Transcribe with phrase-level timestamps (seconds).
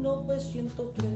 [0.00, 1.10] 1903.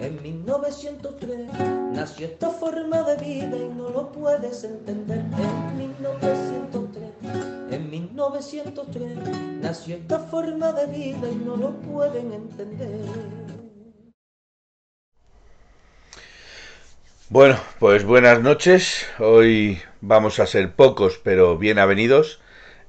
[0.00, 1.48] En 1903
[1.92, 5.18] nació esta forma de vida y no lo puedes entender.
[5.18, 7.10] En 1903,
[7.70, 9.18] en 1903
[9.62, 13.00] nació esta forma de vida y no lo pueden entender.
[17.30, 19.06] Bueno, pues buenas noches.
[19.18, 22.40] Hoy vamos a ser pocos, pero bien avenidos.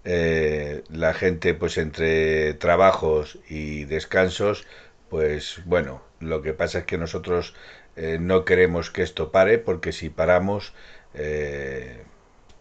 [0.05, 4.65] Eh, la gente, pues entre trabajos y descansos,
[5.09, 7.53] pues bueno, lo que pasa es que nosotros
[7.95, 10.73] eh, no queremos que esto pare, porque si paramos,
[11.13, 12.03] eh,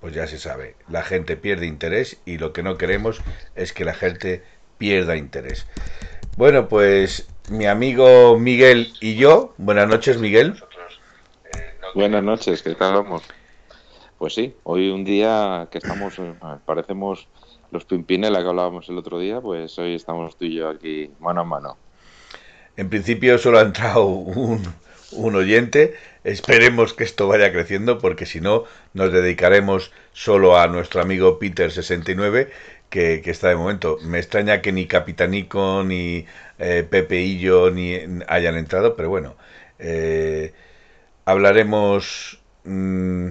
[0.00, 3.20] pues ya se sabe, la gente pierde interés y lo que no queremos
[3.54, 4.42] es que la gente
[4.78, 5.66] pierda interés.
[6.36, 10.54] Bueno, pues mi amigo Miguel y yo, buenas noches Miguel.
[11.94, 13.22] Buenas noches, ¿qué tal vamos?
[14.18, 17.28] Pues sí, hoy un día que estamos, eh, parecemos
[17.70, 21.42] los Pimpinela que hablábamos el otro día, pues hoy estamos tú y yo aquí mano
[21.42, 21.76] a mano.
[22.78, 28.66] En principio solo ha entrado un, oyente, esperemos que esto vaya creciendo porque si no
[28.94, 32.50] nos dedicaremos solo a nuestro amigo Peter69
[32.88, 33.98] que, está de momento.
[34.02, 36.24] Me extraña que ni Capitanico ni
[36.60, 37.98] eh, Pepe y yo ni
[38.28, 39.36] hayan entrado, pero bueno.
[39.80, 40.52] Eh,
[41.24, 43.30] hablaremos mmm,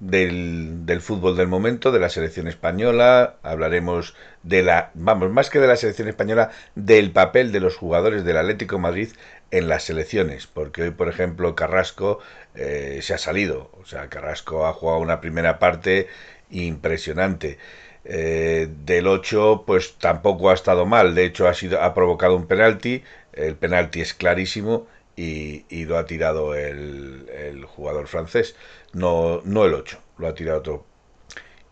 [0.00, 5.58] del, del, fútbol del momento, de la selección española, hablaremos de la, vamos, más que
[5.58, 9.10] de la selección española, del papel de los jugadores del Atlético Madrid
[9.50, 12.20] en las selecciones, porque hoy, por ejemplo, Carrasco
[12.54, 16.08] eh, se ha salido, o sea, Carrasco ha jugado una primera parte
[16.50, 17.58] impresionante.
[18.04, 22.46] Eh, del 8, pues tampoco ha estado mal, de hecho ha, sido, ha provocado un
[22.46, 23.02] penalti,
[23.34, 24.86] el penalti es clarísimo
[25.16, 28.56] y, y lo ha tirado el, el, jugador francés,
[28.92, 30.86] no, no el 8, lo ha tirado otro.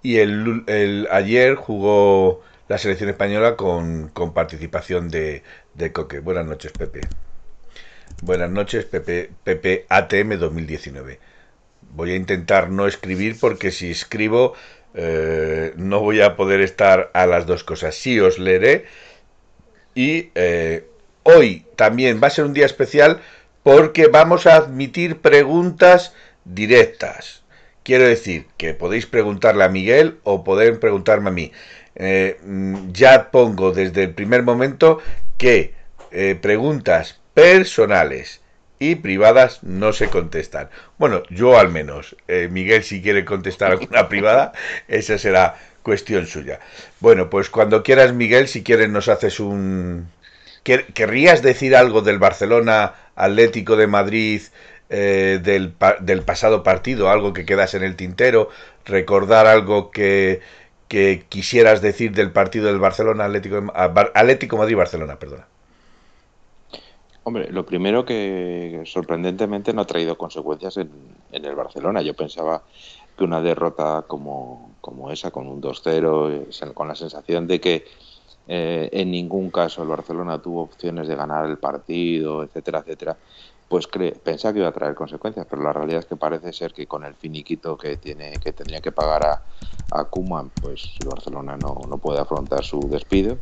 [0.03, 5.43] Y el, el ayer jugó la selección española con, con participación de,
[5.75, 6.21] de, Coque.
[6.21, 7.01] Buenas noches, Pepe.
[8.23, 11.21] Buenas noches, Pepe, Pepe ATM 2019.
[11.93, 14.55] Voy a intentar no escribir porque si escribo
[14.99, 17.95] eh, no voy a poder estar a las dos cosas.
[17.95, 18.87] Sí os leeré
[19.95, 20.89] y eh,
[21.23, 23.21] hoy también va a ser un día especial
[23.63, 26.15] porque vamos a admitir preguntas
[26.47, 27.43] directas.
[27.83, 31.53] Quiero decir que podéis preguntarle a Miguel o podéis preguntarme a mí.
[31.95, 32.39] Eh,
[32.93, 35.01] ya pongo desde el primer momento
[35.39, 35.75] que
[36.11, 38.41] eh, preguntas personales
[38.79, 40.69] y privadas no se contestan.
[40.99, 42.17] Bueno, yo al menos.
[42.29, 44.53] Eh, Miguel, si quiere contestar alguna privada,
[44.89, 46.61] esa será cuestión suya.
[47.01, 50.09] Bueno, pues cuando quieras, Miguel, si quieres nos haces un...
[50.65, 54.43] ¿Querrías decir algo del Barcelona Atlético de Madrid
[54.89, 58.49] eh, del, del, pasado partido, algo que quedas en el tintero,
[58.85, 60.41] recordar algo que,
[60.89, 63.71] que quisieras decir del partido del Barcelona Atlético, de,
[64.15, 65.47] Atlético Madrid-Barcelona, perdona.
[67.25, 70.91] Hombre, lo primero que sorprendentemente no ha traído consecuencias en,
[71.33, 72.01] en el Barcelona.
[72.01, 72.63] Yo pensaba
[73.17, 77.85] que una derrota como, como esa, con un 2-0, con la sensación de que
[78.49, 83.17] eh, en ningún caso el Barcelona tuvo opciones de ganar el partido, etcétera, etcétera,
[83.69, 83.89] pues
[84.23, 87.05] pensaba que iba a traer consecuencias, pero la realidad es que parece ser que con
[87.05, 89.43] el finiquito que tiene que tendría que pagar a,
[89.91, 93.39] a Koeman, pues el Barcelona no, no puede afrontar su despido.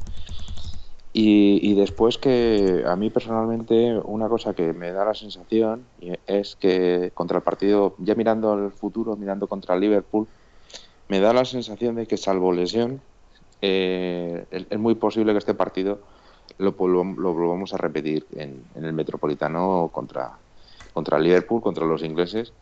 [1.17, 5.87] Y, y, después que a mí personalmente una cosa que me da la sensación
[6.27, 10.27] es que contra el partido, ya mirando al futuro, mirando contra Liverpool,
[11.09, 13.01] me da la sensación de que salvo lesión,
[13.61, 16.01] eh, es, muy posible que este partido
[16.59, 20.33] lo, lo, volvamos a repetir en, en, el Metropolitano contra,
[20.93, 22.53] contra Liverpool, contra los ingleses,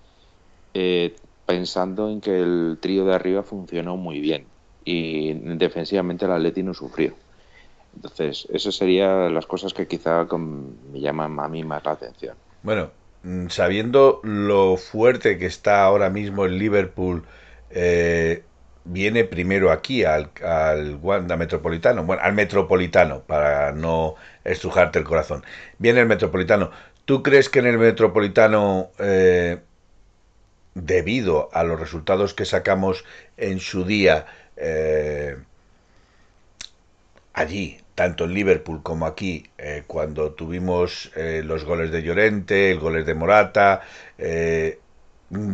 [0.75, 1.15] eh,
[1.47, 4.47] pensando en que el trío de arriba funcionó muy bien
[4.85, 7.15] y defensivamente el Atleti no sufrió.
[7.95, 10.27] Entonces, esas serían las cosas que quizá
[10.93, 12.37] me llaman a mí más la atención.
[12.63, 12.91] Bueno,
[13.23, 17.25] mm, sabiendo lo fuerte que está ahora mismo el Liverpool,
[17.71, 18.45] eh,
[18.85, 25.45] viene primero aquí al, al, Wanda Metropolitano, bueno, al Metropolitano, para no estrujarte el corazón.
[25.79, 26.71] Viene el Metropolitano.
[27.05, 29.59] ¿Tú crees que en el Metropolitano, eh,
[30.75, 33.05] debido a los resultados que sacamos
[33.37, 34.27] en su día,
[34.57, 35.37] eh,
[37.33, 43.05] allí, tanto en Liverpool como aquí, eh, cuando tuvimos los goles de Llorente, el goles
[43.05, 43.83] de Morata,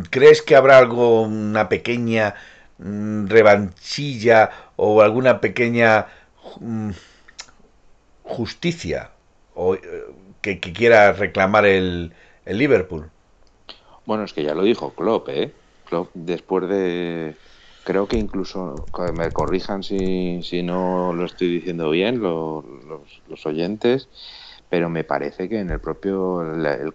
[0.09, 2.35] ¿crees que habrá algo, una pequeña
[2.79, 6.07] revanchilla o alguna pequeña
[6.59, 6.91] mm,
[8.23, 9.11] justicia
[9.53, 9.77] o,
[10.41, 12.13] que, quiera reclamar el,
[12.45, 13.09] el, Liverpool?
[14.05, 15.51] Bueno, es que ya lo dijo Klopp, ¿eh?
[15.85, 17.35] Klopp después de
[17.89, 22.63] creo que incluso, me corrijan si, si no lo estoy diciendo bien los,
[23.27, 24.07] los, oyentes,
[24.69, 26.93] pero me parece que en el propio, el, el,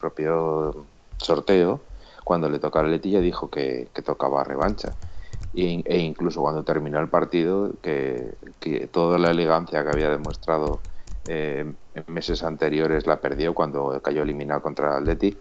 [0.00, 0.86] propio
[1.18, 1.80] sorteo,
[2.28, 4.92] cuando le tocaba a Letilla, dijo que, tocaba revancha.
[5.54, 8.36] E, e, incluso cuando terminó el partido, que,
[8.92, 10.82] toda la elegancia que había demostrado
[11.24, 11.64] eh,
[11.94, 15.38] en meses anteriores la perdió cuando cayó eliminado contra Atleti,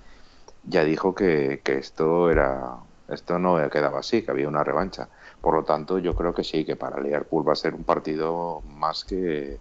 [0.63, 2.77] ya dijo que, que esto era
[3.09, 5.09] esto no quedaba así, que había una revancha.
[5.41, 8.61] Por lo tanto, yo creo que sí, que para Liverpool va a ser un partido
[8.61, 9.59] más que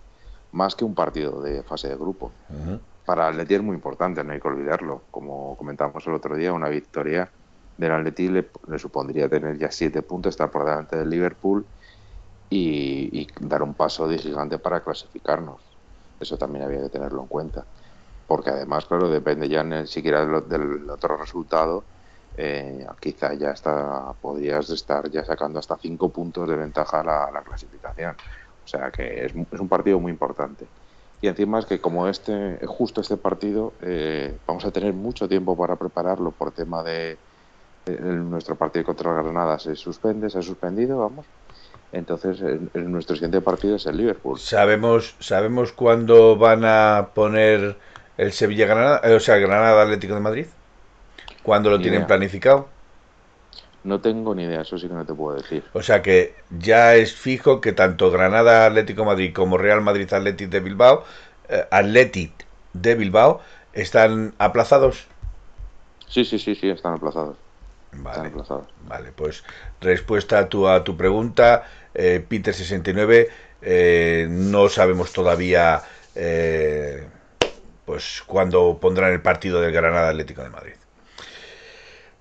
[0.52, 2.30] más que un partido de fase de grupo.
[3.06, 5.02] Para Atleti es muy importante, no hay que olvidarlo.
[5.10, 7.30] Como comentamos el otro día, una victoria
[7.78, 11.64] del Atleti le, supondría tener ya siete puntos, estar por delante del Liverpool
[12.50, 15.60] y, dar un paso de gigante para clasificarnos.
[16.20, 17.64] Eso también había que tenerlo en cuenta.
[18.26, 21.84] Porque además, claro, depende ya ni siquiera del otro resultado
[22.38, 27.42] eh, quizá ya está, podrías estar ya sacando hasta cinco puntos de ventaja a la,
[27.42, 28.14] clasificación.
[28.64, 30.66] O sea que es, un partido muy importante.
[31.20, 35.56] Y encima es que como este, justo este partido, eh, vamos a tener mucho tiempo
[35.56, 37.16] para prepararlo por tema de,
[38.00, 41.24] nuestro partido contra Granada se suspende, se ha suspendido, vamos.
[41.92, 42.42] Entonces,
[42.74, 44.38] nuestro siguiente partido es el Liverpool.
[44.38, 47.76] ¿Sabemos, sabemos cuándo van a poner
[48.18, 50.46] el Sevilla-Granada, eh, o sea, Granada Atlético de Madrid?
[51.42, 52.68] ¿Cuándo lo tienen planificado?
[53.86, 55.64] No tengo ni idea, eso sí que no te puedo decir.
[55.72, 60.50] O sea que ya es fijo que tanto Granada Atlético Madrid como Real Madrid Atlético
[60.50, 61.04] de Bilbao,
[61.48, 62.30] eh,
[62.72, 63.40] de Bilbao,
[63.72, 65.06] están aplazados.
[66.08, 67.36] Sí, sí, sí, sí, están aplazados.
[67.92, 68.32] Vale,
[68.88, 69.44] vale pues
[69.80, 73.28] respuesta a tu, a tu pregunta, eh, Peter69,
[73.62, 75.82] eh, no sabemos todavía
[76.14, 77.06] eh,
[77.84, 80.74] pues cuándo pondrán el partido del Granada Atlético de Madrid.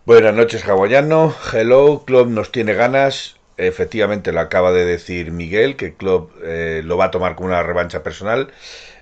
[0.06, 1.34] Buenas noches, hawaiano.
[1.52, 3.38] Hello, Club nos tiene ganas.
[3.58, 7.64] Efectivamente, lo acaba de decir Miguel, que Club eh, lo va a tomar como una
[7.64, 8.52] revancha personal.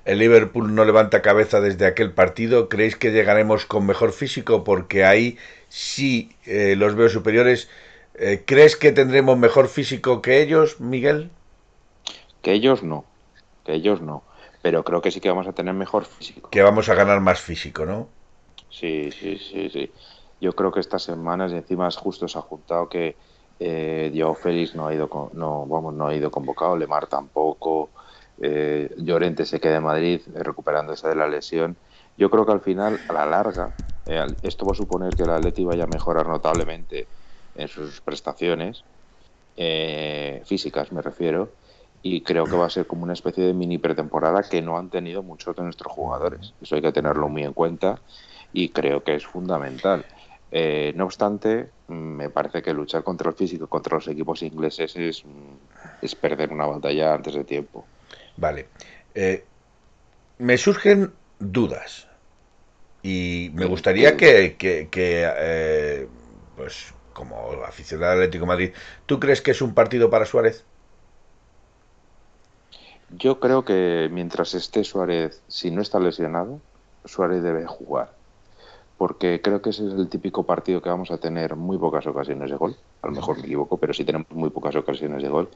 [0.05, 2.69] El Liverpool no levanta cabeza desde aquel partido.
[2.69, 4.63] ¿Creéis que llegaremos con mejor físico?
[4.63, 7.69] Porque ahí sí eh, los veo superiores.
[8.13, 11.31] Eh, ¿Crees que tendremos mejor físico que ellos, Miguel?
[12.41, 13.03] Que ellos no.
[13.65, 14.23] Que ellos no.
[14.61, 16.49] Pero creo que sí que vamos a tener mejor físico.
[16.49, 18.07] Que vamos a ganar más físico, ¿no?
[18.69, 19.91] Sí, sí, sí, sí.
[20.43, 23.15] Yo creo que estas semanas, encima justo se ha juntado que
[23.59, 27.91] eh, Félix no ha ido, no, vamos, no ha ido convocado, Lemar tampoco,
[28.41, 31.77] eh, Llorente se queda en Madrid eh, recuperándose de la lesión.
[32.17, 33.73] Yo creo que al final, a la larga,
[34.05, 37.07] eh, esto va a suponer que el Atleti vaya a mejorar notablemente
[37.55, 38.83] en sus prestaciones
[40.45, 41.55] físicas, me refiero,
[42.01, 44.89] y creo que va a ser como una especie de mini pretemporada que no han
[44.89, 46.53] tenido muchos de nuestros jugadores.
[46.59, 48.01] Eso hay que tenerlo muy en cuenta
[48.51, 50.05] y creo que es fundamental.
[50.55, 54.95] Eh, no obstante, mm, me parece que luchar contra el físico, contra los equipos ingleses,
[54.95, 55.55] es, mm,
[56.03, 57.87] es perder una batalla antes de tiempo.
[58.37, 58.67] Vale.
[59.15, 59.43] Eh,
[60.37, 62.07] me surgen dudas
[63.01, 66.07] y me gustaría que, que, eh,
[66.55, 68.73] pues como aficionado al Atlético Madrid,
[69.07, 70.63] ¿tú crees que es un partido para Suárez?
[73.09, 76.61] Yo creo que mientras esté Suárez, si no está lesionado,
[77.05, 78.22] Suárez debe jugar
[79.03, 82.49] porque creo que ese es el típico partido que vamos a tener muy pocas ocasiones
[82.49, 82.73] de gol.
[83.01, 85.49] A lo mejor me equivoco, pero sí tenemos muy pocas ocasiones de gol.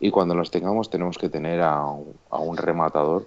[0.00, 3.26] Y cuando los tengamos, tenemos que tener a, un rematador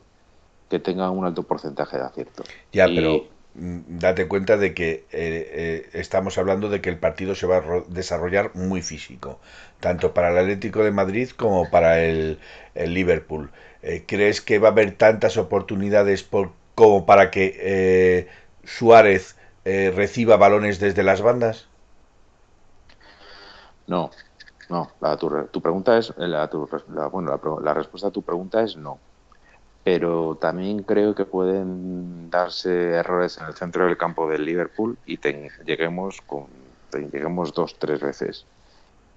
[0.69, 2.43] que tenga un alto porcentaje de acierto.
[2.71, 3.25] Ya, pero
[3.55, 7.57] mm, date cuenta de que eh, eh, estamos hablando de que el partido se va
[7.57, 9.39] a desarrollar muy físico,
[9.79, 12.37] tanto para el Atlético de Madrid como para el,
[12.75, 13.49] Liverpool.
[13.81, 18.27] Eh, ¿Crees que va a haber tantas oportunidades por, como para que
[18.65, 21.67] Suárez eh, reciba balones desde las bandas?
[23.87, 24.11] No,
[24.69, 24.91] no.
[25.01, 26.49] La, tu, pregunta es, la,
[27.11, 28.99] bueno, la, respuesta a tu pregunta es no.
[29.83, 35.19] Pero también creo que pueden darse errores en el centro del campo del Liverpool y
[35.65, 36.47] lleguemos con
[37.11, 38.45] lleguemos dos tres veces.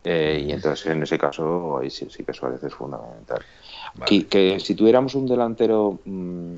[0.04, 3.44] Eh, y entonces en ese caso ahí sí, sí que Suárez es fundamental.
[4.04, 6.54] Que, si tuviéramos un delantero mm,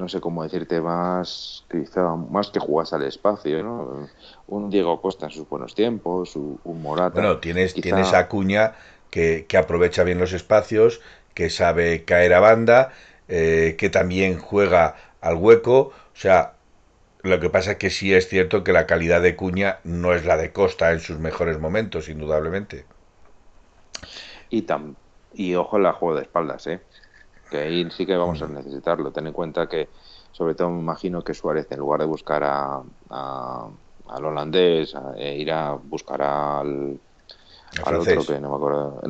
[0.00, 4.08] no sé cómo decirte, más quizá más que jugas al espacio, ¿no?
[4.48, 7.20] Un Diego Costa en sus buenos tiempos, un Morata.
[7.20, 8.74] Bueno, tienes, tienes a Cuña
[9.10, 11.00] que, aprovecha bien los espacios,
[11.34, 12.92] que sabe caer a banda,
[13.28, 15.78] eh, que también juega al hueco.
[15.78, 16.54] O sea,
[17.22, 20.24] lo que pasa es que sí es cierto que la calidad de Cuña no es
[20.24, 22.86] la de Costa en sus mejores momentos, indudablemente.
[24.48, 24.96] Y, tam
[25.34, 26.80] y ojo en la juego de espaldas, ¿eh?
[27.50, 28.54] Que ahí sí que vamos a mm.
[28.54, 29.10] necesitarlo.
[29.10, 29.88] Ten en cuenta que,
[30.32, 32.80] sobre todo, me imagino que Suárez, en lugar de buscar a,
[34.08, 36.98] al holandés, ir a buscar al,
[37.84, 39.00] al otro que no me acuerdo.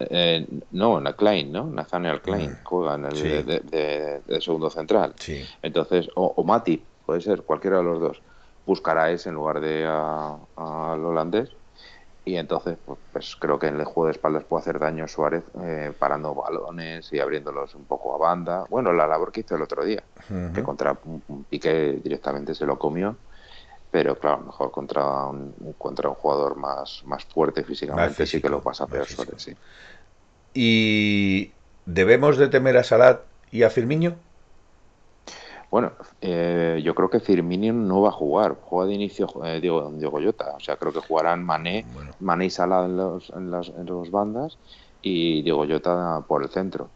[0.00, 1.66] Eh, no, en Klein, ¿no?
[1.66, 2.64] Nathaniel Klein mm.
[2.64, 5.14] juega en el de, segundo central.
[5.62, 8.22] Entonces, o, o Mati, puede ser, cualquiera de los dos,
[8.66, 11.50] buscará ese en lugar de al holandés.
[12.24, 15.42] Y entonces, pues, pues, creo que en el juego de espaldas puede hacer daño Suárez
[15.60, 18.64] eh, parando balones y abriéndolos un poco a banda.
[18.70, 20.04] Bueno, la labor que hizo el otro día,
[20.54, 23.16] que contra un, Piqué directamente se lo comió.
[23.90, 28.62] Pero claro, mejor contra un, contra un jugador más, más fuerte físicamente sí que lo
[28.62, 29.56] pasa peor Suárez, sí.
[30.54, 31.52] ¿Y
[31.84, 34.16] debemos de temer a Salat y a Firmino?
[35.72, 38.56] Bueno, eh, yo creo que Firmino no va a jugar.
[38.60, 41.86] Juega de inicio eh, Diego, Diego O sea, creo que jugarán Mané,
[42.20, 44.58] Mané y Salah en los, en, las, en los bandas
[45.00, 46.90] y Diego Jota por el centro.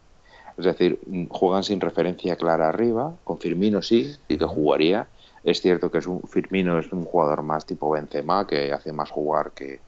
[0.59, 3.15] Es decir, juegan sin referencia clara arriba.
[3.23, 5.07] Con Firmino sí, y que jugaría.
[5.43, 9.09] Es cierto que es un, Firmino es un jugador más tipo Benzema, que hace más
[9.09, 9.79] jugar que,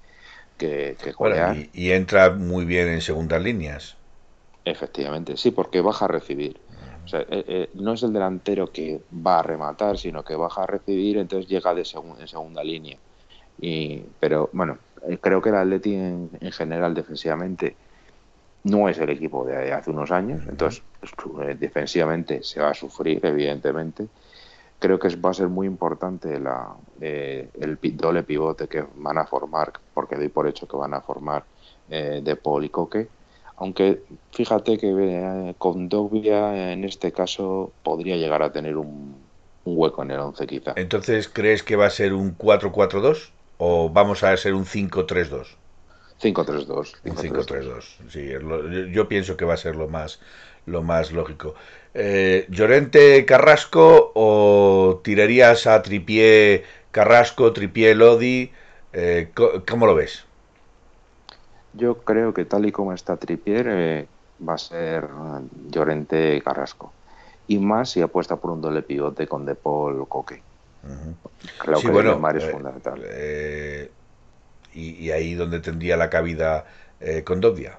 [0.58, 3.98] que, que y, entra muy bien en segundas líneas.
[4.65, 6.60] Efectivamente, sí, porque baja a recibir.
[7.13, 11.17] Eh, eh, no es el delantero que va a rematar, sino que baja a recibir,
[11.17, 12.97] entonces llega de en segunda línea.
[13.59, 17.75] Y, pero bueno, eh, creo que el Atleti en, general defensivamente
[18.63, 20.83] no es el equipo de hace unos años, entonces
[21.15, 24.07] pues, defensivamente se va a sufrir, evidentemente.
[24.79, 30.15] Creo que va a ser muy importante el doble pivote que van a formar, porque
[30.15, 31.43] doy por hecho que van a formar
[31.89, 33.09] De Paul y Coque
[33.59, 34.01] aunque
[34.31, 39.15] fíjate que eh, con Dogbia en este caso podría llegar a tener un,
[39.65, 40.73] hueco en el 11 quizá.
[40.77, 45.45] Entonces, ¿crees que va a ser un 4-4-2 o vamos a ser un 5-3-2?
[46.21, 46.95] 5-3-2.
[47.03, 47.83] Un 5-3-2.
[48.09, 48.29] Sí,
[48.91, 50.19] yo pienso que va a ser lo más,
[50.65, 51.53] lo más lógico.
[51.93, 58.51] Eh, ¿Llorente Carrasco o tirarías a Tripié Carrasco, Tripié Lodi?
[58.93, 59.29] Eh,
[59.67, 60.25] ¿Cómo lo ves?
[61.73, 64.07] Yo creo que tal y como está Trippier eh,
[64.47, 65.07] va a ser
[65.69, 66.91] Llorente Carrasco.
[67.47, 70.41] Y más si apuesta por un doble pivote con De Paul Coque.
[71.59, 73.01] Creo que bueno, es eh, fundamental.
[73.03, 73.91] Eh,
[74.73, 76.65] y, ahí donde tendría la cabida
[77.25, 77.77] con Dobia.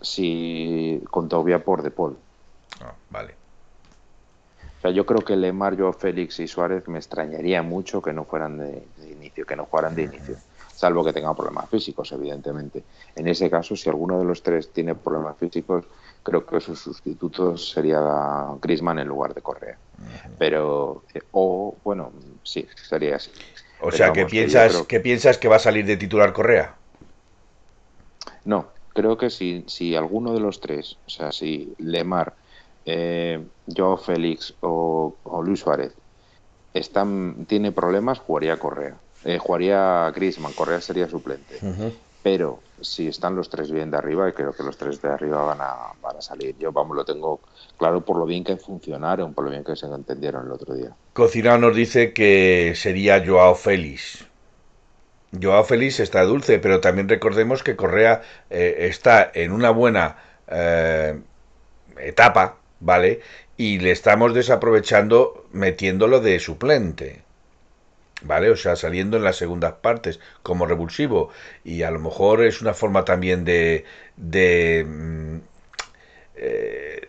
[0.00, 2.16] Sí, con Dobia por De Paul.
[2.80, 3.34] Ah, vale.
[4.78, 8.24] O sea, yo creo que Lemar, Joao Félix y Suárez me extrañaría mucho que no
[8.24, 10.36] fueran de, inicio, que no jugaran de inicio
[10.74, 12.82] salvo que tenga problemas físicos, evidentemente.
[13.14, 15.84] En ese caso, si alguno de los tres tiene problemas físicos,
[16.22, 18.00] creo que su sustituto sería
[18.60, 19.78] Grisman en lugar de Correa.
[20.38, 22.12] Pero, eh, o, bueno,
[22.42, 23.30] sí, sería así.
[23.80, 26.74] O sea, que piensas, que, piensas que va a salir de titular Correa?
[28.44, 32.34] No, creo que si, si alguno de los tres, o sea, si Lemar,
[32.84, 33.44] eh,
[33.76, 35.92] Joao Félix o, o Luis Suárez
[36.74, 41.58] están, tiene problemas, jugaría Correa eh, jugaría Griezmann, Correa sería suplente.
[42.22, 45.42] Pero si están los tres bien de arriba, y creo que los tres de arriba
[45.44, 46.56] van a, van a salir.
[46.58, 47.40] Yo, vamos, lo tengo
[47.76, 50.90] claro por lo bien que funcionaron, por lo bien que se entendieron el otro día.
[51.12, 54.24] Cocinado nos dice que sería Joao Félix.
[55.40, 60.16] Joao Félix está dulce, pero también recordemos que Correa eh, está en una buena
[60.48, 61.18] eh,
[61.98, 63.20] etapa, ¿vale?
[63.56, 67.22] Y le estamos desaprovechando metiéndolo de suplente.
[68.24, 68.50] ¿Vale?
[68.50, 71.30] O sea, saliendo en las segundas partes como revulsivo
[71.64, 73.84] y a lo mejor es una forma también de...
[74.16, 75.36] de mm,
[76.36, 77.08] eh,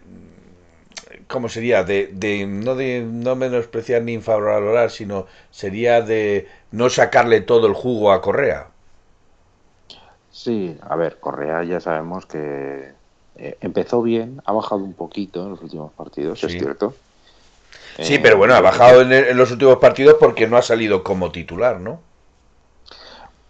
[1.27, 1.83] ¿Cómo sería?
[1.83, 7.73] De, de, no de no menospreciar ni infravalorar, sino sería de no sacarle todo el
[7.73, 8.67] jugo a Correa.
[10.31, 12.91] Sí, a ver, Correa ya sabemos que
[13.35, 16.93] eh, empezó bien, ha bajado un poquito en los últimos partidos, es cierto
[17.99, 21.79] Sí, pero bueno, ha bajado en, los últimos partidos porque no ha salido como titular,
[21.79, 22.01] ¿no?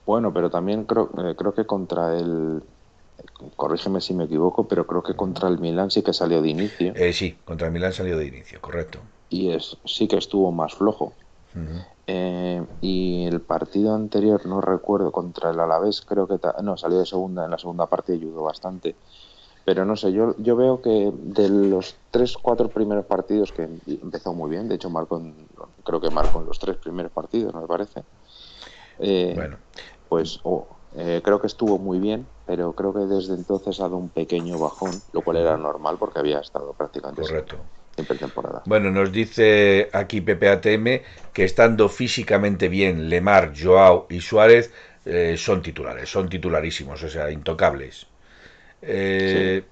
[0.06, 2.62] Bueno, pero también creo, eh, creo que contra el.
[3.56, 6.94] Corrígeme si me equivoco, pero creo que contra el Milan sí que salió de inicio.
[6.96, 9.00] Eh, sí, contra el Milan salió de inicio, correcto.
[9.30, 11.14] Y es, sí que estuvo más flojo.
[12.08, 16.38] Eh, y el partido anterior, no recuerdo, contra el Alavés, creo que.
[16.62, 18.96] No, salió de segunda, en la segunda parte ayudó bastante.
[19.66, 24.34] Pero no sé, yo, yo veo que de los tres, cuatro primeros partidos que empezó
[24.34, 25.22] muy bien, de hecho marcó
[25.86, 28.04] creo que marcó en los tres primeros partidos, ¿no me parece?
[29.00, 29.60] Eh, bueno.
[30.10, 30.40] Pues
[30.96, 34.60] Eh, creo que estuvo muy bien, pero creo que desde entonces ha dado un pequeño
[34.60, 37.58] bajón, lo cual era normal porque había estado prácticamente Correcto.
[37.96, 38.64] siempre temporada.
[38.66, 41.04] Bueno, nos dice aquí PPATM
[41.34, 44.74] que estando físicamente bien Lemar, Joao y Suárez
[45.06, 48.13] eh, son titulares, son titularísimos, o sea, intocables.
[48.86, 49.64] Eh,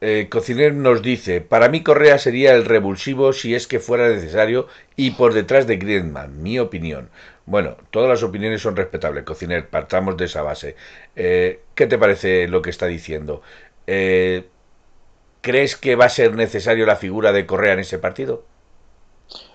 [0.00, 0.28] eh,
[0.74, 5.32] nos dice, para mí Correa sería el revulsivo si es que fuera necesario y por
[5.32, 7.08] detrás de Griezmann, mi opinión.
[7.46, 10.76] Bueno, todas las opiniones son respetables, Cociner, partamos de esa base.
[11.14, 13.40] Eh, ¿Qué te parece lo que está diciendo?
[13.86, 14.48] Eh,
[15.40, 18.42] ¿Crees que va a ser necesario la figura de Correa en ese partido?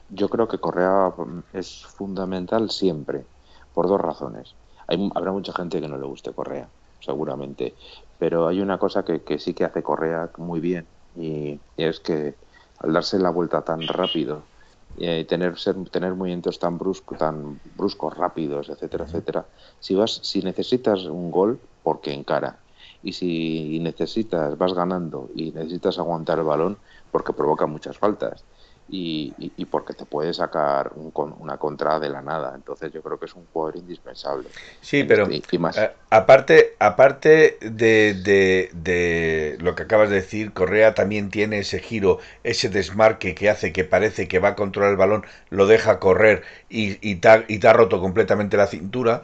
[0.10, 3.26] Yo creo que Correa mm, es fundamental siempre,
[3.74, 4.56] por dos razones.
[4.88, 6.68] Habrá mucha gente que no le guste Correa,
[7.02, 7.76] seguramente,
[8.18, 12.00] pero hay una cosa que, que sí que hace Correa muy bien y, y, es
[12.00, 12.40] que
[12.80, 14.52] al darse la vuelta tan rápido
[14.96, 20.12] y eh, tener ser, tener movimientos tan bruscos tan bruscos rápidos etcétera etcétera si vas
[20.24, 22.64] si necesitas un gol porque encara.
[23.04, 26.80] Y si necesitas vas ganando y necesitas aguantar el balón
[27.10, 28.46] porque provoca muchas faltas
[28.92, 32.52] y, y, y, porque te puede sacar un, una contra de la nada.
[32.56, 34.50] Entonces yo creo que es un jugador indispensable.
[34.82, 35.78] Sí, pero este, más...
[35.78, 41.80] a, aparte, aparte de, de, de, lo que acabas de decir, Correa también tiene ese
[41.80, 46.00] giro, ese desmarque que hace que parece que va a controlar el balón, lo deja
[46.00, 49.24] correr y, y te ha roto completamente la cintura.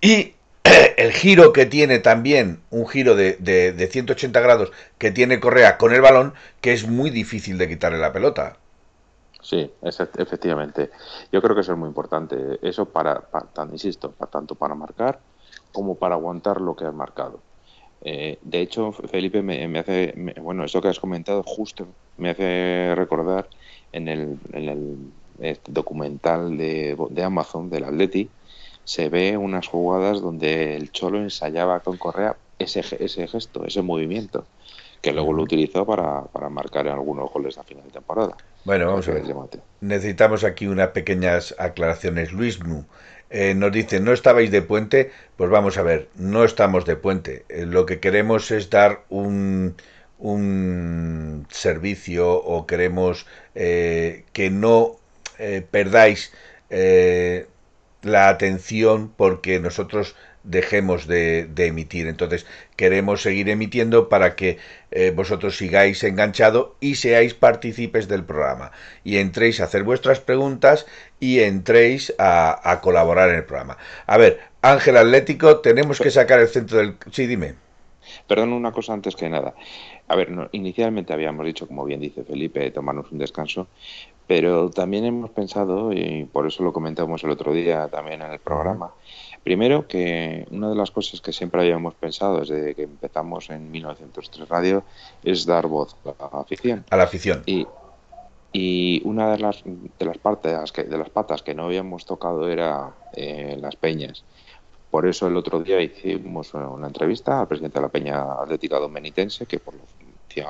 [0.00, 0.36] Y
[0.96, 5.76] el giro que tiene también, un giro de, de, de 180 grados que tiene Correa
[5.76, 8.56] con el balón, que es muy difícil de quitarle la pelota.
[9.42, 10.90] Sí, efectivamente.
[11.32, 12.58] Yo creo que eso es muy importante.
[12.62, 13.22] Eso para,
[13.72, 15.18] insisto, para, tanto para marcar
[15.72, 17.40] como para aguantar lo que has marcado.
[18.02, 22.94] Eh, de hecho, Felipe, me, hace, me, bueno, eso que has comentado justo me hace
[22.96, 23.48] recordar
[23.92, 24.96] en el, en el
[25.40, 28.28] este documental de, de Amazon, del Atleti,
[28.84, 34.44] se ve unas jugadas donde el Cholo ensayaba con Correa ese, ese gesto, ese movimiento
[35.02, 38.36] que luego lo utilizó para, para marcar algunos goles a final de temporada.
[38.64, 39.24] Bueno, vamos a ver.
[39.80, 42.32] Necesitamos aquí unas pequeñas aclaraciones.
[42.32, 42.84] Luis Mu
[43.28, 45.10] eh, nos dice, ¿no estabais de puente?
[45.36, 47.44] Pues vamos a ver, no estamos de puente.
[47.48, 49.74] Eh, lo que queremos es dar un,
[50.18, 54.96] un servicio o queremos eh, que no
[55.72, 56.32] perdáis
[58.02, 62.06] la atención porque nosotros dejemos de, de, emitir.
[62.06, 64.58] Entonces queremos seguir emitiendo para que
[64.90, 68.72] eh, vosotros sigáis enganchado y seáis partícipes del programa
[69.04, 70.86] y entréis a hacer vuestras preguntas
[71.20, 73.78] y entréis a, colaborar en el programa.
[74.06, 76.96] A ver, Ángel Atlético, tenemos que sacar el centro del...
[77.10, 77.54] Sí, dime.
[78.26, 79.54] Perdón, una cosa antes que nada.
[80.08, 83.68] A ver, inicialmente habíamos dicho, como bien dice Felipe, tomarnos un descanso,
[84.34, 88.38] pero también hemos pensado, y por eso lo comentamos el otro día también en el
[88.38, 88.90] programa,
[89.44, 94.48] primero que una de las cosas que siempre habíamos pensado desde que empezamos en 1903
[94.48, 94.84] Radio
[95.22, 96.82] es dar voz a la afición.
[96.88, 97.42] A la afición.
[97.44, 97.66] Y,
[98.54, 102.90] y una de las, de las partes de las patas que no habíamos tocado era
[103.12, 104.24] eh, las peñas.
[104.90, 109.44] Por eso el otro día hicimos una entrevista al presidente de la Peña Atlética Domenitense,
[109.44, 109.74] que por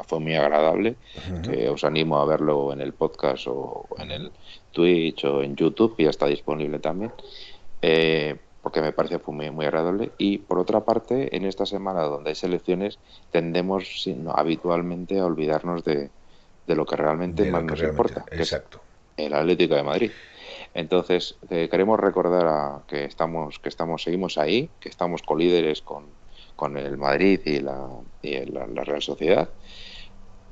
[0.06, 1.42] fue muy agradable, uh -huh.
[1.42, 4.32] que os animo a verlo en el podcast o en el
[4.72, 7.12] Twitch o en YouTube, que ya está disponible también,
[7.82, 10.12] eh, porque me parece fue muy, muy agradable.
[10.18, 12.98] Y por otra parte, en esta semana donde hay selecciones,
[13.30, 16.10] tendemos no, habitualmente a olvidarnos de,
[16.66, 18.80] de, lo que realmente más nos realmente, importa, exacto.
[19.16, 20.10] que es el Atlético de Madrid.
[20.74, 26.06] Entonces, eh, queremos recordar a, que estamos, que estamos, seguimos ahí, que estamos colíderes con,
[26.56, 27.88] con el Madrid y la,
[28.22, 29.48] y la, la Real Sociedad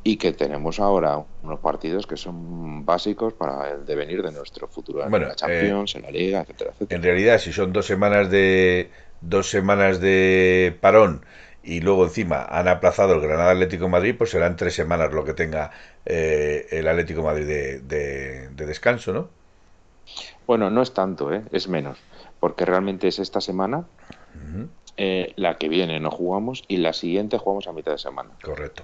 [0.03, 5.01] y que tenemos ahora unos partidos que son básicos para el devenir de nuestro futuro
[5.09, 6.97] bueno, en la Champions, eh, en la Liga, etcétera, etcétera.
[6.97, 11.25] En realidad, si son dos semanas de dos semanas de parón
[11.63, 15.35] y luego encima han aplazado el Granada Atlético Madrid, pues serán tres semanas lo que
[15.35, 15.71] tenga
[16.07, 19.29] eh, el Atlético Madrid de, de, de, descanso, ¿no?
[20.47, 21.43] Bueno, no es tanto, ¿eh?
[21.53, 21.99] es menos,
[22.41, 23.85] porque realmente es esta semana.
[24.35, 24.69] Uh -huh
[25.03, 28.33] eh, la que viene no jugamos y la siguiente jugamos a mitad de semana.
[28.43, 28.83] Correcto.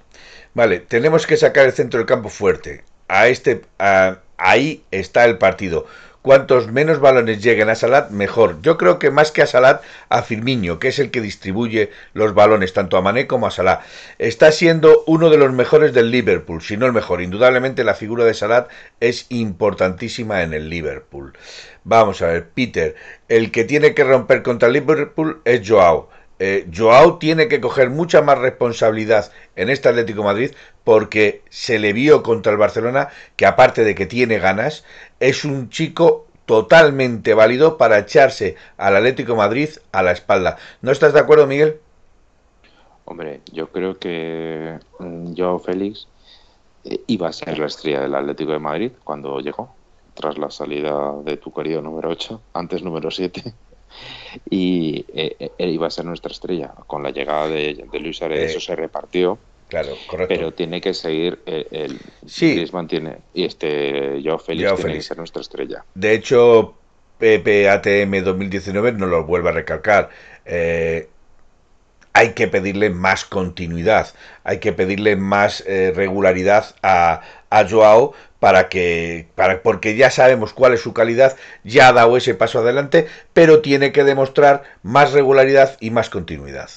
[0.54, 2.84] Vale, tenemos que sacar el centro del campo fuerte.
[3.06, 5.84] A este, a, ahí está el partido.
[6.26, 8.60] Cuantos menos balones lleguen a Salat, mejor.
[8.60, 12.34] Yo creo que más que a Salat, a Firmino, que es el que distribuye los
[12.34, 13.82] balones tanto a Mané como a Salah.
[14.18, 17.22] Está siendo uno de los mejores del Liverpool, si no el mejor.
[17.22, 21.32] Indudablemente la figura de Salat es importantísima en el Liverpool.
[21.84, 22.96] Vamos a ver, Peter,
[23.28, 26.08] el que tiene que romper contra el Liverpool es Joao.
[26.38, 30.50] Eh, Joao tiene que coger mucha más responsabilidad en este Atlético Madrid
[30.84, 34.84] porque se le vio contra el Barcelona que aparte de que tiene ganas,
[35.18, 40.58] es un chico totalmente válido para echarse al Atlético Madrid a la espalda.
[40.82, 41.80] ¿No estás de acuerdo, Miguel?
[43.04, 46.08] Hombre, yo creo que mm, Joao Félix
[46.84, 49.74] eh, iba a ser la estrella del Atlético de Madrid cuando llegó,
[50.14, 53.54] tras la salida de tu querido número 8, antes número 7.
[54.50, 56.74] Y eh, eh, iba a ser nuestra estrella.
[56.86, 59.38] Con la llegada de, Luis Suárez, eso se repartió.
[59.68, 60.32] Claro, correcto.
[60.32, 62.64] Pero tiene que seguir el, sí.
[62.72, 65.84] mantiene y este Joao Félix tiene que ser nuestra estrella.
[65.94, 66.76] De hecho,
[67.18, 70.10] PPATM 2019 nos lo vuelve a recalcar.
[70.44, 71.08] Eh,
[72.12, 74.08] hay que pedirle más continuidad,
[74.42, 77.20] hay que pedirle más eh, regularidad a,
[77.50, 78.14] a, Joao
[78.46, 82.60] para que, para, porque ya sabemos cuál es su calidad, ya ha dado ese paso
[82.60, 86.70] adelante, pero tiene que demostrar más regularidad y más continuidad.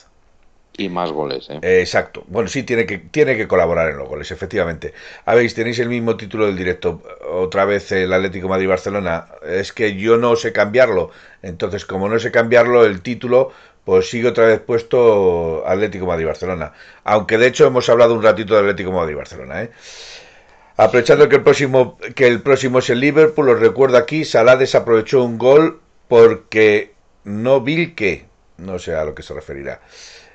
[0.76, 1.60] Y más goles, ¿eh?
[1.62, 2.24] exacto.
[2.26, 4.96] Bueno, sí, tiene que, tiene que colaborar en los goles, efectivamente.
[5.26, 7.04] A ver, tenéis el mismo título del directo.
[7.32, 9.28] Otra vez el Atlético Madrid-Barcelona.
[9.46, 11.12] Es que yo no sé cambiarlo.
[11.44, 13.52] Entonces, como no sé cambiarlo, el título
[13.86, 16.74] pues sigue otra vez puesto Atlético Madrid-Barcelona.
[17.04, 19.70] Aunque de hecho hemos hablado un ratito de Atlético Madrid-Barcelona, ¿eh?
[20.80, 25.22] Aprovechando que el próximo que el próximo es el Liverpool, os recuerdo aquí, Salah desaprovechó
[25.22, 26.94] un gol porque
[27.26, 28.26] no que
[28.58, 29.82] no sé a lo que se referirá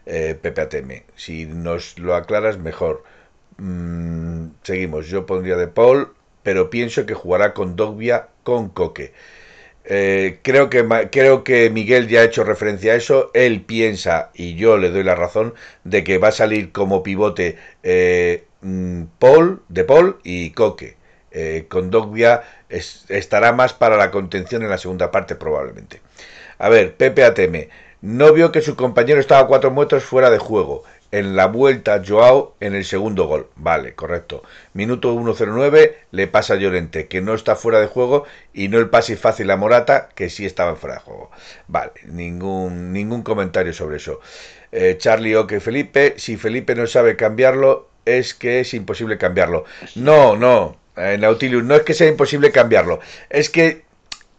[0.05, 1.05] eh, PPATM.
[1.17, 3.05] Si nos lo aclaras mejor.
[3.57, 5.07] Mm, seguimos.
[5.09, 9.15] Yo pondría de Paul, pero pienso que jugará con Dogbia con Coque.
[9.87, 13.31] Eh, creo, que, creo que Miguel ya ha hecho referencia a eso.
[13.33, 15.55] Él piensa, y yo le doy la razón,
[15.85, 18.45] de que va a salir como pivote eh,
[19.19, 20.97] Paul, de Paul y Coque.
[21.31, 26.01] Eh, con Dogbia estará más para la contención en la segunda parte probablemente.
[26.59, 27.69] A ver, Pepe Ateme.
[28.01, 32.03] No vio que su compañero estaba a cuatro metros fuera de juego en la vuelta
[32.05, 33.49] Joao en el segundo gol.
[33.55, 34.43] Vale, correcto.
[34.73, 38.91] Minuto 1.09 le pasa a Llorente, que no está fuera de juego, y no el
[38.91, 41.31] pase fácil a Morata, que sí estaba fuera de juego.
[41.69, 44.19] Vale, ningún, ningún comentario sobre eso.
[44.73, 49.65] Eh, Charlie o que Felipe, si Felipe no sabe cambiarlo, es que es imposible cambiarlo.
[49.95, 53.85] No, no, eh, Nautilus, no es que sea imposible cambiarlo, es que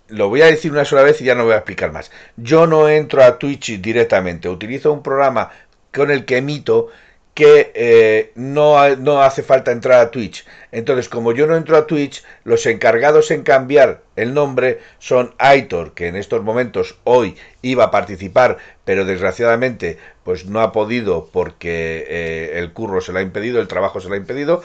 [0.08, 2.12] lo voy a decir una sola vez y ya no voy a explicar más.
[2.38, 5.52] Yo no entro a Twitch directamente, utilizo un programa
[5.94, 6.90] con el que emito
[7.36, 10.46] que eh, no, no, hace falta entrar a Twitch.
[10.72, 15.94] Entonces, como yo no entro a Twitch, los encargados en cambiar el nombre son Aitor,
[15.94, 22.06] que en estos momentos hoy iba a participar, pero desgraciadamente pues no ha podido porque
[22.08, 24.64] eh, el curro se lo ha impedido, el trabajo se lo ha impedido,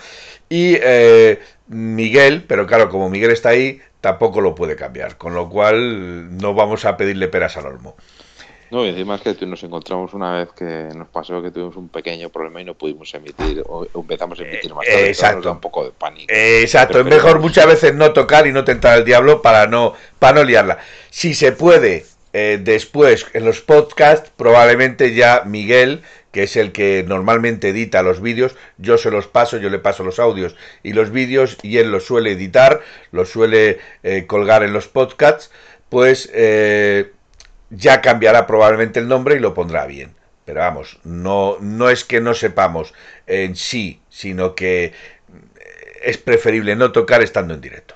[0.49, 5.51] y eh, Miguel, pero claro, como Miguel está ahí, tampoco lo puede cambiar, con lo
[5.51, 7.97] cual no vamos a pedirle peras al olmo.
[8.71, 11.89] No, y encima es que nos encontramos una vez que nos pasó que tuvimos un
[11.89, 15.09] pequeño problema y no pudimos emitir, o empezamos a emitir más tarde.
[15.09, 15.51] exacto.
[15.51, 16.33] un poco de pánico.
[16.33, 20.35] exacto, es mejor muchas veces no tocar y no tentar al diablo para no, para
[20.35, 20.79] no liarla.
[21.11, 27.05] Si se puede, eh, después en los podcasts, probablemente ya Miguel, que es el que
[27.07, 30.55] normalmente edita los vídeos, yo se los paso, yo le paso los audios
[30.85, 35.51] y los vídeos y él los suele editar, los suele eh, colgar en los podcasts,
[35.89, 36.31] pues...
[36.33, 37.11] Eh,
[37.71, 40.15] ya cambiará probablemente el nombre y lo pondrá bien.
[40.45, 42.93] Pero vamos, no, no es que no sepamos
[43.27, 44.93] en sí, sino que
[46.03, 47.95] es preferible no tocar estando en directo.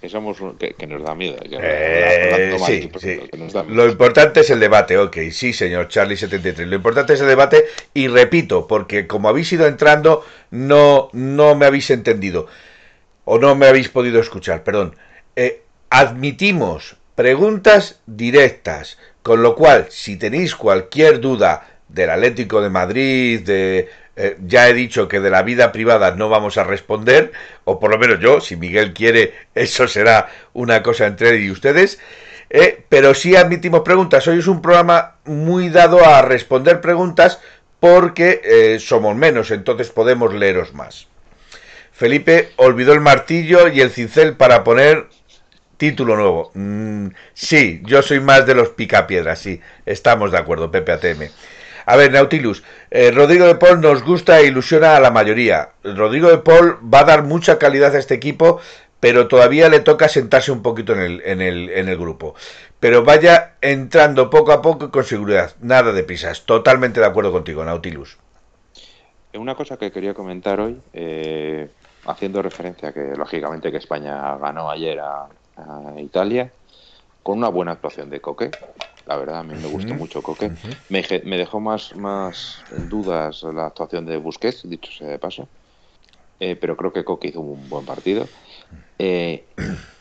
[0.00, 1.38] Que, somos, que, nos da miedo.
[2.66, 3.20] sí, sí.
[3.68, 6.68] Lo importante es el debate, ok, sí, señor Charlie 73.
[6.68, 7.64] Lo importante es el debate
[7.94, 12.46] y repito, porque como habéis ido entrando, no, no me habéis entendido
[13.24, 14.96] o no me habéis podido escuchar, perdón.
[15.34, 18.98] Eh, admitimos preguntas directas.
[19.22, 24.74] Con lo cual, si tenéis cualquier duda del Atlético de Madrid, de eh, ya he
[24.74, 27.32] dicho que de la vida privada no vamos a responder,
[27.64, 31.50] o por lo menos yo, si Miguel quiere, eso será una cosa entre él y
[31.50, 31.98] ustedes.
[32.48, 34.28] Eh, pero sí admitimos preguntas.
[34.28, 37.40] Hoy es un programa muy dado a responder preguntas
[37.80, 41.08] porque eh, somos menos, entonces podemos leeros más.
[41.92, 45.06] Felipe olvidó el martillo y el cincel para poner
[45.76, 46.50] Título nuevo.
[46.54, 49.60] Mm, sí, yo soy más de los picapiedras, sí.
[49.84, 51.30] Estamos de acuerdo, Pepe ATM.
[51.84, 55.70] A ver, Nautilus, eh, Rodrigo de Paul nos gusta e ilusiona a la mayoría.
[55.84, 58.60] Rodrigo de Paul va a dar mucha calidad a este equipo,
[58.98, 62.34] pero todavía le toca sentarse un poquito en el, en el, en el grupo.
[62.80, 65.54] Pero vaya entrando poco a poco con seguridad.
[65.60, 66.44] Nada de prisas.
[66.44, 68.18] Totalmente de acuerdo contigo, Nautilus.
[69.34, 71.68] Una cosa que quería comentar hoy, eh,
[72.06, 76.52] haciendo referencia que lógicamente que España ganó ayer a, a Italia
[77.22, 78.50] con una buena actuación de Coque.
[79.06, 80.52] La verdad, a mí me gustó mucho Coque.
[80.88, 85.48] me, dejó más, más en dudas la actuación de Busquets, dicho sea de paso.
[86.38, 88.26] Eh, pero creo que Coque hizo un buen partido.
[88.98, 89.46] Eh,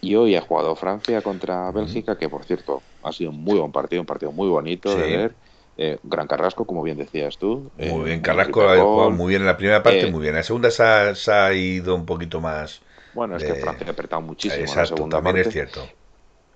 [0.02, 3.72] y hoy ha jugado Francia contra Bélgica, que por cierto ha sido un muy buen
[3.72, 5.36] partido, un partido muy bonito de ver.
[5.78, 7.70] Eh, Gran Carrasco, como bien decías tú.
[7.78, 10.34] Muy bien, Carrasco ha jugado muy bien en la primera parte, muy bien.
[10.34, 12.82] En la segunda se ha, ido un poquito más.
[13.16, 15.88] Bueno, es que Francia ha apretado muchísimo en la segunda también es cierto.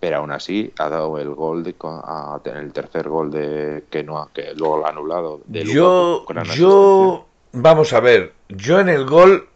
[0.02, 4.30] pero aún así ha dado el gol de, a, el tercer gol de que no
[4.34, 9.48] que luego lo ha anulado de yo yo vamos a ver yo en el gol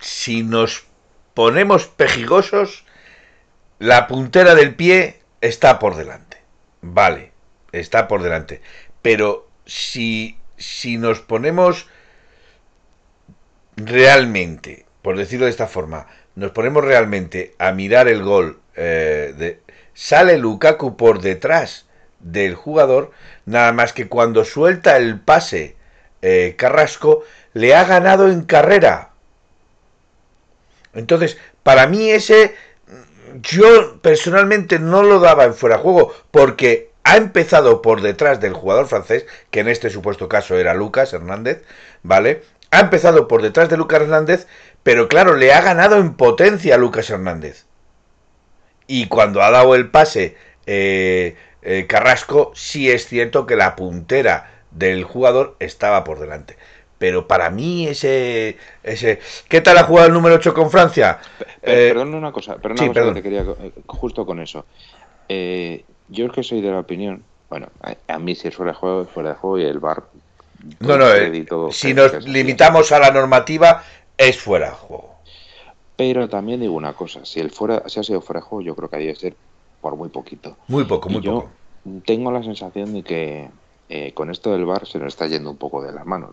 [0.00, 0.86] si nos
[1.34, 2.84] ponemos pejigosos
[3.78, 6.38] la puntera del pie está por delante
[6.80, 7.32] vale
[7.72, 8.62] está por delante
[9.02, 11.88] pero si si nos ponemos
[13.76, 19.60] realmente por decirlo de esta forma nos ponemos realmente a mirar el gol eh, de,
[19.94, 21.86] sale Lukaku por detrás
[22.20, 23.10] del jugador,
[23.46, 25.76] nada más que cuando suelta el pase
[26.22, 29.10] eh, Carrasco, le ha ganado en carrera.
[30.94, 32.54] Entonces, para mí ese,
[33.40, 38.52] yo personalmente no lo daba en fuera de juego, porque ha empezado por detrás del
[38.52, 41.62] jugador francés, que en este supuesto caso era Lucas Hernández,
[42.02, 42.42] ¿vale?
[42.70, 44.46] Ha empezado por detrás de Lucas Hernández,
[44.82, 47.66] pero claro, le ha ganado en potencia a Lucas Hernández.
[48.86, 54.50] Y cuando ha dado el pase eh, eh, Carrasco, sí es cierto que la puntera
[54.70, 56.56] del jugador estaba por delante.
[57.00, 58.56] Yo para mí ese...
[58.84, 59.18] ese
[59.48, 61.18] ¿Qué tal ha jugado el número 8 con Francia?
[61.60, 63.44] Eh, perdón una cosa, perdón una cosa que quería
[63.86, 64.66] justo con eso.
[65.28, 67.68] yo es que soy de la opinión, bueno,
[68.06, 70.04] a, mí si es fuera de juego, fuera de juego y el bar...
[70.78, 73.82] No, no, si nos limitamos a la normativa,
[74.28, 75.14] es fuera de juego.
[75.96, 78.74] Pero también digo una cosa, si el fuera, si ha sido fuera de juego, yo
[78.74, 79.36] creo que debe ser
[79.80, 80.56] por muy poquito.
[80.68, 81.48] Muy poco, muy yo
[82.06, 83.50] Tengo la sensación de que
[83.88, 86.30] eh, con esto del bar se nos está yendo un poco de las manos.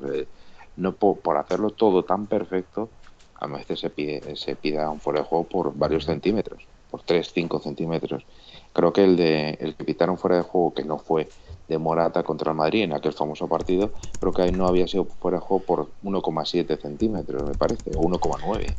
[0.77, 2.89] no por, hacerlo todo tan perfecto,
[3.35, 7.31] a veces se pide, se pida un fuera de juego por varios centímetros, por 3,
[7.33, 8.23] 5 centímetros.
[8.71, 11.27] Creo que el de el que pitaron fuera de juego, que no fue
[11.69, 15.05] de Morata contra el Madrid en aquel famoso partido, creo que ahí no había sido
[15.05, 18.75] fuera de juego por 1,7 centímetros, me parece, o 1,9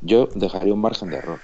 [0.00, 1.40] yo dejaría un margen de error.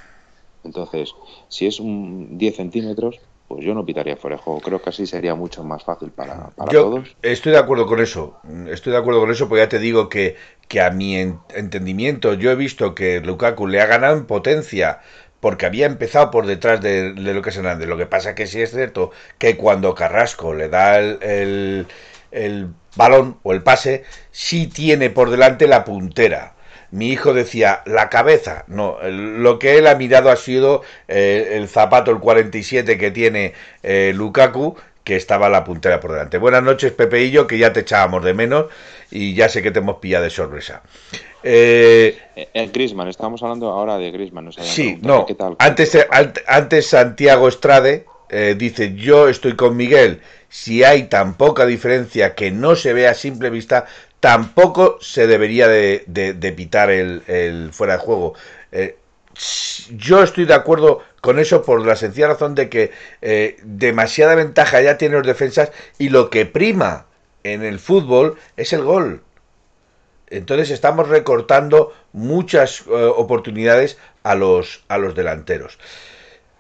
[0.65, 1.13] Entonces,
[1.49, 4.61] si es un 10 centímetros, pues yo no pitaría fuera de juego.
[4.61, 7.17] Creo que así sería mucho más fácil para, para todos.
[7.23, 8.37] Estoy de acuerdo con eso.
[8.69, 10.37] Estoy de acuerdo con eso, porque ya te digo que,
[10.69, 15.01] que a mi entendimiento yo he visto que Lukaku le ha ganado en potencia
[15.43, 17.89] porque había empezado por detrás de, de Lucas Hernández.
[17.89, 21.89] Lo que pasa que sí es cierto que cuando Carrasco le da el,
[22.31, 26.55] el balón o el pase, sí tiene por delante la puntera
[26.93, 28.65] mi hijo decía la cabeza.
[28.69, 33.55] No, lo que él ha mirado ha sido eh, el zapato, el 47 que tiene
[33.83, 36.39] eh, Lukaku, que estaba la puntera por delante.
[36.39, 38.67] Buenas noches, Pepeillo, que ya te echábamos de menos
[39.11, 40.83] y ya sé que te hemos pillado de sorpresa.
[41.45, 42.19] Eh,
[42.55, 44.53] el Grisman, estamos hablando ahora de Grisman.
[44.53, 45.27] sí, no.
[45.59, 45.99] Antes,
[46.47, 48.07] antes Santiago Estrade
[48.57, 50.21] dice: Yo estoy con Miguel.
[50.49, 53.87] Si hay tan poca diferencia que no se ve a simple vista,
[54.23, 58.35] tampoco se debería de, pitar el, fuera de juego.
[58.71, 58.97] Eh,
[59.97, 64.81] yo estoy de acuerdo con eso por la sencilla razón de que eh, demasiada ventaja
[64.81, 67.07] ya tienen los defensas y lo que prima
[67.43, 69.23] en el fútbol es el gol.
[70.33, 75.79] Entonces estamos recortando muchas eh, oportunidades a los, a los delanteros.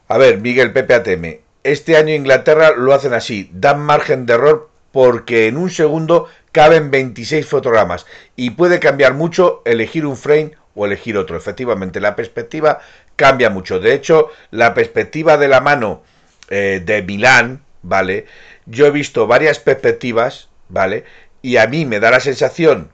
[0.08, 4.68] A ver, Miguel Pepe Ateme, este año Inglaterra lo hacen así, dan margen de error
[4.92, 8.04] porque en un segundo caben 26 fotogramas
[8.36, 11.36] y puede cambiar mucho elegir un frame o elegir otro.
[11.36, 12.80] Efectivamente, la perspectiva
[13.16, 13.80] cambia mucho.
[13.80, 16.02] De hecho, la perspectiva de la mano
[16.50, 18.26] eh, de Milán, ¿vale?
[18.66, 21.04] Yo he visto varias perspectivas, ¿vale?
[21.40, 22.90] Y a mí me da la sensación,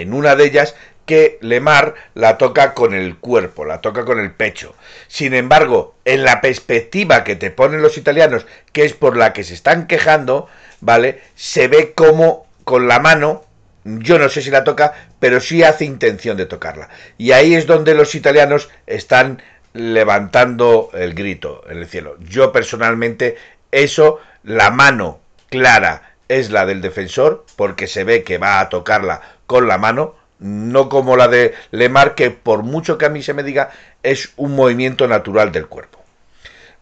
[0.00, 0.74] en una de ellas,
[1.06, 4.74] que Lemar la toca con el cuerpo, la toca con el pecho.
[5.06, 9.44] Sin embargo, en la perspectiva que te ponen los italianos, que es por la que
[9.44, 10.48] se están quejando,
[10.80, 11.22] ¿vale?
[11.36, 13.44] Se ve como con la mano,
[13.84, 16.88] yo no sé si la toca, pero sí hace intención de tocarla.
[17.16, 19.40] Y ahí es donde los italianos están
[19.72, 22.16] levantando el grito en el cielo.
[22.18, 23.36] Yo personalmente,
[23.70, 29.35] eso, la mano clara es la del defensor, porque se ve que va a tocarla
[29.46, 33.34] con la mano, no como la de Lemar, que por mucho que a mí se
[33.34, 33.70] me diga,
[34.02, 36.00] es un movimiento natural del cuerpo.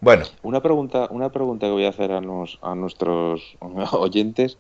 [0.00, 0.27] Bueno.
[0.42, 3.57] Una pregunta, una pregunta que voy a hacer a, a nuestros
[3.92, 4.59] oyentes.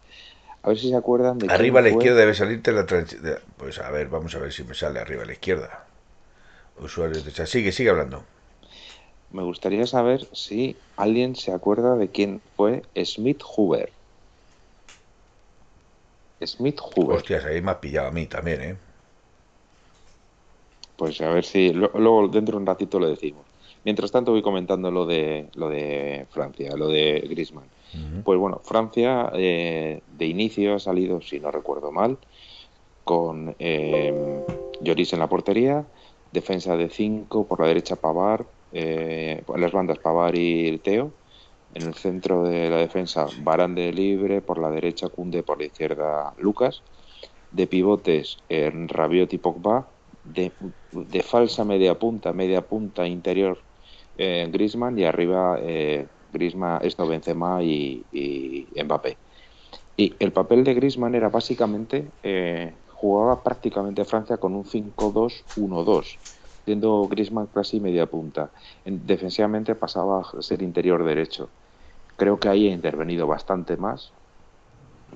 [0.62, 1.52] A ver si se acuerdan de.
[1.52, 3.38] Arriba a la izquierda debe salirte la transición.
[3.58, 5.84] Pues a ver, vamos a ver si me sale arriba a la izquierda.
[6.80, 7.46] Usuarios de chat.
[7.46, 8.24] Sigue, sigue hablando.
[9.30, 13.92] Me gustaría saber si alguien se acuerda de quién fue Smith Hoover.
[16.42, 17.16] Smith Hoover.
[17.16, 18.76] Hostias, ahí me has pillado a mí también, ¿eh?
[20.96, 23.44] Pues a ver si luego dentro de un ratito lo decimos.
[23.84, 27.66] Mientras tanto voy comentando lo de lo de Francia, lo de Griezmann.
[28.24, 32.18] Pues bueno, Francia eh, de inicio ha salido, si no recuerdo mal,
[33.04, 34.42] con eh,
[34.80, 35.84] Lloris en la portería,
[36.32, 41.12] defensa de 5 por la derecha Pavar, eh, las bandas Pavar y Teo,
[41.74, 46.32] en el centro de la defensa Barande libre, por la derecha Cunde, por la izquierda
[46.38, 46.82] Lucas,
[47.50, 49.88] de pivotes en Rabiot y Pogba,
[50.24, 50.52] de,
[50.92, 53.58] de, falsa media punta, media punta interior
[54.16, 59.16] eh, Grisman y arriba eh, Grisman, esto Benzema y, y, Mbappé.
[59.96, 66.16] Y el papel de Grisman era básicamente, eh, jugaba prácticamente Francia con un 5-2-1-2,
[66.64, 68.50] siendo Grisman casi media punta.
[68.84, 71.48] defensivamente pasaba a ser interior derecho.
[72.16, 74.12] Creo que ahí ha intervenido bastante más,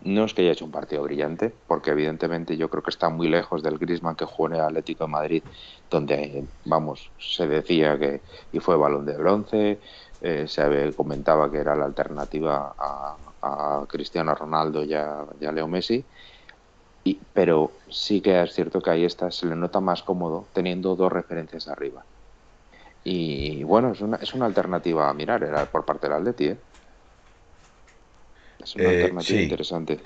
[0.04, 3.28] no es que haya hecho un partido brillante, porque evidentemente yo creo que está muy
[3.28, 5.42] lejos del Griezmann que jugó en el Atlético de Madrid,
[5.90, 9.80] donde, vamos, se decía que y fue balón de bronce,
[10.20, 13.16] eh, se comentaba que era la alternativa a,
[13.88, 16.04] Cristiano Ronaldo y a, Leo Messi,
[17.04, 20.96] y, pero sí que es cierto que ahí está, se le nota más cómodo teniendo
[20.96, 22.04] dos referencias arriba.
[23.04, 26.67] Y bueno, es una, es una alternativa a mirar era por parte del Atleti, ¿eh?
[28.62, 29.98] Es una eh, alternativa interesante.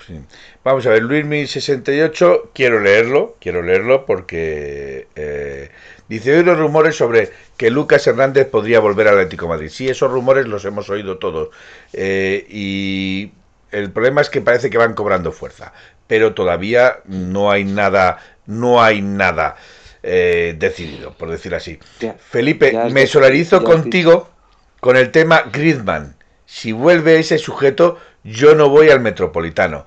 [0.63, 5.69] Vamos a ver, Luis 68, quiero leerlo, quiero leerlo porque eh,
[6.07, 9.69] dice hoy los rumores sobre que Lucas Hernández podría volver al Atlético Madrid.
[9.69, 11.49] Sí, esos rumores los hemos oído todos.
[11.93, 13.31] Eh, y
[13.71, 15.73] el problema es que parece que van cobrando fuerza,
[16.05, 19.55] pero todavía no hay nada, no hay nada
[20.03, 21.79] decidido, por decir así.
[22.29, 24.29] Felipe, me solarizo contigo
[24.81, 26.17] con el tema Griezmann.
[26.45, 29.85] Si vuelve ese sujeto, yo no voy al metropolitano.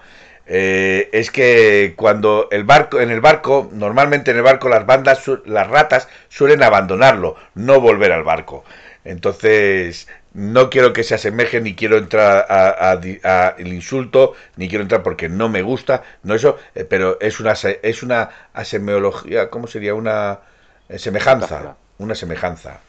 [0.48, 5.24] Eh, es que cuando el barco, en el barco, normalmente en el barco las bandas,
[5.44, 8.64] las ratas suelen abandonarlo, no volver al barco.
[9.04, 15.02] Entonces, no quiero que se asemeje, ni quiero entrar a, el insulto, ni quiero entrar
[15.02, 19.94] porque no me gusta, no eso, eh, pero es una, es una asemeología, ¿cómo sería?
[19.94, 20.40] Una
[20.88, 22.80] eh, semejanza, una semejanza,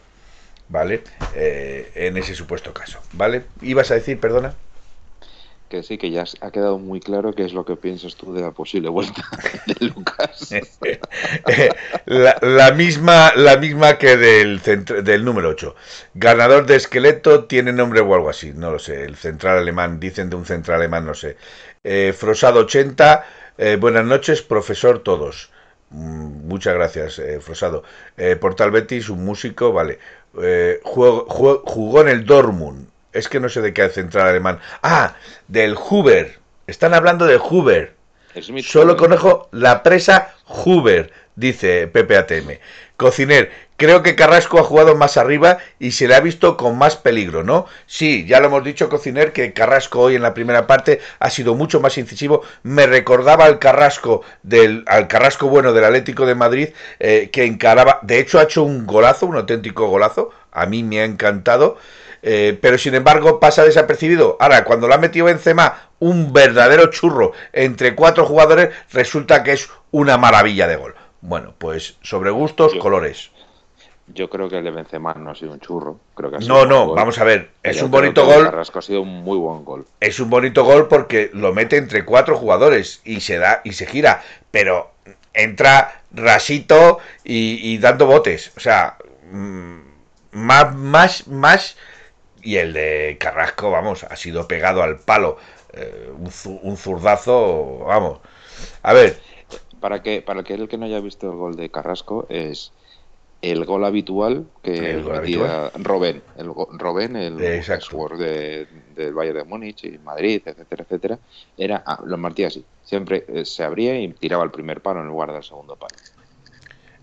[0.69, 1.03] ¿vale?
[1.33, 3.45] en ese supuesto caso, ¿vale?
[3.61, 4.53] ¿Ibas a decir, perdona?
[5.67, 8.41] Que sí, que ya ha quedado muy claro qué es lo que piensas tú de
[8.41, 9.23] la posible vuelta
[9.65, 10.49] de Lucas.
[12.05, 15.75] la, misma, la misma que del, del número 8.
[16.13, 19.03] Ganador de esqueleto tiene nombre o algo así, no lo sé.
[19.03, 21.37] El central alemán, dicen de un central alemán, no sé.
[21.83, 23.25] Eh, Frosado 80,
[23.57, 25.51] eh, buenas noches, profesor todos.
[25.89, 27.83] Mm, muchas gracias, eh, Frosado.
[28.39, 29.99] Portal Betis, un músico, vale.
[30.83, 34.59] jugó en el Dortmund es que no sé de qué central alemán.
[34.83, 35.15] Ah,
[35.47, 36.39] del Huber.
[36.67, 37.95] Están hablando de Huber.
[38.61, 42.59] Solo conejo la presa Huber, dice PPATM.
[42.97, 46.95] Cociner, creo que Carrasco ha jugado más arriba y se le ha visto con más
[46.95, 47.65] peligro, ¿no?
[47.85, 51.55] Sí, ya lo hemos dicho, Cociner, que Carrasco hoy en la primera parte ha sido
[51.55, 52.43] mucho más incisivo.
[52.63, 57.99] Me recordaba al Carrasco del al Carrasco bueno del Atlético de Madrid eh, que encaraba.
[58.01, 60.31] De hecho, ha hecho un golazo, un auténtico golazo.
[60.51, 61.77] A mí me ha encantado.
[62.21, 64.37] Eh, pero sin embargo pasa desapercibido.
[64.39, 69.69] Ahora, cuando lo ha metido Benzema, un verdadero churro entre cuatro jugadores, resulta que es
[69.91, 70.95] una maravilla de gol.
[71.21, 73.31] Bueno, pues sobre gustos, colores.
[74.13, 75.99] Yo creo que el de Benzema no ha sido un churro.
[76.15, 77.49] Creo que no, no, vamos a ver.
[77.61, 78.47] Es un bonito gol.
[78.47, 79.85] ha sido un muy buen gol.
[79.99, 83.85] Es un bonito gol porque lo mete entre cuatro jugadores y se da y se
[83.85, 84.23] gira.
[84.49, 84.91] Pero
[85.33, 88.53] entra rasito y, dando botes.
[88.55, 88.97] O sea,
[89.29, 89.79] mm,
[90.31, 91.75] más, más, más
[92.47, 95.35] y el de Carrasco, vamos, ha sido pegado al palo.
[95.73, 96.09] Eh,
[96.63, 98.19] un, zurdazo, vamos.
[98.83, 99.19] A ver.
[99.81, 102.71] Para que, para que el que no haya visto el gol de Carrasco, es
[103.41, 106.45] el gol habitual que metía Robén, el
[106.79, 111.19] Robén, el jugador de, del Bayern de Múnich y Madrid, etcétera, etcétera,
[111.57, 115.07] era ah, lo martía así, siempre eh, se abría y tiraba el primer palo en
[115.07, 115.95] lugar del segundo palo.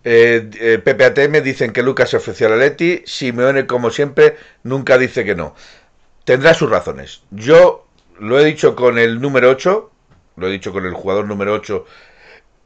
[0.05, 3.03] Eh, eh, PPATM dicen que Lucas se ofreció a la Leti.
[3.07, 5.55] Simeone, como siempre, nunca dice que no.
[6.25, 7.23] Tendrá sus razones.
[7.31, 7.87] Yo
[8.19, 9.91] lo he dicho con el número 8,
[10.37, 11.85] lo he dicho con el jugador número 8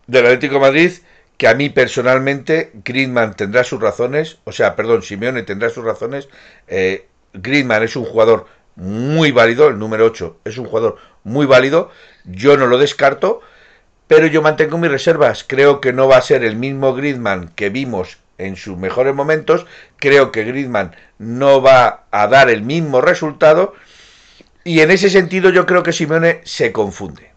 [0.06, 0.92] del Atlético Madrid,
[1.36, 6.28] que a mí personalmente Griezmann tendrá sus razones, o sea, perdón, Simeone tendrá sus razones.
[6.66, 11.90] Eh, Griezmann es un jugador muy válido, el número 8 es un jugador muy válido,
[12.24, 13.40] yo no lo descarto,
[14.08, 15.44] pero yo mantengo mis reservas.
[15.46, 19.66] Creo que no va a ser el mismo Griezmann que vimos en sus mejores momentos.
[19.96, 23.74] Creo que Griezmann no va a dar el mismo resultado.
[24.64, 27.30] Y en ese sentido yo creo que Simeone se confunde.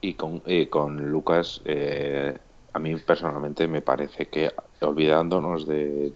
[0.00, 2.36] Y con, con Lucas, eh,
[2.72, 4.50] a mí personalmente me parece que,
[4.80, 6.12] olvidándonos de,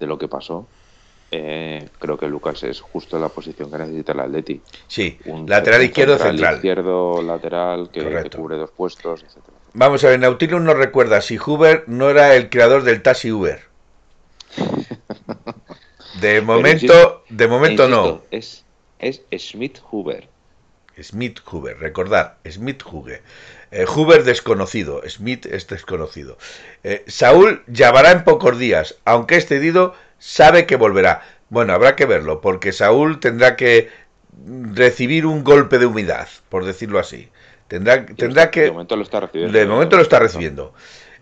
[0.00, 0.66] lo que pasó,
[1.30, 4.60] eh, creo que Lucas es justo la posición que necesita el Atleti.
[4.86, 6.56] Sí, lateral izquierdo central.
[6.56, 9.56] Izquierdo, lateral, que, cubre dos puestos, etcétera.
[9.74, 13.60] Vamos a ver, Nautilus nos recuerda si Huber no era el creador del taxi Uber.
[16.20, 18.22] De momento, de momento no.
[18.30, 18.64] Es,
[18.98, 20.28] es Smith Huber.
[21.00, 23.22] Smith Huber, recordar, Smith Huber.
[23.70, 26.38] Eh, Huber desconocido, Smith es desconocido.
[26.82, 31.22] Eh, Saúl llamará en pocos días, aunque es cedido, sabe que volverá.
[31.48, 33.90] Bueno, habrá que verlo, porque Saúl tendrá que
[34.72, 37.28] recibir un golpe de humedad, por decirlo así.
[37.68, 38.62] Tendrá, tendrá que...
[38.62, 39.58] De momento lo está recibiendo.
[39.58, 40.74] De momento lo está recibiendo.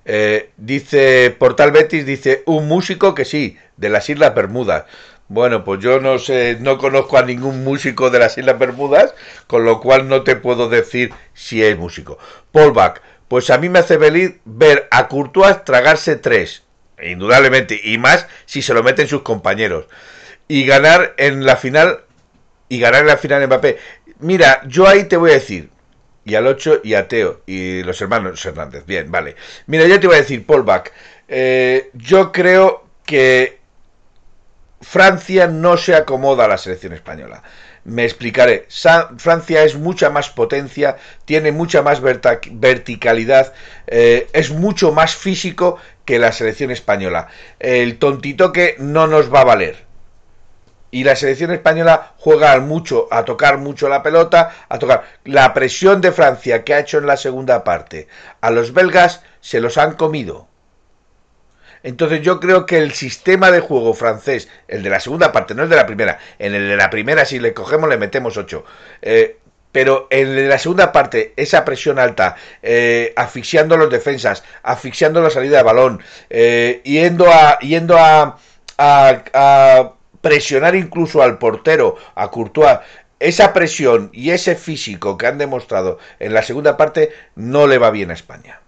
[0.04, 4.84] Eh, dice Portal Betis, dice un músico que sí, de las Islas Bermudas.
[5.28, 9.14] Bueno, pues yo no sé, no conozco a ningún músico de las Islas Bermudas,
[9.48, 12.18] con lo cual no te puedo decir si es músico.
[12.52, 16.62] Paul Bach, pues a mí me hace feliz ver a Courtois tragarse tres,
[17.02, 19.86] indudablemente, y más si se lo meten sus compañeros.
[20.48, 22.00] Y ganar en la final,
[22.68, 23.78] y ganar en la final Mbappé.
[24.20, 25.70] Mira, yo ahí te voy a decir,
[26.24, 29.36] y al 8 y a Teo, y los hermanos Hernández, bien, vale.
[29.66, 30.90] Mira, yo te voy a decir, Paul Bach,
[31.28, 33.58] eh, yo creo que
[34.80, 37.42] Francia no se acomoda a la selección española.
[37.84, 38.66] Me explicaré.
[39.16, 43.52] Francia es mucha más potencia, tiene mucha más verticalidad,
[43.86, 47.28] eh, es mucho más físico que la selección española.
[47.58, 49.84] El tontito que no nos va a valer.
[50.90, 55.04] Y la selección española juega mucho, a tocar mucho la pelota, a tocar.
[55.24, 58.08] La presión de Francia que ha hecho en la segunda parte
[58.40, 60.48] a los belgas se los han comido.
[61.82, 65.64] Entonces yo creo que el sistema de juego francés, el de la segunda parte, no
[65.64, 68.64] el de la primera, en el de la primera si le cogemos le metemos 8.
[69.02, 69.38] Eh,
[69.76, 75.58] pero en la segunda parte, esa presión alta, eh, asfixiando los defensas, asfixiando la salida
[75.58, 76.00] de balón,
[76.30, 78.38] eh, yendo, a, yendo a,
[78.78, 82.78] a, presionar incluso al portero, a Courtois,
[83.20, 87.90] esa presión y ese físico que han demostrado en la segunda parte no le va
[87.90, 88.58] bien a España.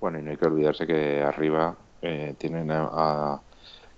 [0.00, 3.38] Bueno, y no hay que olvidarse que arriba eh, tienen a,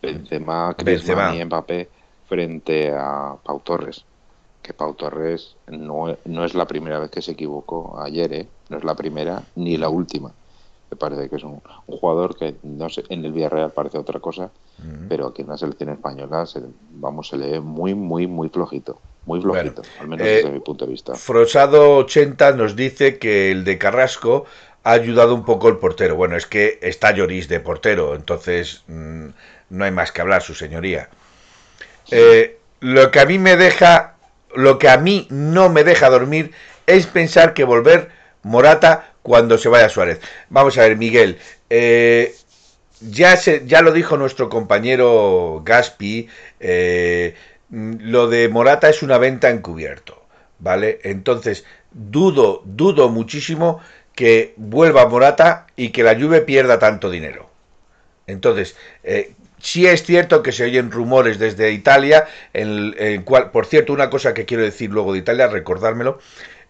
[0.02, 1.88] Benzema, Griezmann y Mbappé
[2.26, 4.04] frente a Pau Torres.
[4.62, 8.46] Que Pau Torres no, no es la primera vez que se equivocó ayer, ¿eh?
[8.68, 10.32] no es la primera ni la última.
[10.90, 14.50] Me parece que es un, jugador que no sé, en el Villarreal parece otra cosa,
[15.08, 16.60] pero aquí en la selección española se,
[16.90, 19.00] vamos, se lee muy, muy, muy flojito.
[19.24, 21.14] Muy flojito, al menos desde eh, mi punto de vista.
[21.14, 24.46] Frosado 80 nos dice que el de Carrasco
[24.84, 26.16] ha ayudado un poco el portero.
[26.16, 29.28] Bueno, es que está Lloris de portero, entonces mm,
[29.70, 31.08] no hay más que hablar, su señoría.
[32.10, 34.11] Eh, lo que a mí me deja,
[34.54, 36.52] lo que a mí no me deja dormir
[36.86, 38.10] es pensar que volver
[38.42, 40.20] Morata cuando se vaya Suárez.
[40.50, 41.38] Vamos a ver, Miguel.
[41.70, 42.34] Eh,
[43.00, 46.28] ya, se, ya lo dijo nuestro compañero Gaspi,
[46.60, 47.34] eh,
[47.70, 50.22] lo de Morata es una venta encubierto,
[50.58, 51.00] ¿vale?
[51.04, 53.80] Entonces, dudo, dudo muchísimo
[54.14, 57.50] que vuelva Morata y que la Juve pierda tanto dinero.
[58.26, 63.92] Entonces, eh, sí es cierto que se oyen rumores desde Italia, en, cual, por cierto,
[63.92, 66.18] una cosa que quiero decir luego de Italia, recordármelo,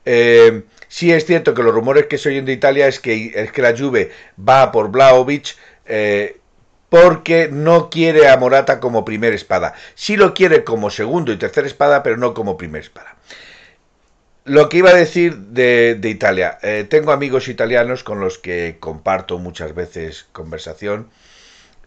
[0.05, 3.51] eh, sí es cierto que los rumores que se oyen de Italia es que, es
[3.51, 6.37] que la Juve va por Blaovic eh,
[6.91, 9.73] porque no quiere a Morata como primer espada.
[9.95, 13.17] Sí lo quiere como segundo y tercera espada, pero no como primer espada.
[14.45, 16.59] Lo que iba a decir de, Italia.
[16.63, 21.09] Eh, tengo amigos italianos con los que comparto muchas veces conversación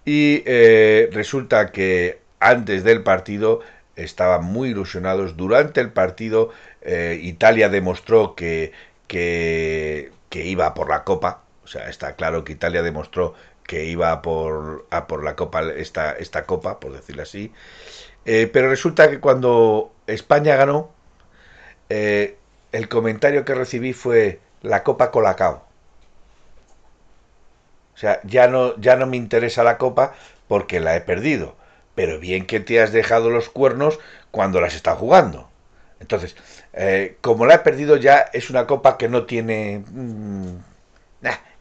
[0.05, 3.61] y eh, resulta que antes del partido
[3.95, 5.35] estaban muy ilusionados.
[5.35, 6.51] Durante el partido
[6.81, 8.71] eh, Italia demostró que,
[9.07, 11.43] que, iba por la copa.
[11.63, 13.33] O sea, está claro que Italia demostró
[13.63, 17.51] que iba por, a por la copa, esta, esta copa, por decirlo así.
[18.23, 20.91] pero resulta que cuando España ganó,
[21.89, 25.64] el comentario que recibí fue la copa colacao.
[27.95, 30.13] O sea, ya no, ya no me interesa la copa
[30.47, 31.55] porque la he perdido.
[31.95, 33.99] Pero bien que te has dejado los cuernos
[34.31, 35.49] cuando las estás jugando.
[35.99, 36.35] Entonces,
[36.73, 40.57] eh, como la he perdido ya es una copa que no tiene mm,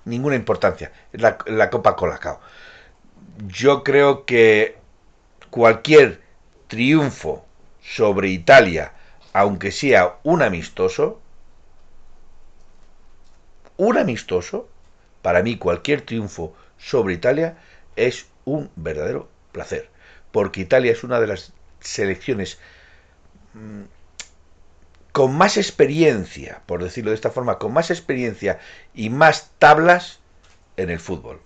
[0.04, 0.92] ninguna importancia.
[1.12, 2.40] Es la, la copa colacao.
[3.46, 4.76] Yo creo que
[5.50, 6.20] cualquier
[6.68, 7.44] triunfo
[7.80, 8.92] sobre Italia
[9.34, 11.20] aunque sea un amistoso,
[13.76, 14.68] un amistoso,
[15.24, 17.58] para mí cualquier triunfo sobre Italia
[17.96, 19.90] es un verdadero placer,
[20.32, 22.60] porque Italia es una de las selecciones
[23.54, 23.84] mm,
[25.12, 28.60] con más experiencia, por decirlo de esta forma, con más experiencia
[28.94, 30.20] y más tablas
[30.76, 31.40] en el fútbol.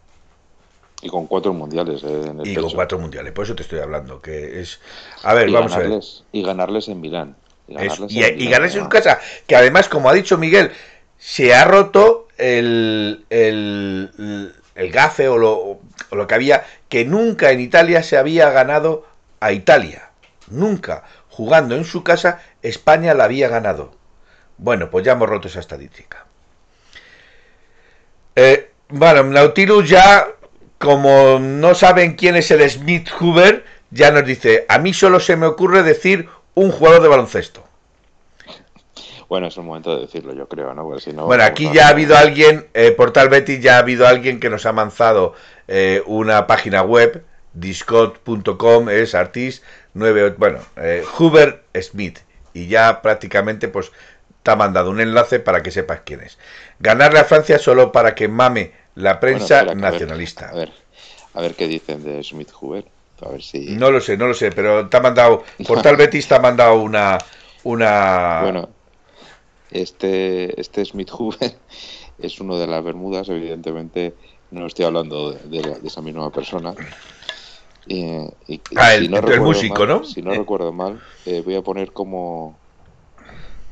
[1.00, 2.62] Y con cuatro mundiales eh, en el Y pecho.
[2.62, 4.80] con cuatro mundiales, por eso te estoy hablando, que es...
[5.22, 5.90] A ver, y vamos a ver.
[5.90, 7.36] ganarles, Y ganarles en Milán.
[7.66, 10.38] Y ganarles y, en y Milán, ganarse en su casa, que además, como ha dicho
[10.38, 10.72] Miguel,
[11.18, 15.80] se ha roto el, el, el gafe o lo,
[16.12, 19.06] lo que había, que nunca en Italia se había ganado
[19.40, 20.10] a Italia.
[20.48, 21.04] Nunca.
[21.28, 23.92] Jugando en su casa, España la había ganado.
[24.56, 26.26] Bueno, pues ya hemos roto esa estadística.
[28.34, 30.26] Eh, bueno, Nautilus ya,
[30.78, 35.36] como no saben quién es el Smith Hoover, ya nos dice, a mí solo se
[35.36, 37.67] me ocurre decir un jugador de baloncesto.
[39.28, 40.84] Bueno, es el momento de decirlo, yo creo, ¿no?
[40.84, 44.06] Porque si no, Bueno, aquí ya ha habido alguien, eh, Portal Betis ya ha habido
[44.06, 45.34] alguien que nos ha manzado
[45.66, 49.62] eh, una página web, discord.com, es artist
[49.92, 52.20] 9, bueno, eh, Hoover Smith,
[52.54, 53.92] y ya prácticamente pues
[54.42, 56.38] te ha mandado un enlace para que sepas quién es.
[56.78, 60.48] Ganarle a Francia solo para que mame la Bueno, prensa espera, que a ver, nacionalista.
[60.48, 60.72] A ver,
[61.34, 62.86] a ver qué dicen de Smith Hoover.
[63.20, 63.76] A ver si.
[63.76, 66.76] No lo sé, no lo sé, pero te ha mandado, Portal Betis te ha mandado
[66.76, 67.18] una,
[67.64, 68.68] una, Bueno,
[69.70, 71.60] este, este Smith Hoover
[72.18, 74.16] es uno de las Bermudas, evidentemente
[74.50, 76.74] no estoy hablando de, de esa misma persona.
[77.86, 78.04] Y,
[78.46, 80.04] y- Ah, si el- no el recuerdo músico, mal- ¿no?
[80.04, 80.38] Si no Eh.
[80.38, 82.60] recuerdo mal, eh, voy a poner como,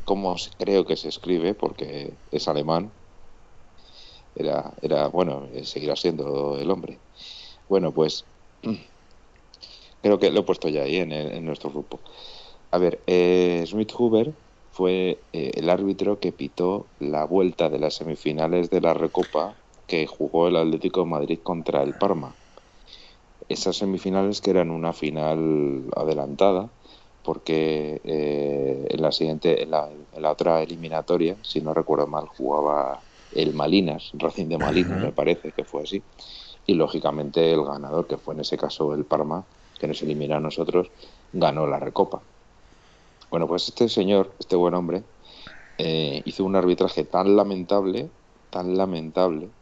[0.05, 2.93] como creo que se escribe, porque es alemán.
[4.35, 7.01] Era, era bueno, eh, seguirá siendo el hombre.
[7.69, 8.27] Bueno, pues
[10.03, 12.03] creo que lo he puesto ya ahí en, el- en nuestro grupo.
[12.71, 14.35] A ver, eh, Smith Hoover
[14.77, 19.55] fue eh, el árbitro que pitó la vuelta de las semifinales de la Recopa
[19.87, 22.35] que jugó el Atlético de Madrid contra el Parma.
[23.49, 26.69] Esas semifinales que eran una final adelantada,
[27.23, 32.27] porque eh, en la siguiente, en la, en la otra eliminatoria, si no recuerdo mal,
[32.27, 33.01] jugaba
[33.35, 36.03] el Malinas, Racing de Malinas, me parece que fue así.
[36.67, 39.47] Y lógicamente el ganador, que fue en ese caso el Parma,
[39.79, 40.91] que nos elimina a nosotros,
[41.33, 42.21] ganó la Recopa.
[43.31, 45.05] Bueno, pues este señor, este buen hombre,
[45.79, 48.13] eh, hizo un arbitraje tan lamentable,
[48.51, 49.55] tan lamentable,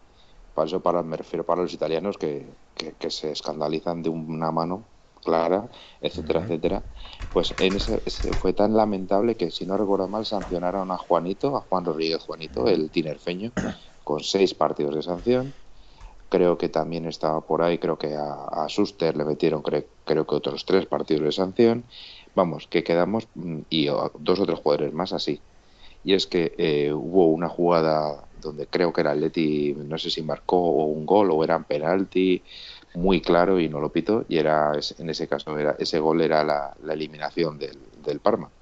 [0.54, 4.52] para eso para, me refiero para los italianos que, que, que se escandalizan de una
[4.52, 4.90] mano
[5.22, 6.84] clara, etcétera, etcétera.
[7.32, 11.56] Pues en ese, ese fue tan lamentable que, si no recuerdo mal, sancionaron a Juanito,
[11.56, 13.54] a Juan Rodríguez Juanito, el tinerfeño,
[14.04, 15.56] con seis partidos de sanción.
[16.28, 20.26] Creo que también estaba por ahí, creo que a, a Suster le metieron, cre- creo
[20.26, 21.88] que otros tres partidos de sanción.
[22.34, 25.44] Vamos, que quedamos, mm, y dos o tres jugadores más así.
[26.02, 30.22] Y es que eh, hubo una jugada donde creo que era Leti, no sé si
[30.22, 32.44] marcó un gol o era un penalti,
[32.94, 36.44] muy claro y no lo pito, y era en ese caso era ese gol era
[36.44, 38.52] la, la eliminación del, del Parma.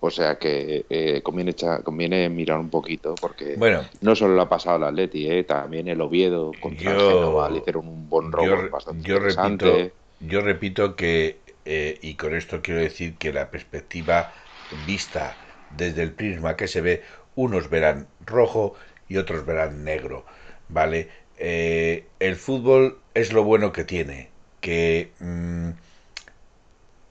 [0.00, 4.42] O sea que eh, conviene, echa- conviene mirar un poquito porque Bueno, no solo le
[4.42, 8.08] ha pasado al Atleti, eh, también el Oviedo contra el Yo- Génova le hicieron un
[8.08, 9.94] buen robo yo, bastante yo interesante.
[9.98, 14.32] repito, yo repito que, eh, y con esto quiero decir que la perspectiva
[14.70, 17.04] vista desde el prisma que se ve,
[17.36, 18.74] unos verán rojo
[19.08, 20.26] y otros verán negro,
[20.68, 21.08] ¿vale?
[21.36, 25.70] Eh, el fútbol es lo bueno que tiene, que mm,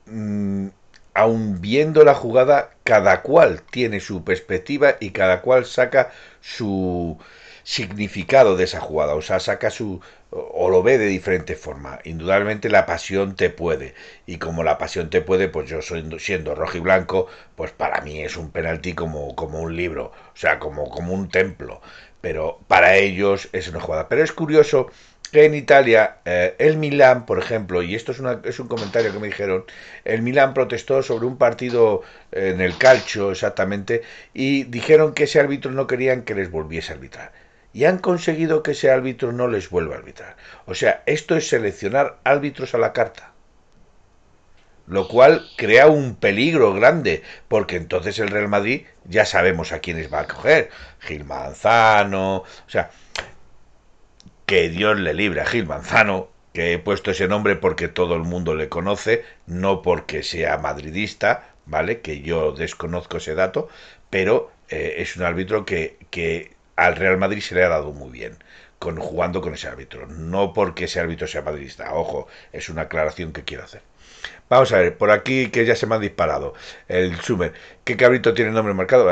[0.05, 0.67] mm,
[1.13, 7.17] aun viendo la jugada, cada cual tiene su perspectiva y cada cual saca su
[7.63, 10.01] significado de esa jugada, o sea, saca su
[10.31, 11.99] o lo ve de diferente forma.
[12.03, 16.55] Indudablemente la pasión te puede y como la pasión te puede, pues yo soy, siendo
[16.55, 20.59] rojo y blanco, pues para mí es un penalti como, como un libro, o sea,
[20.59, 21.81] como, como un templo,
[22.21, 24.07] pero para ellos es una jugada.
[24.09, 24.89] Pero es curioso
[25.31, 29.11] que en Italia eh, el Milán, por ejemplo, y esto es, una, es un comentario
[29.13, 29.65] que me dijeron,
[30.05, 32.01] el Milán protestó sobre un partido
[32.31, 34.01] eh, en el calcio exactamente
[34.33, 37.31] y dijeron que ese árbitro no querían que les volviese a arbitrar.
[37.73, 40.35] Y han conseguido que ese árbitro no les vuelva a arbitrar.
[40.65, 43.33] O sea, esto es seleccionar árbitros a la carta.
[44.87, 50.11] Lo cual crea un peligro grande, porque entonces el Real Madrid ya sabemos a quiénes
[50.11, 50.71] va a coger.
[50.99, 52.89] Gil Manzano, o sea,
[54.47, 58.23] que Dios le libre a Gil Manzano, que he puesto ese nombre porque todo el
[58.23, 62.01] mundo le conoce, no porque sea madridista, ¿vale?
[62.01, 63.69] Que yo desconozco ese dato,
[64.09, 66.55] pero eh, es un árbitro que, que
[66.85, 68.37] al Real Madrid se le ha dado muy bien
[68.79, 73.33] con, jugando con ese árbitro, no porque ese árbitro sea madridista, ojo, es una aclaración
[73.33, 73.81] que quiero hacer.
[74.49, 76.55] Vamos a ver, por aquí que ya se me han disparado.
[76.87, 77.53] El Sumer.
[77.83, 79.07] ¿Qué cabrito tiene nombre marcado?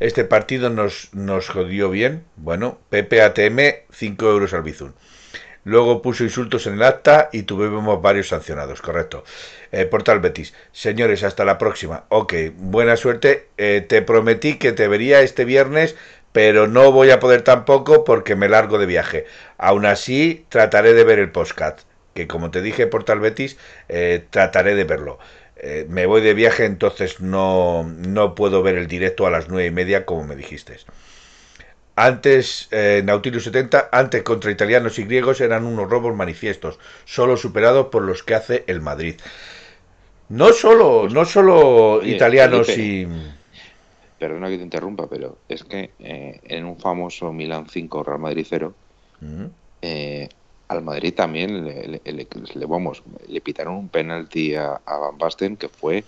[0.00, 2.24] Este partido nos, nos jodió bien.
[2.36, 3.58] Bueno, PPATM,
[3.92, 4.94] 5 euros al Bizun.
[5.64, 9.24] Luego puso insultos en el acta y tuvimos varios sancionados, correcto.
[9.72, 10.54] Eh, Portal Betis.
[10.72, 12.04] Señores, hasta la próxima.
[12.08, 13.48] Ok, buena suerte.
[13.56, 15.96] Eh, te prometí que te vería este viernes
[16.34, 19.24] pero no voy a poder tampoco porque me largo de viaje.
[19.56, 21.82] Aún así, trataré de ver el postcat,
[22.12, 23.56] que como te dije por Tal Betis,
[23.88, 25.20] eh, trataré de verlo.
[25.54, 29.68] Eh, me voy de viaje, entonces no, no puedo ver el directo a las nueve
[29.68, 30.76] y media como me dijiste.
[31.94, 37.86] Antes, eh, Nautilus 70, antes contra italianos y griegos eran unos robos manifiestos, solo superados
[37.92, 39.20] por los que hace el Madrid.
[40.28, 43.06] No solo, no solo italianos y...
[44.18, 48.46] Perdona que te interrumpa, pero es que eh, en un famoso Milan 5 Real Madrid
[48.48, 48.74] 0,
[49.20, 49.44] Mm.
[49.82, 50.28] eh,
[50.68, 55.18] al Madrid también le, le- le- le- vamos, le pitaron un penalti a, a Van
[55.18, 56.04] Basten que fue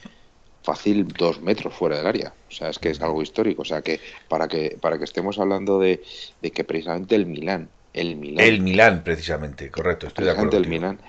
[0.63, 2.35] fácil dos metros fuera del área.
[2.49, 3.63] O sea, es que es algo histórico.
[3.63, 6.03] O sea, que para que para que estemos hablando de,
[6.41, 10.57] de que precisamente el Milán, el Milán, El Milán, precisamente, correcto, estoy de acuerdo.
[10.57, 10.69] el.
[10.69, 11.01] Milán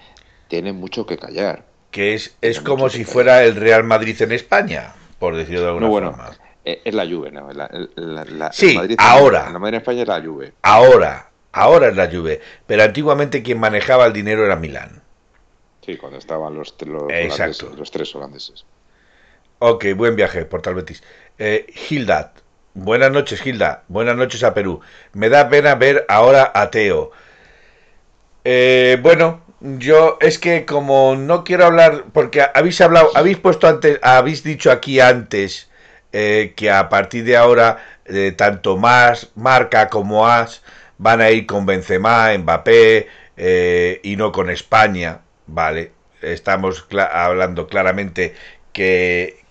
[0.48, 1.66] tiene mucho que callar.
[1.92, 5.86] Que es, es como si fuera el Real Madrid en España, por decirlo de alguna
[5.88, 6.47] No, bueno, forma.
[6.70, 7.52] Eh, es la Juve, ¿no?
[7.54, 9.50] La- la- la- Sí, Madrid ahora.
[9.52, 10.54] La Madrid en España es la Juve.
[10.64, 15.02] Ahora, ahora es la Juve, pero antiguamente quien manejaba el dinero era Milán.
[15.86, 17.74] Sí, cuando estaban los, los, Exacto.
[17.78, 18.66] los tres holandeses.
[19.60, 21.02] Ok, buen viaje, Portal Betis.
[21.40, 22.34] Eh, Hilda,
[22.74, 23.84] buenas noches, Hilda.
[23.88, 24.82] Buenas noches a Perú.
[25.14, 27.12] Me da pena ver ahora a Teo.
[28.44, 34.00] Eh, bueno, yo es que como no quiero hablar, porque habéis hablado, habéis puesto antes,
[34.04, 35.70] habéis dicho aquí antes
[36.14, 40.62] eh, que a partir de ahora eh, tanto más Marca como As
[40.98, 45.92] van a ir con Benzema, Mbappé eh, y no con España, vale.
[46.22, 48.34] Estamos hablando claramente
[48.74, 49.44] que,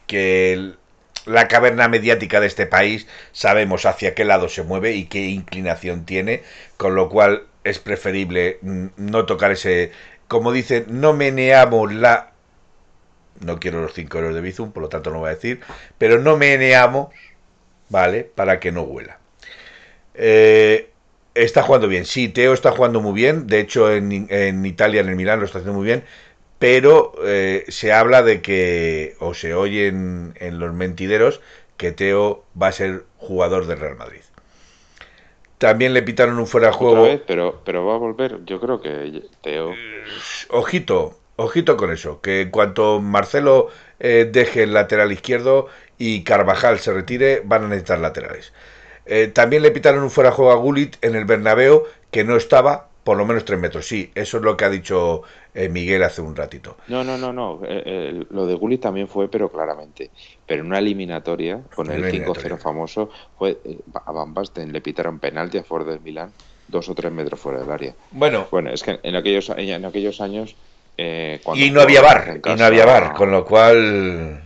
[1.27, 6.07] la caverna mediática de este país sabemos hacia qué lado se mueve y qué inclinación
[6.07, 6.45] tiene,
[6.77, 9.91] con lo cual es preferible mm, no tocar ese,
[10.29, 12.33] como dicen, no meneamos la...
[13.41, 15.61] No quiero los 5 euros de Bizum, por lo tanto no voy a decir,
[15.99, 17.09] pero no meneamos,
[17.89, 18.25] ¿vale?
[18.25, 19.19] Para que no huela.
[20.15, 20.91] Eh,
[21.35, 25.09] está jugando bien, sí, Teo está jugando muy bien, de hecho en, en Italia, en
[25.09, 26.05] el Milán lo está haciendo muy bien,
[26.59, 31.41] pero eh, se habla de que, o se oye en, en los mentideros,
[31.77, 34.21] que Teo va a ser jugador del Real Madrid.
[35.59, 37.03] También le pitaron un fuera de Otra juego.
[37.03, 38.45] vez, pero, pero va a volver.
[38.45, 39.73] Yo creo que Teo.
[40.51, 43.69] Ojito, ojito con eso, que en cuanto Marcelo
[44.01, 45.69] eh, deje el lateral izquierdo
[45.99, 48.53] y Carvajal se retire, van a necesitar laterales.
[49.07, 52.89] Eh, también le pitaron un fuera juego a Gullit en el Bernabéu, que no estaba
[53.05, 53.87] por lo menos tres metros.
[53.87, 55.23] Sí, eso es lo que ha dicho
[55.55, 56.77] eh, Miguel hace un ratito.
[56.89, 57.61] No, no, no, no.
[58.31, 60.11] lo de Gullit también fue, pero claramente.
[60.45, 62.57] Pero en una eliminatoria, con el una 5-0 eliminatoria.
[62.59, 63.59] famoso, fue
[63.95, 66.33] a Van Basten le pitaron penalti a Ford del Milán,
[66.67, 67.95] dos o tres metros fuera del área.
[68.11, 70.57] Bueno, Bueno, es que en aquellos, en aquellos años.
[70.99, 74.43] Eh, y no había bar, y no había bar, con lo cual...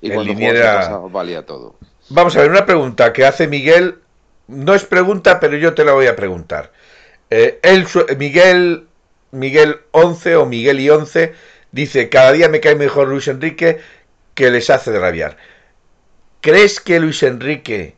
[0.00, 1.76] Y el cuando linier jugabas en era- casa valía todo.
[2.10, 3.98] Vamos a ver, una pregunta que hace Miguel.
[4.46, 6.72] No es pregunta, pero yo te la voy a preguntar.
[7.30, 7.86] Eh, él,
[8.18, 8.86] Miguel,
[9.30, 11.32] Miguel 11 o Miguel y 11
[11.72, 13.80] dice, cada día me cae mejor Luis Enrique
[14.34, 15.38] que les hace de rabiar.
[16.42, 17.94] ¿Crees que Luis Enrique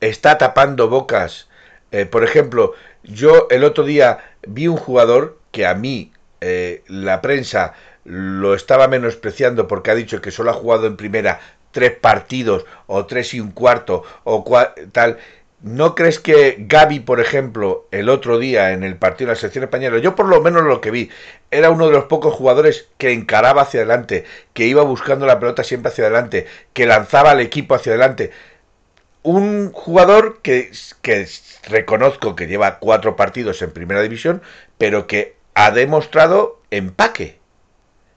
[0.00, 1.48] está tapando bocas?
[1.90, 7.20] Eh, por ejemplo, yo el otro día vi un jugador que a mí eh, la
[7.20, 7.74] prensa
[8.04, 11.40] lo estaba menospreciando porque ha dicho que solo ha jugado en primera
[11.72, 15.18] tres partidos o tres y un cuarto o cua- tal.
[15.60, 19.64] ¿No crees que Gaby, por ejemplo, el otro día en el partido de la selección
[19.64, 21.10] española, yo por lo menos lo que vi,
[21.50, 25.64] era uno de los pocos jugadores que encaraba hacia adelante, que iba buscando la pelota
[25.64, 28.30] siempre hacia adelante, que lanzaba al equipo hacia adelante?
[29.22, 30.70] Un jugador que,
[31.02, 31.26] que
[31.68, 34.42] reconozco que lleva cuatro partidos en primera división,
[34.78, 37.38] pero que ha demostrado empaque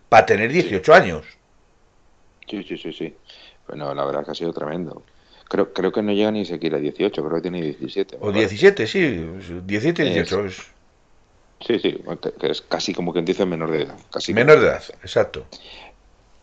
[0.10, 1.26] para tener 18 años.
[2.48, 3.16] Sí, sí, sí, sí.
[3.68, 5.02] Bueno, la verdad que ha sido tremendo.
[5.50, 8.18] Creo, creo que no llega ni siquiera a 18, creo que tiene 17.
[8.18, 8.40] me O parece.
[8.56, 9.26] 17, sí,
[9.66, 10.46] 17 y 18.
[10.46, 10.68] Es
[11.66, 12.00] Sí, sí,
[12.40, 13.96] que- es casi como quien dice menor de edad.
[14.12, 15.46] Casi menor de edad, exacto.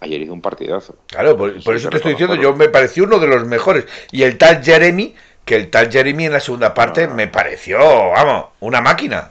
[0.00, 0.96] Ayer hizo un partidazo.
[1.06, 3.86] Claro, por, eso te estoy diciendo, yo me pareció uno de los mejores.
[4.12, 7.14] Y el tal Jeremy, que el tal Jeremy en la segunda parte No.
[7.14, 9.30] me pareció, vamos, una máquina.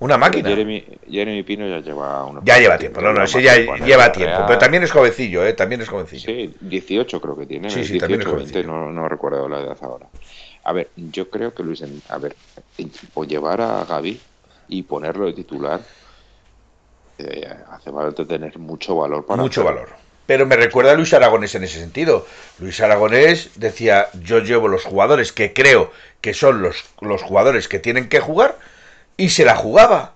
[0.00, 0.48] Una máquina.
[0.48, 4.36] Jeremy, Jeremy Pino ya lleva unos Ya lleva tiempo, no, no, ese ya lleva tiempo.
[4.36, 4.46] Real.
[4.46, 5.54] Pero también es jovencillo, ¿eh?
[5.54, 6.24] También es jovencillo.
[6.24, 7.68] Sí, 18 creo que tiene.
[7.68, 8.66] Sí, sí, 18, también es 20, jovencillo.
[8.66, 10.06] no, no recuerdo la edad ahora.
[10.64, 12.36] A ver, yo creo que Luis, a ver,
[13.14, 14.20] o llevar a Gaby
[14.68, 15.80] y ponerlo de titular
[17.18, 19.88] eh, hace falta tener mucho valor para mucho valor.
[20.26, 22.26] Pero me recuerda a Luis Aragonés en ese sentido.
[22.58, 25.90] Luis Aragonés decía, yo llevo los jugadores que creo
[26.20, 28.58] que son los, los jugadores que tienen que jugar
[29.18, 30.14] y se la jugaba.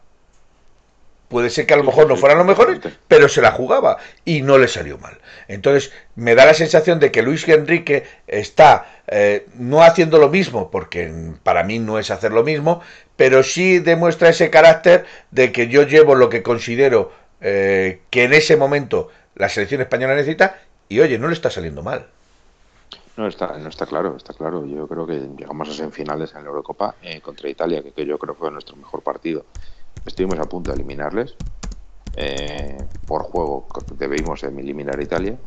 [1.28, 2.78] puede ser que a lo mejor no fueran los mejores,
[3.08, 5.18] pero se la jugaba y no le salió mal.
[5.48, 10.70] Entonces, me da la sensación de que Luis Enrique está eh, no haciendo lo mismo,
[10.70, 11.10] porque
[11.42, 12.82] para mí no es hacer lo mismo,
[13.16, 18.34] pero sí demuestra ese carácter de que yo llevo lo que considero eh, que en
[18.34, 22.08] ese momento la selección española necesita y oye, no le está saliendo mal.
[23.16, 24.64] No está, no está claro, está claro.
[24.64, 28.34] Yo creo que llegamos a semifinales en la Eurocopa eh, contra Italia, que, yo creo
[28.34, 29.44] fue nuestro mejor partido.
[30.04, 31.36] Estuvimos a punto de eliminarles.
[32.14, 35.38] Eh, por juego debimos eliminar a Italia.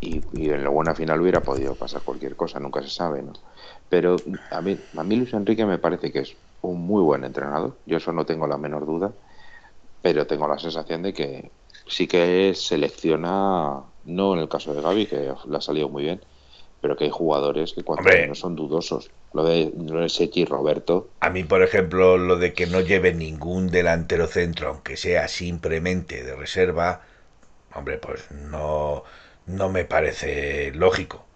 [0.00, 3.32] Y, en la buena final hubiera podido pasar cualquier cosa, nunca se sabe, ¿no?
[3.88, 4.16] Pero
[4.50, 7.78] a mí, a mí Luis Enrique me parece que es un muy buen entrenador.
[7.86, 9.12] Yo eso no tengo la menor duda.
[10.02, 11.50] Pero tengo la sensación de que
[11.86, 16.20] sí que selecciona, no en el caso de Gaby, que le ha salido muy bien,
[16.80, 19.10] pero que hay jugadores que cuando no son dudosos.
[19.32, 21.08] Lo de, lo de Sechi Roberto.
[21.20, 26.22] A mí, por ejemplo, lo de que no lleve ningún delantero centro, aunque sea simplemente
[26.22, 27.02] de reserva,
[27.74, 29.04] hombre, pues no,
[29.46, 31.26] no me parece lógico.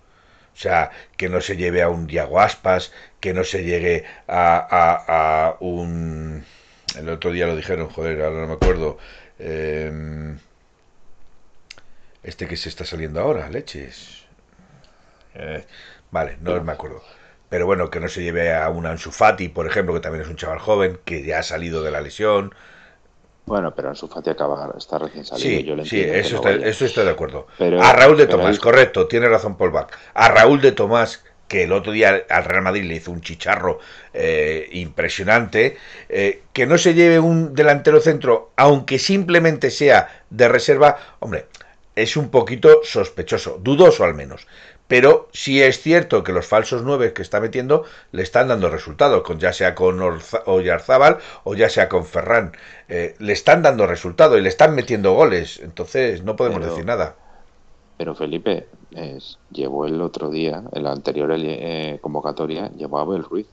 [0.54, 4.56] O sea, que no se lleve a un Diago Aspas, que no se llegue a,
[4.58, 6.44] a, a un...
[6.96, 8.98] El otro día lo dijeron, joder, ahora no me acuerdo.
[9.38, 10.34] Eh,
[12.22, 14.19] este que se está saliendo ahora, leches.
[15.34, 15.64] Eh,
[16.10, 17.02] vale, no me acuerdo.
[17.48, 20.30] Pero bueno, que no se lleve a un Ansu Fati, por ejemplo, que también es
[20.30, 22.54] un chaval joven, que ya ha salido de la lesión.
[23.46, 25.48] Bueno, pero Ansu Fati acaba, está recién salido.
[25.48, 27.48] Sí, yo sí eso, está, eso estoy de acuerdo.
[27.58, 29.90] a Raúl de Tomás, correcto, tiene razón Paul Bach.
[30.14, 33.80] A Raúl de Tomás, que el otro día al Real Madrid le hizo un chicharro
[34.14, 35.76] eh, impresionante,
[36.08, 41.46] eh, que no se lleve un delantero centro, aunque simplemente sea de reserva, hombre,
[41.96, 44.46] es un poquito sospechoso, dudoso al menos.
[44.90, 49.22] Pero sí es cierto que los falsos nueve que está metiendo le están dando resultados,
[49.22, 50.00] con, ya sea con
[50.46, 52.50] Oyarzábal o ya sea con Ferran.
[52.88, 55.60] Eh, le están dando resultados y le están metiendo goles.
[55.62, 57.14] Entonces no podemos decir nada.
[57.98, 58.66] Pero Felipe,
[59.52, 63.46] llevó el otro día, en la anterior eh, convocatoria, llevó a Abel Ruiz.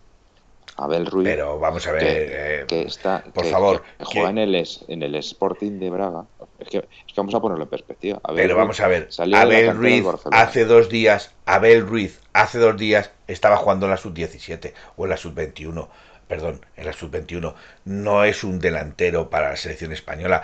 [0.78, 1.28] Abel Ruiz.
[1.28, 2.66] Pero vamos a ver.
[2.68, 3.24] Que, eh, está.
[3.34, 3.84] Por favor.
[4.04, 6.26] juega en el, en el Sporting de Braga
[6.60, 8.20] es que, vamos a ponerlo en perspectiva.
[8.36, 13.58] Pero vamos a ver, Abel Ruiz hace dos días, Abel Ruiz hace dos días estaba
[13.58, 15.88] jugando en la sub-17 o en la sub-21,
[16.28, 17.54] perdón, en la sub-21.
[17.86, 20.44] No es un delantero para la selección española.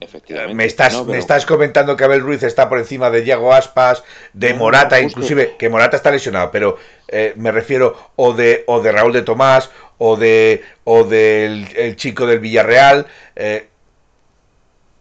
[0.00, 0.54] Efectivamente.
[0.54, 4.54] Me estás, me estás comentando que Abel Ruiz está por encima de Diego Aspas, de
[4.54, 6.76] Morata, inclusive, que Morata está lesionado, pero
[7.08, 11.96] eh, me refiero o de, o de Raúl de Tomás, o de o del el
[11.96, 13.06] chico del Villarreal.
[13.34, 13.68] Eh,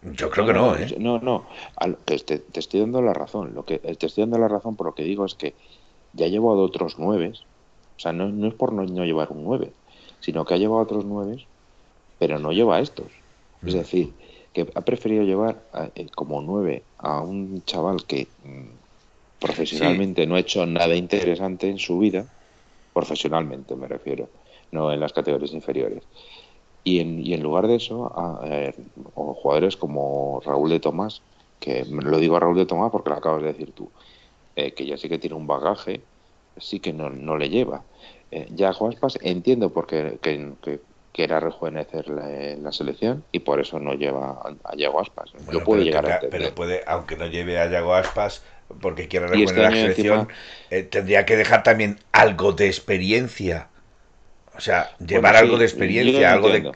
[0.02, 0.96] yo creo que no, ¿eh?
[1.00, 1.46] No, no,
[2.06, 2.16] te,
[2.54, 3.54] estoy dando la razón.
[3.54, 5.54] Lo que te estoy dando la razón por lo que digo es que
[6.14, 7.34] ya ha llevado otros nueve.
[7.98, 9.72] O sea, no, es por no, llevar un nueve,
[10.20, 11.46] sino que ha llevado otros nueve,
[12.20, 13.08] pero no lleva a estos.
[13.66, 13.80] Es mm.
[14.58, 15.62] Que ha preferido llevar
[15.94, 21.78] eh, como nueve a un chaval que mm, profesionalmente no ha hecho nada interesante en
[21.78, 22.26] su vida,
[22.92, 24.30] profesionalmente me refiero,
[24.72, 26.02] no en las categorías inferiores.
[26.84, 28.72] Y en, y en lugar de eso, a,
[29.14, 31.22] jugadores como Raúl de Tomás,
[31.60, 33.92] que lo digo a Raúl de Tomás porque lo acabas de decir tú,
[34.56, 36.02] eh, que ya sí que tiene un bagaje,
[36.58, 37.84] sí que no, no le lleva.
[38.32, 40.80] Eh, ya Aspas entiendo porque que, que
[41.18, 45.32] quiera rejuvenecer la, selección y por eso no lleva a, Yago Aspas.
[45.46, 48.44] Bueno, puede llegar a Pero puede, aunque no lleve a Yago Aspas,
[48.80, 50.28] porque quiera este rejuvenecer la selección,
[50.70, 53.70] eh, tendría que dejar también algo de experiencia.
[54.56, 56.72] O sea, llevar algo de experiencia, algo de...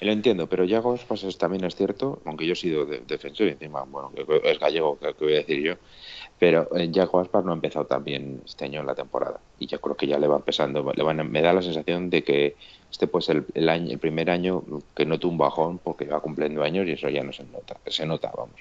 [0.00, 3.84] Lo entiendo, pero Yago pues, también es cierto, aunque yo he sido defensor y encima,
[3.84, 4.10] bueno,
[4.42, 5.74] es gallego, que, voy a decir yo,
[6.42, 9.80] pero Yago Aspas no ha empezado tan bien este año en la temporada y yo
[9.80, 12.56] creo que ya le va empezando, le van, me da la sensación de que
[12.90, 14.64] este pues el, el, año, el primer año
[14.96, 18.06] que noto un bajón porque va cumpliendo años y eso ya no se nota, se
[18.06, 18.56] nota, vamos.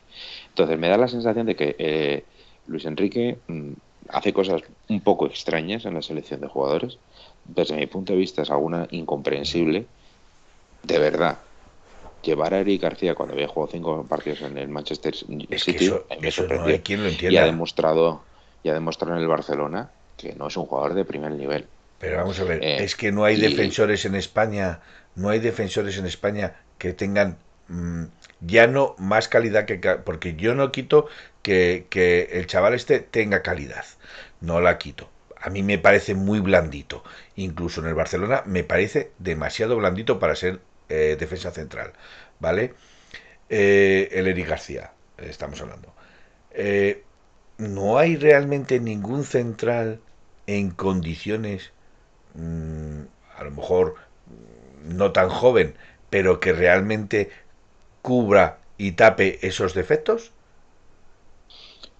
[0.49, 2.23] Entonces me da la sensación de que eh,
[2.67, 3.71] Luis Enrique mm,
[4.09, 6.99] hace cosas un poco extrañas en la selección de jugadores
[7.45, 9.88] desde mi punto de vista, es alguna incomprensible,
[10.84, 11.39] de verdad.
[12.24, 15.47] Llevar a Eric García cuando había jugado cinco partidos en el Manchester City
[17.30, 18.24] Y ha demostrado,
[18.63, 21.65] y ha demostrado en el Barcelona que no es un jugador de primer nivel.
[21.99, 24.80] Pero vamos a ver, eh, es que no hay defensores en España,
[25.15, 28.05] no hay defensores en España que tengan mm,
[28.41, 31.07] ya no más calidad que porque yo no quito
[31.41, 33.86] que, que el chaval este tenga calidad,
[34.41, 35.09] no la quito
[35.41, 37.03] a mí me parece muy blandito.
[37.36, 40.59] Incluso en el Barcelona me parece demasiado blandito para ser
[40.91, 41.93] eh, defensa central.
[42.39, 42.73] ¿Vale?
[43.49, 45.93] Eh, el Eric García, estamos hablando.
[46.51, 47.03] Eh,
[47.57, 50.01] no hay realmente ningún central
[50.47, 51.71] en condiciones,
[52.33, 53.01] mm,
[53.37, 53.95] a lo mejor
[54.27, 55.75] mm, no tan joven,
[56.09, 57.29] pero que realmente
[58.01, 60.31] cubra y tape esos defectos?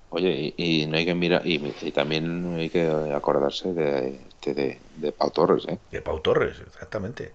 [0.09, 1.59] Oye, y, no hay que mirar, y,
[1.91, 5.77] también hay que acordarse de, de, de, Pau Torres, ¿eh?
[5.91, 7.31] De Pau Torres, exactamente.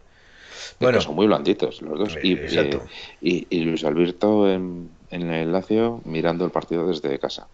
[0.80, 2.18] Bueno, son muy blanditos los dos.
[2.22, 2.80] Y, eh,
[3.20, 7.46] y, Luis Alberto en, en, el Lacio mirando el partido desde casa.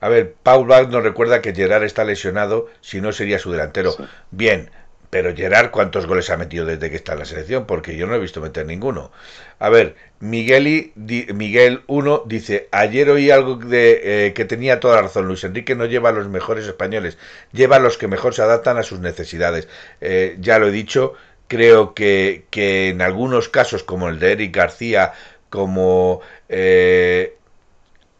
[0.00, 3.94] A ver, Paul Bach nos recuerda que Gerard está lesionado, si no sería su delantero.
[4.32, 4.70] Bien,
[5.12, 7.66] pero Gerard, ¿cuántos goles ha metido desde que está en la selección?
[7.66, 9.12] Porque yo no he visto meter ninguno.
[9.58, 15.02] A ver, Miguel, Miguel 1 dice, ayer oí algo de eh, que tenía toda la
[15.02, 15.28] razón.
[15.28, 17.18] Luis Enrique no lleva a los mejores españoles,
[17.52, 19.68] lleva a los que mejor se adaptan a sus necesidades.
[20.00, 21.12] Eh, ya lo he dicho,
[21.52, 25.12] creo que, que, en algunos casos, como el de Eric García,
[25.50, 27.36] como eh,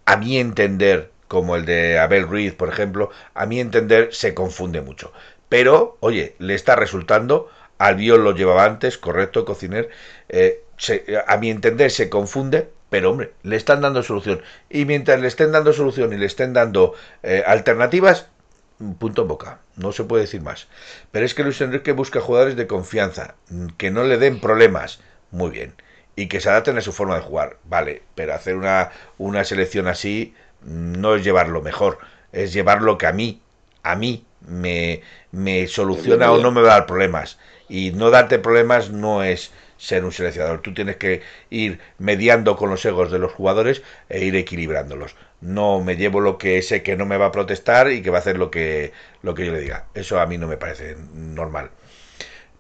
[0.05, 4.83] a mi entender, como el de Abel Ruiz, por ejemplo, a mi entender se confunde
[4.83, 5.15] mucho.
[5.49, 9.89] Pero, oye, le está resultando, Albiol lo llevaba antes, correcto, cociner,
[10.29, 10.61] eh,
[11.27, 14.43] a mi entender se confunde, pero hombre, le están dando solución.
[14.69, 18.27] Y mientras le estén dando solución y le estén dando eh, alternativas,
[18.99, 20.69] punto en boca, no se puede decir más.
[21.11, 23.35] Pero es que Luis Enrique busca jugadores de confianza,
[23.77, 25.75] que no le den problemas, muy bien,
[26.17, 29.89] y que se adapten a su forma de jugar, vale, pero hacer una, una selección
[29.89, 31.99] así no es llevarlo mejor,
[32.33, 33.41] es llevar lo que a mí,
[33.83, 37.39] a mí me, me soluciona o no me va a dar problemas.
[37.69, 40.61] Y no darte problemas no es ser un seleccionador.
[40.61, 45.17] Tú tienes que ir mediando con los egos de los jugadores e ir equilibrándolos.
[45.43, 48.19] No me llevo lo que sé que no me va a protestar y que va
[48.19, 49.85] a hacer lo que, lo que yo le diga.
[49.95, 51.71] Eso a mí no me parece normal.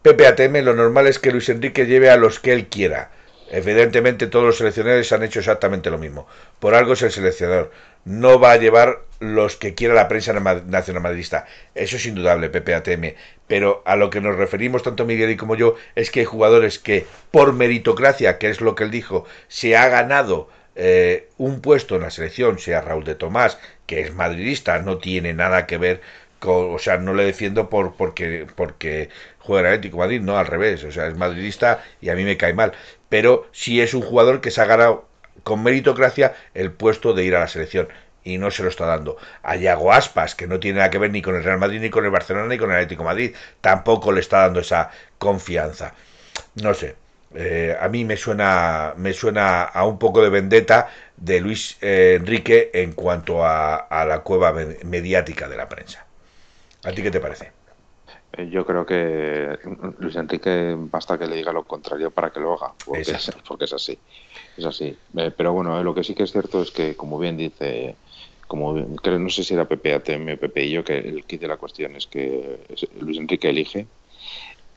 [0.02, 3.10] Pepe ATM, lo normal es que Luis Enrique lleve a los que él quiera.
[3.50, 6.26] Evidentemente todos los seleccionadores han hecho exactamente lo mismo.
[6.58, 7.70] Por algo es el seleccionador
[8.04, 11.46] no va a llevar los que quiera la prensa nacional madridista.
[11.74, 13.14] Eso es indudable, PPATM.
[13.46, 16.78] Pero a lo que nos referimos tanto Miguel y como yo es que hay jugadores
[16.78, 21.96] que, por meritocracia, que es lo que él dijo, se ha ganado eh, un puesto
[21.96, 26.00] en la selección, sea Raúl de Tomás, que es madridista, no tiene nada que ver
[26.38, 30.46] con, o sea, no le defiendo por porque porque juega en Atlético Madrid, no al
[30.46, 32.72] revés, o sea, es madridista y a mí me cae mal,
[33.08, 35.08] pero sí es un jugador que se ha ganado
[35.42, 37.88] con meritocracia el puesto de ir a la selección
[38.24, 39.16] y no se lo está dando.
[39.42, 41.90] A Yago Aspas, que no tiene nada que ver ni con el Real Madrid, ni
[41.90, 45.94] con el Barcelona, ni con el Atlético Madrid, tampoco le está dando esa confianza.
[46.62, 46.96] No sé,
[47.34, 52.16] eh, a mí me suena, me suena a un poco de vendetta de Luis eh,
[52.18, 54.52] Enrique en cuanto a, a, la cueva
[54.84, 56.06] mediática de la prensa.
[56.84, 57.52] ¿A ti qué te parece?
[58.34, 59.58] Eh, yo creo que
[59.98, 63.66] Luis Enrique basta que le diga lo contrario para que lo haga, porque, es, porque
[63.66, 63.98] es así.
[64.56, 64.96] Es así.
[65.16, 67.94] Eh, pero bueno, lo que sí que es cierto es que, como bien dice,
[68.46, 72.06] como no sé si era PPATM o PPI que el kit de la cuestión es
[72.06, 72.60] que
[73.00, 73.86] Luis Enrique elige.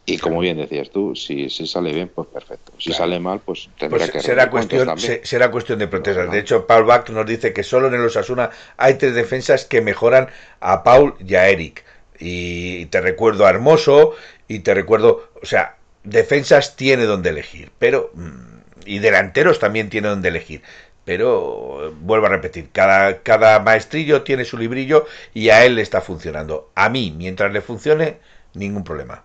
[0.08, 2.74] Y como bien decías tú, si, si sale bien, pues perfecto.
[2.78, 6.32] Si sale mal, pues tendrá pues que será cuestión, será cuestión de protestas.
[6.32, 9.82] De hecho, Paul Bach nos dice que solo en el Osasuna hay tres defensas que
[9.82, 10.30] mejoran
[10.60, 11.84] a Paul y a Eric.
[12.20, 14.14] Y te recuerdo a Hermoso
[14.48, 20.10] y te recuerdo, o sea, defensas tiene donde elegir, pero mm, y delanteros también tiene
[20.10, 20.62] donde elegir.
[21.04, 26.02] Pero vuelvo a repetir, cada, cada maestrillo tiene su librillo y a él le está
[26.02, 26.72] funcionando.
[26.76, 28.18] A mí, mientras le funcione,
[28.54, 29.24] ningún problema.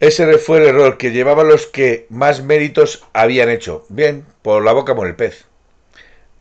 [0.00, 3.84] Ese fue el error que llevaba los que más méritos habían hecho.
[3.88, 5.46] Bien, por la boca por el pez.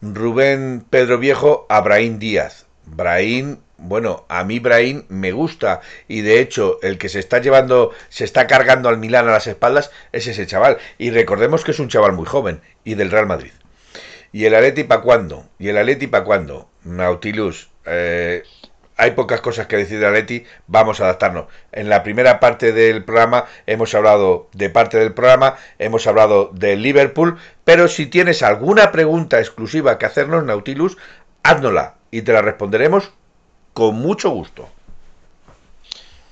[0.02, 2.68] Rubén Pedro Viejo a Brahim Díaz.
[2.86, 7.92] Brahim bueno, a mí Brahim me gusta y de hecho el que se está llevando,
[8.10, 10.78] se está cargando al Milán a las espaldas es ese chaval.
[10.98, 13.52] Y recordemos que es un chaval muy joven y del Real Madrid.
[14.32, 15.48] ¿Y el Aleti para cuándo?
[15.60, 16.70] ¿Y el Aleti para cuándo?
[16.84, 18.44] Nautilus, eh,
[18.98, 21.46] hay pocas cosas que decir de Aleti, vamos a adaptarnos.
[21.72, 26.76] En la primera parte del programa hemos hablado de parte del programa, hemos hablado de
[26.76, 30.98] Liverpool, pero si tienes alguna pregunta exclusiva que hacernos, Nautilus,
[31.44, 33.12] háznosla y te la responderemos
[33.74, 34.68] con mucho gusto.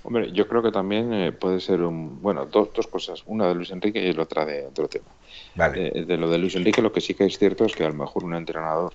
[0.04, 2.22] Hombre, yo creo que también eh, puede ser un.
[2.22, 3.24] Bueno, dos, dos cosas.
[3.26, 5.08] Una de Luis Enrique y la otra de otro tema.
[5.56, 5.92] Vale.
[5.96, 7.90] Eh, de lo de Luis Enrique, lo que sí que es cierto es que a
[7.90, 8.94] lo mejor un entrenador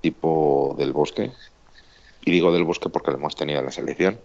[0.00, 1.32] tipo del Bosque,
[2.24, 4.20] y digo del Bosque porque lo hemos tenido en la selección,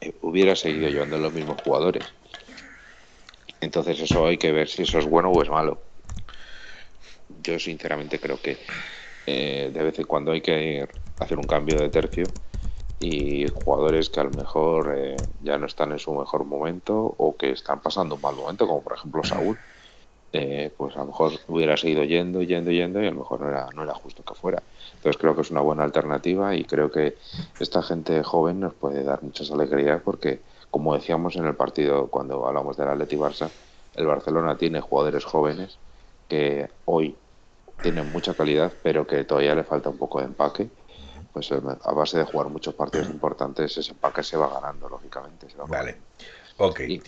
[0.00, 2.04] eh, hubiera seguido llevando los mismos jugadores.
[3.60, 5.80] Entonces, eso hay que ver si eso es bueno o es malo.
[7.42, 8.56] Yo, sinceramente, creo que
[9.26, 10.86] de vez en cuando hay que
[11.18, 12.28] hacer un cambio de tercio
[12.98, 17.36] y jugadores que a lo mejor eh, ya no están en su mejor momento o
[17.36, 19.58] que están pasando un mal momento, como por ejemplo Saúl,
[20.32, 23.48] eh, pues a lo mejor hubiera seguido yendo, yendo, yendo y a lo mejor no
[23.48, 24.62] era, no era justo que fuera.
[25.06, 27.16] Entonces creo que es una buena alternativa y creo que
[27.60, 32.44] esta gente joven nos puede dar muchas alegrías porque como decíamos en el partido cuando
[32.44, 33.48] hablamos del Atleti Barça,
[33.94, 35.78] el Barcelona tiene jugadores jóvenes
[36.28, 37.14] que hoy
[37.82, 40.68] tienen mucha calidad, pero que todavía le falta un poco de empaque.
[41.32, 45.46] Pues eh, a base de jugar muchos partidos importantes, ese empaque se va ganando, lógicamente.
[45.68, 45.98] vale.
[46.56, 46.80] Ok.
[46.80, 47.00] Eh,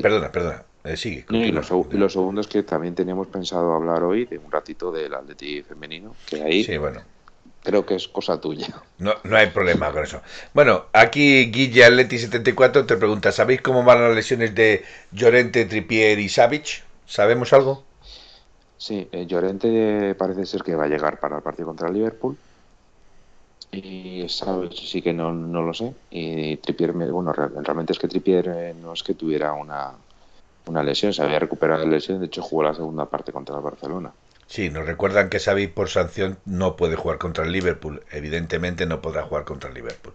[0.00, 0.64] perdona, perdona.
[0.84, 1.26] Eh, sigue.
[1.28, 1.62] Y lo,
[2.08, 6.42] segundo es que también teníamos pensado hablar hoy de un ratito del Atleti femenino, que
[6.42, 7.02] ahí sí, bueno.
[7.66, 8.68] Creo que es cosa tuya.
[8.98, 10.22] No, no hay problema con eso.
[10.54, 16.28] Bueno, aquí Guille Atleti74 te pregunta, ¿sabéis cómo van las lesiones de Llorente, Tripier y
[16.28, 16.84] Savic?
[17.06, 17.82] ¿Sabemos algo?
[18.78, 22.36] Sí, eh, Llorente parece ser que va a llegar para el partido contra el Liverpool.
[23.72, 25.92] Y Savic sí que no, no lo sé.
[26.10, 29.92] Y Tripier, bueno, realmente es que Tripier eh, no es que tuviera una
[30.66, 33.62] una lesión, se había recuperado la lesión, de hecho jugó la segunda parte contra el
[33.62, 34.12] Barcelona.
[34.46, 39.02] Sí, nos recuerdan que Xavi por sanción no puede jugar contra el Liverpool, evidentemente no
[39.02, 40.14] podrá jugar contra el Liverpool.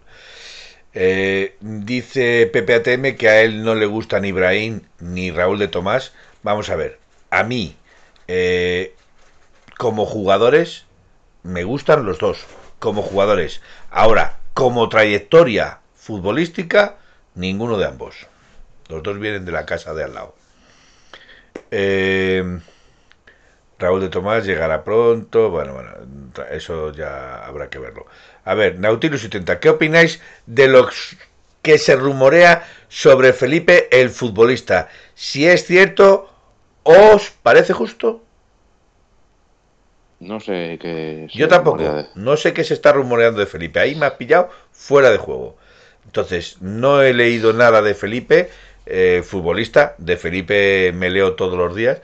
[0.94, 5.68] Eh, dice Pepe ATM que a él no le gusta ni Ibrahim ni Raúl de
[5.68, 6.12] Tomás.
[6.42, 6.98] Vamos a ver,
[7.30, 7.76] a mí,
[8.28, 8.94] eh,
[9.78, 10.86] como jugadores,
[11.42, 12.44] me gustan los dos,
[12.78, 13.60] como jugadores.
[13.90, 16.96] Ahora, como trayectoria futbolística,
[17.34, 18.26] ninguno de ambos.
[18.88, 20.34] Los dos vienen de la casa de al lado.
[21.70, 22.60] Eh,
[23.82, 25.50] Raúl de Tomás llegará pronto.
[25.50, 25.90] Bueno, bueno,
[26.50, 28.06] eso ya habrá que verlo.
[28.44, 30.88] A ver, Nautilus 70, ¿qué opináis de lo
[31.62, 34.88] que se rumorea sobre Felipe el futbolista?
[35.14, 36.30] Si es cierto,
[36.84, 38.22] ¿os parece justo?
[40.20, 41.26] No sé qué.
[41.34, 42.06] Yo tampoco.
[42.14, 43.80] No sé qué se está rumoreando de Felipe.
[43.80, 45.56] Ahí me ha pillado fuera de juego.
[46.04, 48.48] Entonces, no he leído nada de Felipe.
[48.86, 49.96] Eh, futbolista.
[49.98, 52.00] De Felipe me leo todos los días.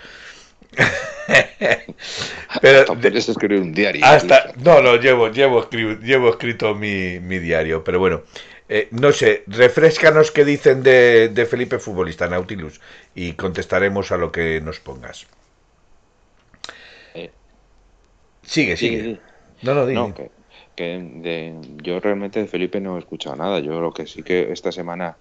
[2.60, 4.04] pero escribir un diario.
[4.04, 8.22] Hasta, no, no, llevo, llevo, llevo escrito mi, diario, pero bueno.
[8.70, 12.82] Eh, no sé, refrescanos qué dicen de, Felipe Futbolista, Nautilus,
[13.14, 15.26] y contestaremos a lo que nos pongas.
[17.14, 17.30] Eh,
[18.42, 19.18] sigue, sigue.
[19.62, 20.14] No, no, no
[20.78, 23.58] que, yo realmente de Felipe no he escuchado nada.
[23.60, 25.16] Yo lo que sí que esta semana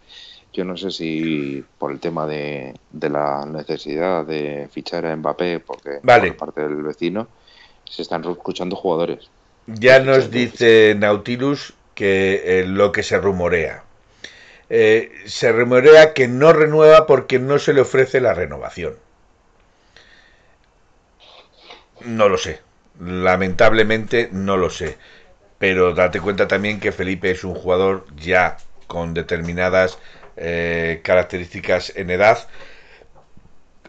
[0.58, 6.00] yo no sé si por el tema de, la necesidad de fichar a Mbappé, porque
[6.02, 7.28] por parte del vecino,
[7.86, 9.30] se están escuchando jugadores.
[9.68, 13.84] Ya nos dice Nautilus que eh, lo que se rumorea.
[14.72, 18.96] Eh, se rumorea que no renueva porque no se le ofrece la renovación.
[22.04, 22.62] No lo sé.
[23.00, 24.98] Lamentablemente no lo sé.
[25.60, 30.00] Pero date cuenta también que Felipe es un jugador ya con determinadas
[30.38, 32.48] eh, características en edad.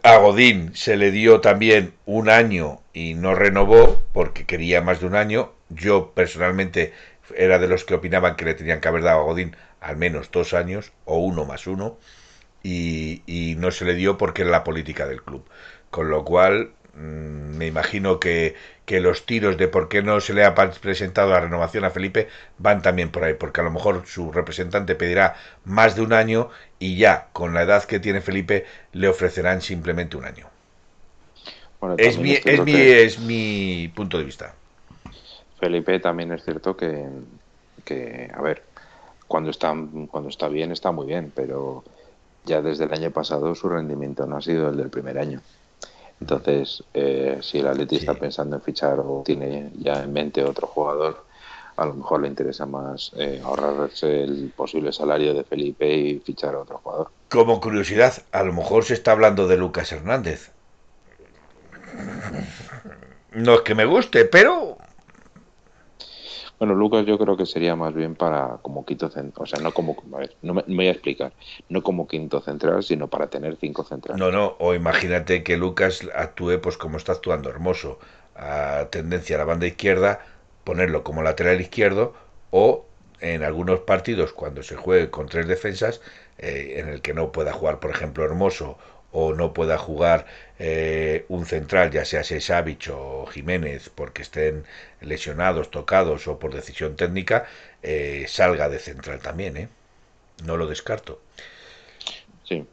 [0.02, 5.06] A Godín se le dio también un año y no renovó porque quería más de
[5.06, 5.52] un año.
[5.68, 6.92] Yo personalmente
[7.36, 10.30] era de los que opinaban que le tenían que haber dado a Godín al menos
[10.30, 11.98] dos años o uno más uno
[12.62, 13.22] y,
[13.58, 15.44] no se le dio porque era la política del club.
[15.90, 18.54] Con lo cual Mm, me imagino que,
[19.00, 22.28] los tiros de por qué no se le ha presentado la renovación a Felipe
[22.58, 26.48] van también por ahí, porque a lo mejor su representante pedirá más de un año
[26.78, 30.46] y ya con la edad que tiene Felipe le ofrecerán simplemente un año.
[31.98, 34.54] es, mi, es, mi, es mi punto de vista.
[35.60, 37.06] Felipe también es cierto que,
[37.84, 38.62] que a ver,
[39.26, 39.74] cuando está,
[40.10, 41.84] cuando está bien está muy bien, pero
[42.44, 45.40] ya desde el año pasado su rendimiento no ha sido el del primer año.
[46.20, 50.66] Entonces, eh, si el Atleti está pensando en fichar o tiene ya en mente otro
[50.66, 51.24] jugador,
[51.76, 56.54] a lo mejor le interesa más eh, ahorrarse el posible salario de Felipe y fichar
[56.54, 57.10] a otro jugador.
[57.28, 60.50] Como curiosidad, a lo mejor se está hablando de Lucas Hernández.
[63.32, 64.77] No es que me guste, pero
[66.58, 69.72] bueno, Lucas yo creo que sería más bien para como quinto central, o sea, no
[69.72, 71.32] como, a ver, no me, voy a explicar,
[71.68, 74.20] no como quinto central, sino para tener cinco centrales.
[74.20, 77.98] No, no, o imagínate que Lucas actúe pues como está actuando Hermoso,
[78.34, 80.20] a tendencia a la banda izquierda,
[80.64, 82.14] ponerlo como lateral izquierdo
[82.50, 82.86] o
[83.20, 86.00] en algunos partidos cuando se juegue con tres defensas,
[86.38, 88.78] eh, en el que no pueda jugar, por ejemplo, Hermoso
[89.12, 90.26] o no pueda jugar
[90.58, 94.64] eh, un central, ya sea Sesavich o Jiménez, porque estén
[95.00, 97.46] lesionados, tocados o por decisión técnica,
[97.82, 99.68] eh, salga de central también, ¿eh?
[100.44, 101.20] No lo descarto.
[102.44, 102.66] Sí.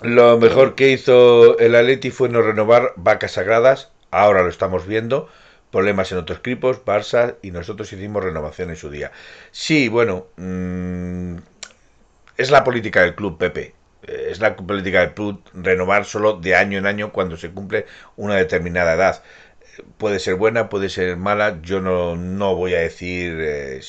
[0.00, 5.28] Lo mejor que hizo el Atleti fue no renovar vacas sagradas, ahora lo estamos viendo,
[5.70, 9.12] problemas en otros equipos, Barça, y nosotros hicimos renovación en su día.
[9.50, 11.36] Sí, bueno, mm,
[12.38, 16.78] es la política del club, Pepe es la política del club renovar solo de año
[16.78, 17.86] en año cuando se cumple
[18.16, 19.22] una determinada edad.
[19.98, 23.80] puede ser buena, puede ser mala, yo no, no voy a decir, eh,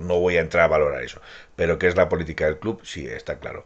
[0.00, 1.20] no voy a entrar a valorar eso,
[1.56, 3.64] pero que es la política del club, sí, está claro.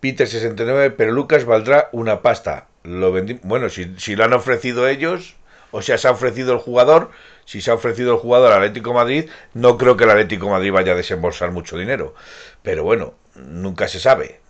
[0.00, 2.68] Peter 69, pero Lucas valdrá una pasta.
[2.82, 3.12] Lo
[3.44, 5.36] bueno, si, si lo han ofrecido ellos,
[5.70, 7.10] o sea, se ha ofrecido el jugador,
[7.46, 10.72] si se ha ofrecido el jugador al Atlético Madrid, no creo que el Atlético Madrid
[10.72, 12.14] vaya a desembolsar mucho dinero.
[12.62, 14.41] Pero bueno, nunca se sabe.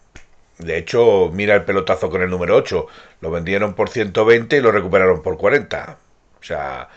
[0.58, 2.86] De hecho, mira el pelotazo con el número 8.
[3.20, 5.98] Lo vendieron por 120 y lo recuperaron por 40.
[6.40, 6.88] O sea,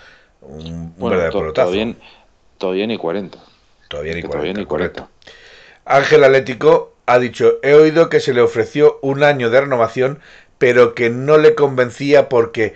[0.41, 1.71] un, verdadero pelotazo.
[1.71, 1.95] Todavía,
[2.57, 3.37] todavía ni 40.
[3.87, 4.31] Todavía ni 40.
[4.31, 5.09] Todavía ni 40.
[5.85, 10.19] Ángel Atlético ha dicho, he oído que se le ofreció un año de renovación,
[10.57, 12.75] pero que no le convencía porque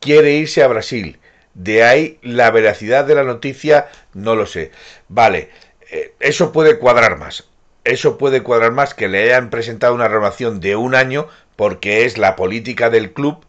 [0.00, 1.18] quiere irse a Brasil.
[1.54, 4.70] De ahí la veracidad de la noticia, no lo sé.
[5.08, 5.50] Vale,
[5.90, 7.49] eh, eso puede cuadrar más
[7.84, 12.18] eso puede cuadrar más que le hayan presentado una renovación de un año porque es
[12.18, 13.44] la política del club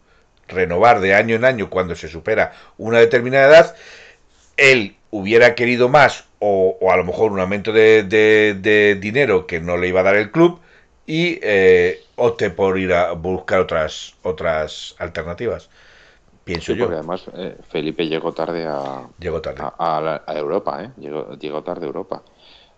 [0.48, 3.76] renovar de año en año cuando se supera una determinada edad.
[4.58, 9.88] Él hubiera querido más o, a lo mejor un aumento de, dinero que no le
[9.88, 10.60] iba a dar el club
[11.06, 15.70] y eh, opte por ir a buscar otras otras alternativas
[16.44, 20.92] pienso yo porque además eh, Felipe llegó tarde a llegó tarde a, Europa ¿eh?
[20.98, 22.24] llegó, llegó tarde a Europa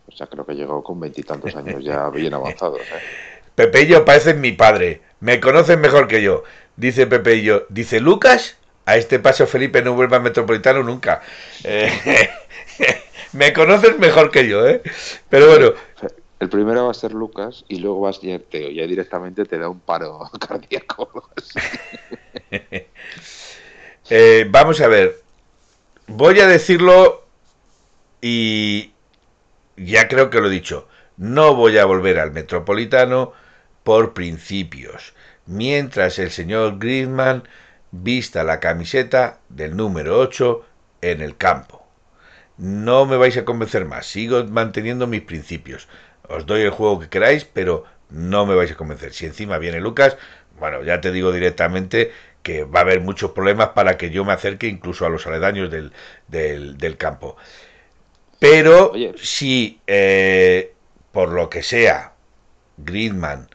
[0.08, 2.82] o sea, creo que llegó con veintitantos años ya bien avanzados.
[3.58, 3.88] ¿eh?
[3.88, 5.02] Yo parecen mi padre.
[5.20, 6.44] Me conocen mejor que yo.
[6.76, 7.64] Dice Pepe y yo.
[7.70, 8.58] Dice Lucas.
[8.86, 11.22] A este paso Felipe no vuelva a Metropolitano nunca.
[11.64, 12.30] Eh,
[13.34, 14.82] me conocen mejor que yo, ¿eh?
[15.30, 15.74] Pero bueno.
[16.40, 18.70] El primero va a ser Lucas y luego va a ser Teo.
[18.72, 21.30] Ya directamente te da un paro cardíaco.
[24.10, 25.22] eh, vamos a ver.
[26.08, 27.24] Voy a decirlo
[28.22, 28.93] y,
[29.78, 33.34] ya creo que lo he dicho, no voy a volver al Metropolitano
[33.84, 35.14] por principios,
[35.46, 37.48] mientras el señor Griezmann
[37.92, 40.66] vista la camiseta del número 8
[41.02, 41.88] en el campo.
[42.58, 45.88] No me vais a convencer más, sigo manteniendo mis principios.
[46.28, 49.14] Os doy el juego que queráis, pero no me vais a convencer.
[49.14, 50.18] Si encima viene Lucas,
[50.60, 52.12] bueno, ya te digo directamente
[52.42, 55.72] que va a haber muchos problemas para que yo me acerque incluso a los aledaños
[55.72, 55.92] del,
[56.28, 57.38] del, del campo.
[58.44, 60.74] Pero si eh,
[61.14, 62.12] por lo que sea,
[62.76, 63.48] Griezmann,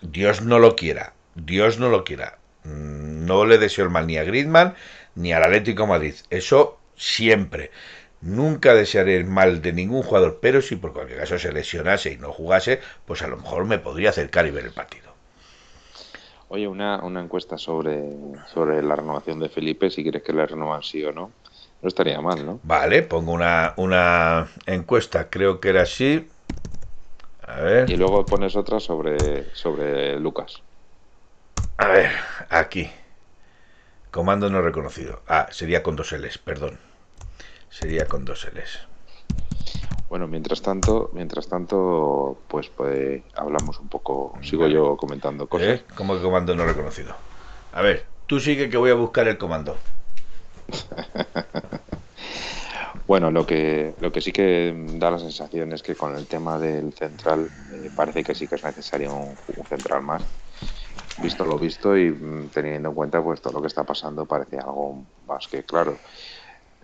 [0.00, 4.24] Dios no lo quiera, Dios no lo quiera, no le deseo el mal ni a
[4.24, 4.74] Griezmann
[5.14, 6.14] ni al Atlético Madrid.
[6.30, 7.70] Eso siempre.
[8.20, 12.16] Nunca desearé el mal de ningún jugador, pero si por cualquier caso se lesionase y
[12.16, 15.12] no jugase, pues a lo mejor me podría acercar y ver el partido.
[16.48, 18.02] Oye, una, una encuesta sobre,
[18.52, 21.30] sobre la renovación de Felipe, si quieres que le renovan sí o no.
[21.82, 22.60] No estaría mal, ¿no?
[22.62, 26.28] Vale, pongo una, una encuesta, creo que era así.
[27.44, 27.90] A ver.
[27.90, 30.62] Y luego pones otra sobre, sobre Lucas.
[31.78, 32.12] A ver,
[32.48, 32.88] aquí.
[34.12, 35.22] Comando no reconocido.
[35.26, 36.78] Ah, sería con dos L's, perdón.
[37.68, 38.86] Sería con dos L's.
[40.08, 44.38] Bueno, mientras tanto, mientras tanto, pues, pues hablamos un poco.
[44.42, 45.80] Sigo yo comentando cosas.
[45.80, 45.84] ¿Eh?
[45.96, 47.16] ¿Cómo que comando no reconocido?
[47.72, 49.76] A ver, tú sigue que voy a buscar el comando.
[53.06, 56.58] bueno, lo que, lo que sí que da la sensación es que con el tema
[56.58, 59.36] del central eh, parece que sí que es necesario un,
[59.68, 60.22] central más.
[61.18, 64.56] Visto lo visto y mm, teniendo en cuenta pues todo lo que está pasando parece
[64.56, 65.98] algo más que claro.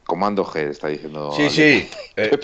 [0.04, 1.32] Comando G está diciendo.
[1.32, 1.88] Sí, sí.
[2.20, 2.36] Eh,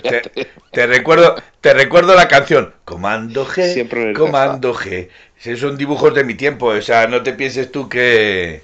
[0.70, 2.72] te, recuerdo, te recuerdo la canción.
[2.84, 3.72] Comando G.
[3.72, 5.08] Siempre Comando G.
[5.56, 6.66] Son dibujos de mi tiempo.
[6.66, 8.62] O sea, no te pienses tú que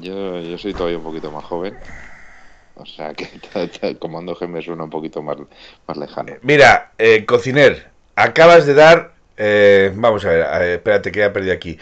[0.00, 1.76] yo, soy todavía un poquito más joven.
[2.74, 3.28] O sea que
[3.82, 5.36] el comando G me suena un poquito más,
[5.86, 6.32] más lejano.
[6.32, 9.12] Eh, mira, eh, cociner, acabas de dar.
[9.36, 11.78] Eh, vamos a ver, espérate que ya perdí aquí.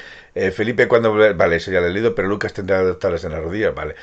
[0.53, 1.15] Felipe, cuando.
[1.35, 3.95] Vale, eso ya lo he leído, pero Lucas tendrá doctores en las rodillas, vale.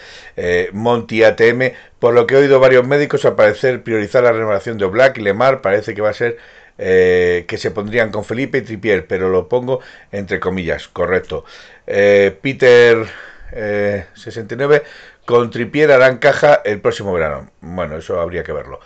[0.71, 4.85] Monty ATM, por lo que he oído varios médicos, al parecer priorizar la renovación de
[4.85, 6.37] Oblak y Lemar parece que va a ser
[6.75, 9.81] que se pondrían con Felipe y Tripier, pero lo pongo
[10.11, 11.45] entre comillas, correcto.
[11.85, 13.05] Peter
[13.53, 14.83] 69, eh,
[15.25, 17.51] con Tripier harán caja el próximo verano.
[17.61, 18.79] Bueno, eso habría que verlo.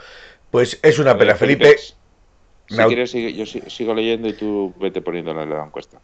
[0.51, 1.77] Pues es una pena, Felipe.
[1.77, 5.99] Si quieres, yo sigo leyendo y tú vete poniendo la, la encuesta.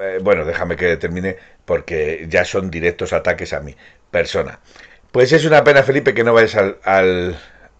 [0.00, 3.74] Eh, bueno, déjame que termine porque ya son directos ataques a mi
[4.10, 4.60] persona.
[5.10, 7.38] Pues es una pena, Felipe, que no vayas al, al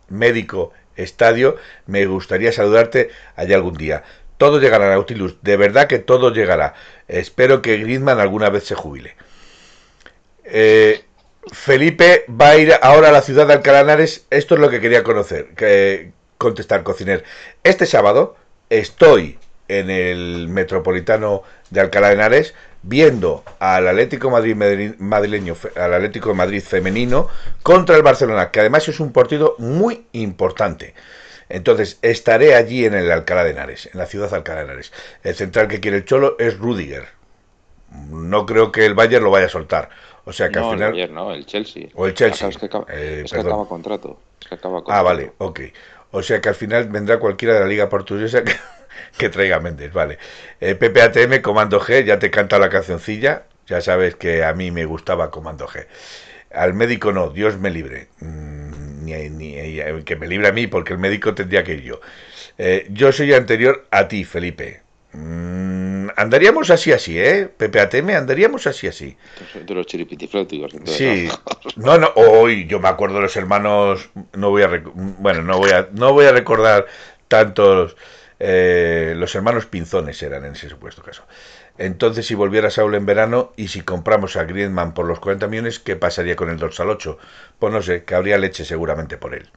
[0.08, 1.56] médico estadio.
[1.86, 4.02] Me gustaría saludarte allá algún día.
[4.38, 5.42] Todo llegará, Nautilus.
[5.42, 6.74] De verdad que todo llegará.
[7.08, 9.14] Espero que Griezmann alguna vez se jubile.
[10.54, 11.04] Eh,
[11.50, 14.26] Felipe va a ir ahora a la ciudad de Alcalá Henares.
[14.28, 17.24] Esto es lo que quería conocer, que, contestar, cociner.
[17.64, 18.36] Este sábado
[18.68, 19.38] estoy
[19.68, 24.54] en el metropolitano de Alcalá de Henares viendo al Atlético Madrid
[24.98, 27.28] madrileño, al Atlético de Madrid femenino
[27.62, 30.94] contra el Barcelona, que además es un partido muy importante.
[31.48, 34.92] Entonces, estaré allí en el Alcalá de Henares, en la ciudad de Alcalá de Henares.
[35.22, 37.08] El central que quiere el Cholo es Rudiger.
[38.10, 39.90] No creo que el Bayern lo vaya a soltar.
[40.24, 40.82] O sea que al final.
[40.82, 41.88] El Bayern no, el Chelsea.
[41.94, 42.48] O el Chelsea.
[42.48, 44.18] es que acaba, eh, es que acaba contrato.
[44.40, 45.60] Es que acaba Ah, vale, ok.
[46.12, 48.54] O sea que al final vendrá cualquiera de la Liga Portuguesa que,
[49.18, 50.18] que traiga Méndez, vale.
[50.60, 53.44] Eh, PPATM, Comando G, ya te he cantado la cancioncilla.
[53.66, 55.86] Ya sabes que a mí me gustaba Comando G.
[56.52, 58.08] Al médico no, Dios me libre.
[58.20, 62.00] Mm, ni, ni- que me libre a mí, porque el médico tendría que ir yo.
[62.58, 64.81] Eh, yo soy anterior a ti, Felipe.
[65.12, 67.46] Mm, andaríamos así, así, ¿eh?
[67.46, 69.16] PPATM, andaríamos así, así.
[69.54, 70.72] De los chiripitifláuticos.
[70.86, 71.28] Sí,
[71.76, 71.98] ¿no?
[71.98, 75.88] no, hoy yo me acuerdo de los hermanos, no voy a, bueno, no voy a,
[75.92, 76.86] no voy a recordar
[77.28, 77.96] tantos,
[78.38, 81.24] eh, los hermanos Pinzones eran en ese supuesto caso.
[81.78, 85.78] Entonces, si volviera Saúl en verano y si compramos a Griezmann por los 40 millones,
[85.78, 87.18] ¿qué pasaría con el dorsal 8?
[87.58, 89.50] Pues no sé, que habría leche seguramente por él.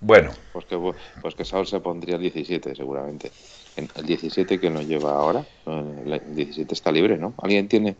[0.00, 0.76] Bueno, Pues que,
[1.20, 3.32] pues que Saúl se pondría el 17, seguramente.
[3.78, 5.44] El 17 que nos lleva ahora.
[5.66, 7.34] El 17 está libre, ¿no?
[7.38, 7.96] ¿Alguien tiene.?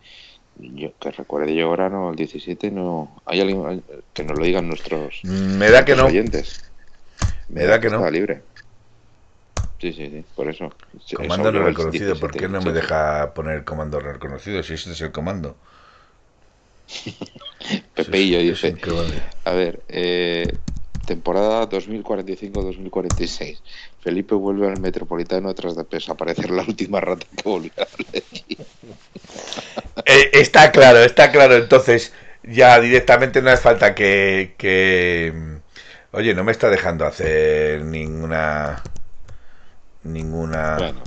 [0.56, 3.20] Yo, que recuerde yo ahora, no, el 17 no.
[3.26, 3.82] ¿Hay alguien
[4.12, 6.04] que nos lo digan nuestros, me da que nuestros no.
[6.06, 6.64] oyentes?
[7.48, 7.98] Me da que no.
[7.98, 8.42] Está libre.
[9.80, 10.72] Sí, sí, sí, por eso.
[11.14, 12.80] Comando no reconocido, ¿por 17, qué no me 17.
[12.80, 15.56] deja poner comando no reconocido si este es el comando?
[17.94, 18.74] Pepeillo dice.
[19.44, 20.52] A ver, eh,
[21.08, 23.58] temporada 2045-2046.
[24.00, 27.86] Felipe vuelve al Metropolitano tras de desaparecer la última rata que volvió al.
[30.04, 31.56] Eh, está claro, está claro.
[31.56, 32.12] Entonces,
[32.42, 35.32] ya directamente no hace falta que, que.
[36.12, 38.82] Oye, no me está dejando hacer ninguna.
[40.04, 40.76] Ninguna.
[40.78, 41.02] Bueno,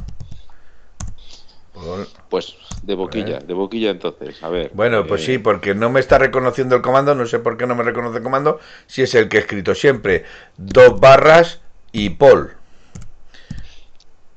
[2.30, 4.41] pues de boquilla, de boquilla entonces.
[4.44, 4.72] A ver.
[4.72, 7.16] pues eh, sí, porque no me está reconociendo el comando.
[7.16, 8.60] No sé por qué no me reconoce el comando.
[8.88, 10.26] Si es el que he escrito siempre.
[10.58, 12.52] Dos barras y Paul.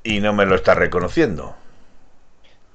[0.03, 1.55] Y no me lo está reconociendo.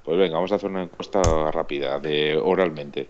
[0.04, 1.22] Pues venga, vamos a hacer una encuesta
[1.52, 3.10] rápida, de oralmente.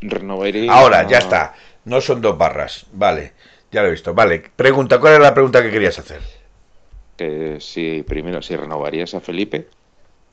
[0.00, 0.68] Renovaré.
[0.70, 1.54] Ahora, ya está.
[1.84, 2.86] No son dos barras.
[2.92, 3.32] Vale,
[3.70, 4.14] ya lo he visto.
[4.14, 4.98] Vale, pregunta.
[4.98, 6.20] ¿Cuál era la pregunta que querías hacer?
[7.16, 9.68] Que si primero, si renovarías a Felipe,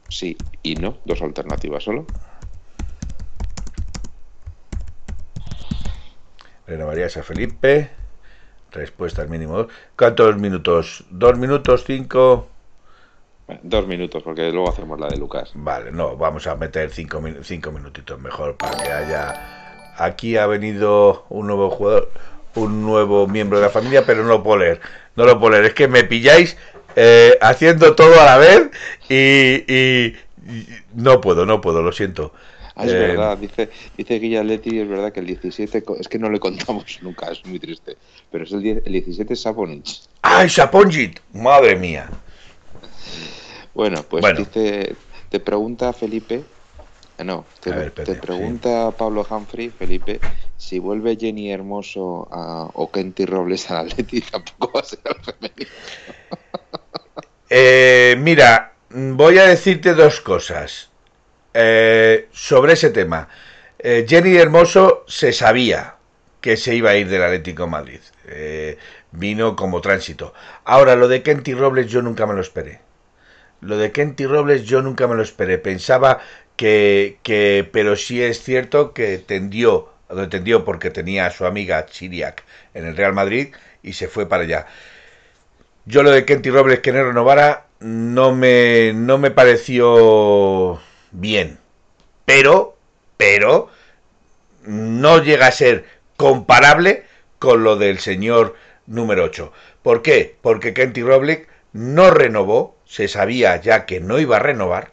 [0.09, 2.05] sí y no, dos alternativas solo.
[6.67, 7.89] Renovarías a Felipe.
[8.71, 9.57] Respuesta al mínimo.
[9.57, 9.71] dos.
[9.97, 11.03] ¿Cuántos minutos?
[11.09, 11.83] ¿Dos minutos?
[11.85, 12.47] ¿Cinco?
[13.61, 15.51] Dos minutos, porque luego hacemos la de Lucas.
[15.53, 19.93] Vale, no, vamos a meter cinco, cinco minutitos mejor para que haya...
[19.97, 22.11] Aquí ha venido un nuevo jugador,
[22.55, 24.81] un nuevo miembro de la familia, pero no lo puedo leer.
[25.15, 25.65] No lo puedo leer.
[25.65, 26.57] Es que me pilláis
[26.95, 28.69] eh, haciendo todo a la vez
[29.09, 29.15] y,
[29.73, 30.15] y-
[30.45, 32.33] y no puedo, no puedo, lo siento.
[32.75, 36.07] Ah, es Eh, verdad, dice, dice Guilla Leti, es verdad que el 17, co- es
[36.07, 37.97] que no le contamos nunca, es muy triste,
[38.29, 40.01] pero es el, 10 el 17 es Saponich.
[40.21, 41.19] ¡Ay, Saponjit!
[41.31, 42.13] ¡Madre mía!
[43.73, 44.35] Bueno, pues Bueno.
[44.35, 44.97] dice,
[45.29, 46.51] te pregunta Felipe,
[47.17, 50.23] ah, no, te, ver, pregunta Pablo Humphrey, Felipe,
[50.57, 55.15] si vuelve Jenny Hermoso a, o Kenty Robles al Atleti, tampoco va a ser al
[55.23, 55.71] femenino.
[57.55, 60.89] Eh, mira, voy a decirte dos cosas
[61.53, 63.29] eh, sobre ese tema.
[63.77, 65.97] Eh, Jenny Hermoso se sabía
[66.41, 67.99] que se iba a ir del Atlético Madrid.
[68.25, 68.79] Eh,
[69.11, 70.33] vino como tránsito.
[70.63, 72.79] Ahora, lo de Kenty Robles yo nunca me lo esperé.
[73.61, 75.59] Lo de Kenty Robles yo nunca me lo esperé.
[75.59, 76.21] Pensaba
[76.55, 81.85] que, que pero sí es cierto que tendió, lo tendió porque tenía a su amiga
[81.85, 82.43] Chiriac
[82.73, 83.53] en el Real Madrid
[83.83, 84.65] y se fue para allá.
[85.85, 90.79] Yo lo de Kenty Robles que no renovara no me, no me pareció
[91.11, 91.59] bien.
[92.25, 92.77] Pero,
[93.17, 93.69] pero,
[94.65, 95.85] no llega a ser
[96.15, 97.03] comparable
[97.39, 98.55] con lo del señor
[98.87, 99.51] número 8.
[99.81, 100.37] ¿Por qué?
[100.41, 101.41] Porque Kenty Robles
[101.73, 104.91] no renovó, se sabía ya que no iba a renovar,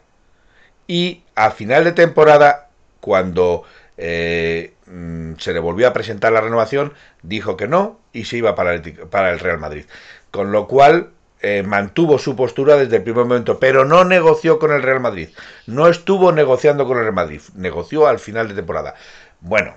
[0.87, 2.67] y a final de temporada,
[2.99, 3.63] cuando
[3.97, 8.55] eh, mm, se le volvió a presentar la renovación, dijo que no y se iba
[8.55, 9.85] para el, para el Real Madrid.
[10.31, 11.11] Con lo cual
[11.43, 15.29] eh, mantuvo su postura desde el primer momento, pero no negoció con el Real Madrid.
[15.65, 18.93] No estuvo negociando con el Real Madrid, negoció al final de temporada.
[19.39, 19.75] Bueno,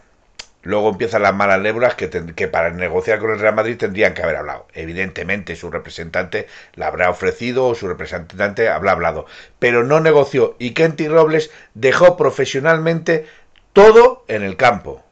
[0.63, 4.23] luego empiezan las malas lenguas que, que para negociar con el Real Madrid tendrían que
[4.23, 4.67] haber hablado.
[4.75, 9.25] Evidentemente su representante la habrá ofrecido o su representante habrá hablado,
[9.59, 13.27] pero no negoció y Kenty Robles dejó profesionalmente
[13.73, 15.03] todo en el campo.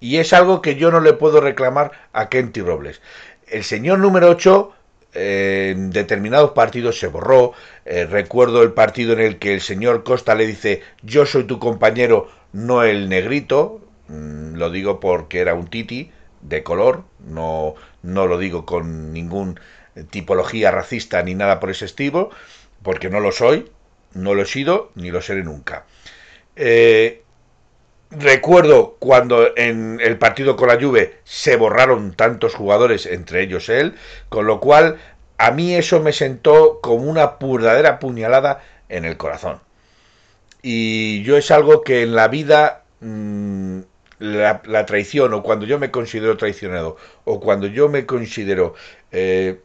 [0.00, 3.00] Y es algo que yo no le puedo reclamar a Kenty Robles.
[3.46, 4.72] El señor número 8
[5.14, 7.52] en determinados partidos se borró.
[7.84, 11.58] Eh, recuerdo el partido en el que el señor Costa le dice yo soy tu
[11.58, 13.80] compañero, no el negrito.
[14.08, 16.10] Mm, lo digo porque era un titi
[16.42, 19.58] de color, no, no lo digo con ningún
[20.10, 22.30] tipología racista ni nada por ese estilo,
[22.82, 23.70] porque no lo soy,
[24.12, 25.86] no lo he sido ni lo seré nunca.
[26.54, 27.22] Eh,
[28.10, 33.94] recuerdo cuando en el partido con la Juve se borraron tantos jugadores, entre ellos él,
[34.28, 34.98] con lo cual
[35.38, 39.60] a mí eso me sentó como una verdadera puñalada en el corazón.
[40.62, 43.80] Y yo es algo que en la vida mm,
[44.18, 48.74] la, traición o cuando yo me considero traicionado o cuando yo me considero
[49.12, 49.60] eh,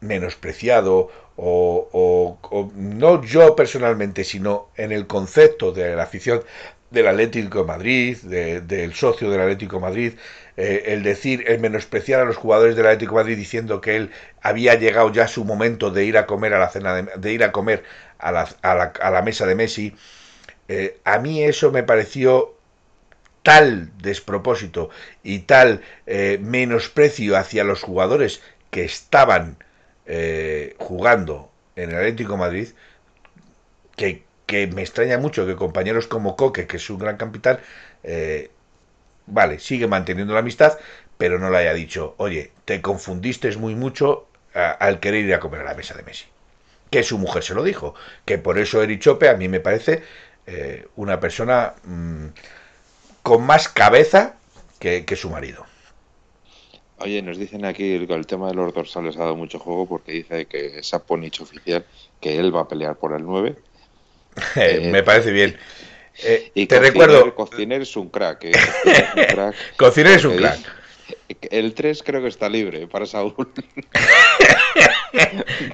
[0.00, 2.38] menospreciado o,
[2.74, 6.42] no yo personalmente, sino en el concepto de la afición
[6.96, 10.12] del Atlético de Madrid, del socio del Atlético de Madrid,
[10.56, 14.10] eh, el decir, el menospreciar a los jugadores del Atlético de Madrid diciendo que él
[14.40, 17.52] había llegado ya su momento de ir a comer a la cena de, ir a
[17.52, 17.84] comer
[18.18, 19.94] a la, a la, mesa de Messi,
[20.68, 22.54] eh, a mí eso me pareció
[23.42, 24.90] tal despropósito
[25.22, 29.56] y tal eh, menosprecio hacia los jugadores que estaban
[30.78, 32.68] jugando en el Atlético Madrid,
[33.96, 37.58] que, me extraña mucho que compañeros como Coque, que es un gran capitán,
[38.02, 38.50] eh,
[39.26, 40.78] vale, sigue manteniendo la amistad,
[41.18, 45.60] pero no le haya dicho, oye, te confundiste muy mucho al querer ir a comer
[45.60, 46.26] a la mesa de Messi.
[46.90, 47.94] Que su mujer se lo dijo,
[48.24, 50.02] que por eso Eric Chope a mí me parece
[50.46, 52.26] eh, una persona mm,
[53.22, 54.36] con más cabeza
[54.78, 55.66] que su marido.
[56.98, 60.12] Oye, nos dicen aquí que el tema de los dorsales ha dado mucho juego porque
[60.12, 61.84] dice que es Ponich oficial
[62.20, 63.54] que él va a pelear por el 9.
[64.56, 65.56] Eh, me parece bien.
[66.22, 67.34] Eh, y te recuerdo.
[67.34, 68.44] Cociner es un crack.
[68.44, 68.52] Eh.
[69.76, 70.58] Cociner es un crack.
[71.50, 73.34] El 3 creo que está libre para Saúl.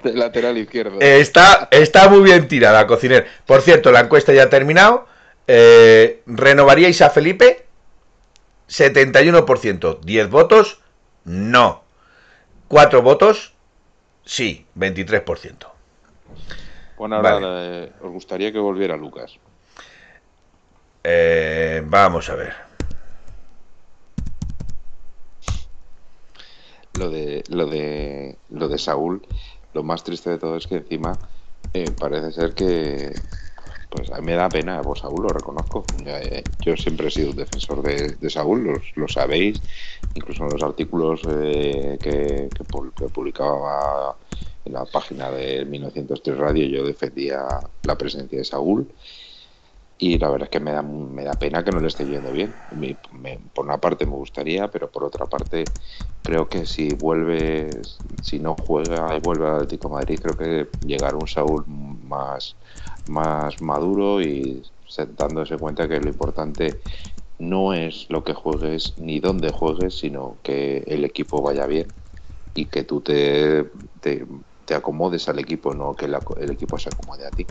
[0.03, 1.01] de lateral izquierdo.
[1.01, 3.27] Está, está muy bien tirada, Cociner.
[3.47, 5.07] Por cierto, la encuesta ya ha terminado.
[5.47, 7.67] ¿Renovaríais a Felipe?
[8.69, 10.81] 71%, 10 votos.
[11.25, 11.85] No.
[12.69, 13.53] ¿Cuatro votos?
[14.25, 15.72] Sí, 23%.
[17.03, 19.37] Bueno, ahora os gustaría que volviera Lucas.
[21.03, 22.55] Eh, vamos a ver.
[26.95, 29.21] Lo de, lo de lo de Saúl,
[29.75, 31.19] lo más triste de todo es que encima
[31.75, 33.13] eh, parece ser que
[33.91, 35.85] pues a mí me da pena por Saúl, lo reconozco.
[36.07, 39.61] Eh, yo siempre he sido un defensor de, Saúl, lo sabéis,
[40.15, 42.49] incluso en los artículos eh, que,
[43.13, 44.15] publicaba
[44.65, 47.43] en la página de 1903 Radio yo defendía
[47.83, 48.95] la presencia de Saúl
[49.99, 52.33] y la verdad es que me da, me da pena que no le esté yendo
[52.33, 52.57] bien.
[53.53, 55.75] por una parte me gustaría, pero por otra parte
[56.25, 57.71] creo que si vuelve,
[58.21, 62.57] si no juega y vuelve al Atlético Madrid, creo que llegará un Saúl más,
[63.07, 64.63] más maduro y
[65.17, 66.81] dándose cuenta que lo importante
[67.39, 71.95] no es lo que juegues ni dónde juegues, sino que el equipo vaya bien
[72.55, 73.71] y que tú te,
[74.71, 77.47] acomodes al equipo, no que el equipo se acomode a ti.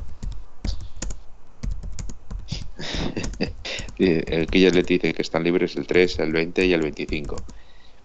[3.98, 7.36] el que ya le dice que están libres el 3, el 20 y el 25.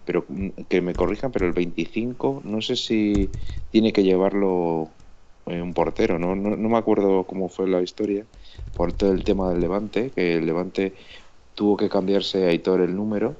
[0.05, 3.29] Pero mm, que me corrijan, pero el 25 no sé si
[3.71, 4.89] tiene que llevarlo
[5.47, 6.35] eh, un portero, ¿no?
[6.35, 8.25] No, me acuerdo cómo fue la historia
[8.75, 10.93] por todo el tema del Levante, que el Levante
[11.55, 13.35] tuvo que cambiarse a Aitor el número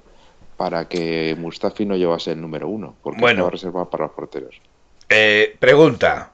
[0.58, 4.60] para que Mustafi no llevase el número uno, porque bueno, estaba reservado para los porteros.
[5.10, 6.32] Eh, pregunta.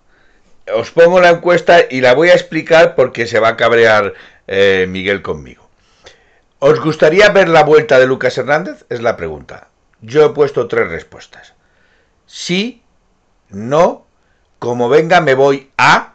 [0.74, 4.14] Os pongo la encuesta y la voy a explicar porque se va a cabrear
[4.48, 5.68] eh, Miguel conmigo.
[6.60, 8.86] ¿Os gustaría ver la vuelta de Lucas Hernández?
[8.90, 9.68] Es la pregunta.
[10.02, 11.54] Yo he puesto tres respuestas.
[12.26, 12.82] Sí,
[13.50, 14.06] no,
[14.60, 16.14] como venga me voy a...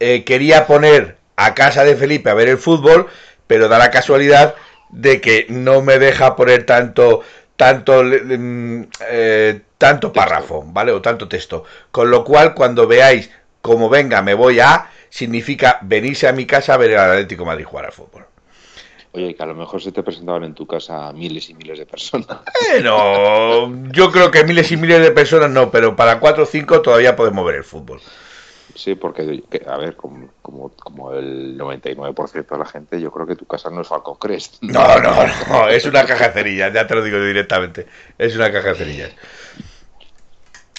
[0.00, 3.06] Eh, quería poner a casa de Felipe a ver el fútbol,
[3.46, 4.54] pero da la casualidad
[4.90, 7.22] de que no me deja poner tanto
[7.56, 10.92] tanto mm, eh, tanto párrafo, ¿vale?
[10.92, 11.64] O tanto texto.
[11.90, 13.30] Con lo cual, cuando veáis
[13.60, 17.66] como venga me voy a, significa venirse a mi casa a ver el Atlético Madrid
[17.66, 18.24] jugar al fútbol.
[19.12, 21.86] Oye, que a lo mejor se te presentaban en tu casa miles y miles de
[21.86, 22.40] personas.
[22.70, 26.80] Bueno, yo creo que miles y miles de personas no, pero para cuatro o cinco
[26.80, 28.00] todavía podemos ver el fútbol.
[28.74, 33.46] Sí, porque, a ver, como, como, el 99% de la gente, yo creo que tu
[33.46, 34.62] casa no es Falcon Crest.
[34.62, 35.14] No, no,
[35.48, 37.86] no, es una caja de cerillas, ya te lo digo directamente.
[38.18, 39.12] Es una caja de cerillas.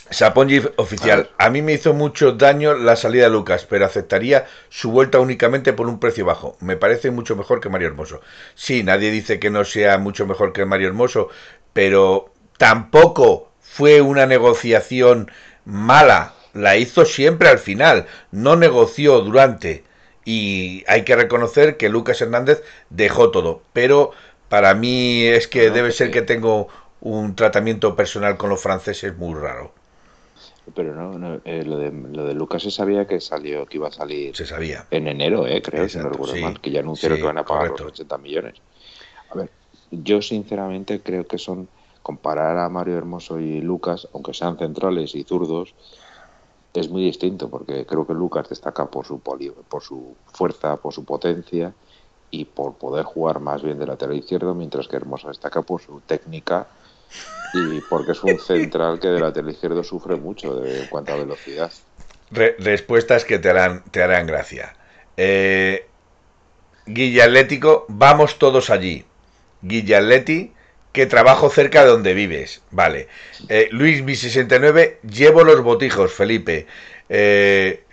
[0.09, 1.31] Sapongi oficial.
[1.39, 5.73] A mí me hizo mucho daño la salida de Lucas, pero aceptaría su vuelta únicamente
[5.73, 6.57] por un precio bajo.
[6.59, 8.21] Me parece mucho mejor que Mario Hermoso.
[8.53, 11.29] Sí, nadie dice que no sea mucho mejor que Mario Hermoso,
[11.73, 15.31] pero tampoco fue una negociación
[15.65, 19.83] mala, la hizo siempre al final, no negoció durante.
[20.23, 23.63] Y hay que reconocer que Lucas Hernández dejó todo.
[23.73, 24.11] Pero
[24.49, 26.67] para mí es que debe ser que tengo
[27.01, 29.73] un tratamiento personal con los franceses muy raro.
[30.73, 33.91] Pero no, eh, lo, de, lo de Lucas se sabía que salió, que iba a
[33.91, 34.85] salir se sabía.
[34.89, 37.69] en enero, eh, creo, si no recuerdo mal, que ya anunciaron que van a pagar
[37.69, 38.55] los 80 millones.
[39.29, 39.51] A ver,
[39.91, 41.67] yo sinceramente creo que son
[42.01, 45.73] comparar a Mario Hermoso y Lucas, aunque sean centrales y zurdos,
[46.73, 50.93] es muy distinto porque creo que Lucas destaca por su poli, por su fuerza, por
[50.93, 51.73] su potencia
[52.31, 56.01] y por poder jugar más bien de lateral izquierdo, mientras que Hermoso destaca por su
[56.01, 56.67] técnica
[57.55, 61.17] y porque es un central que de lateral izquierdo sufre mucho de, en cuanto a
[61.17, 61.71] velocidad.
[62.31, 64.75] respuestas que te harán, te harán gracia.
[65.17, 65.87] Eh,
[66.85, 69.05] Guilla Atlético, vamos todos allí.
[69.61, 70.53] Guilla Atleti,
[70.91, 72.61] que trabajo cerca de donde vives.
[72.71, 73.07] Vale.
[73.49, 76.67] Eh, Luis, mi 69, llevo los botijos, Felipe.
[77.09, 77.83] Eh,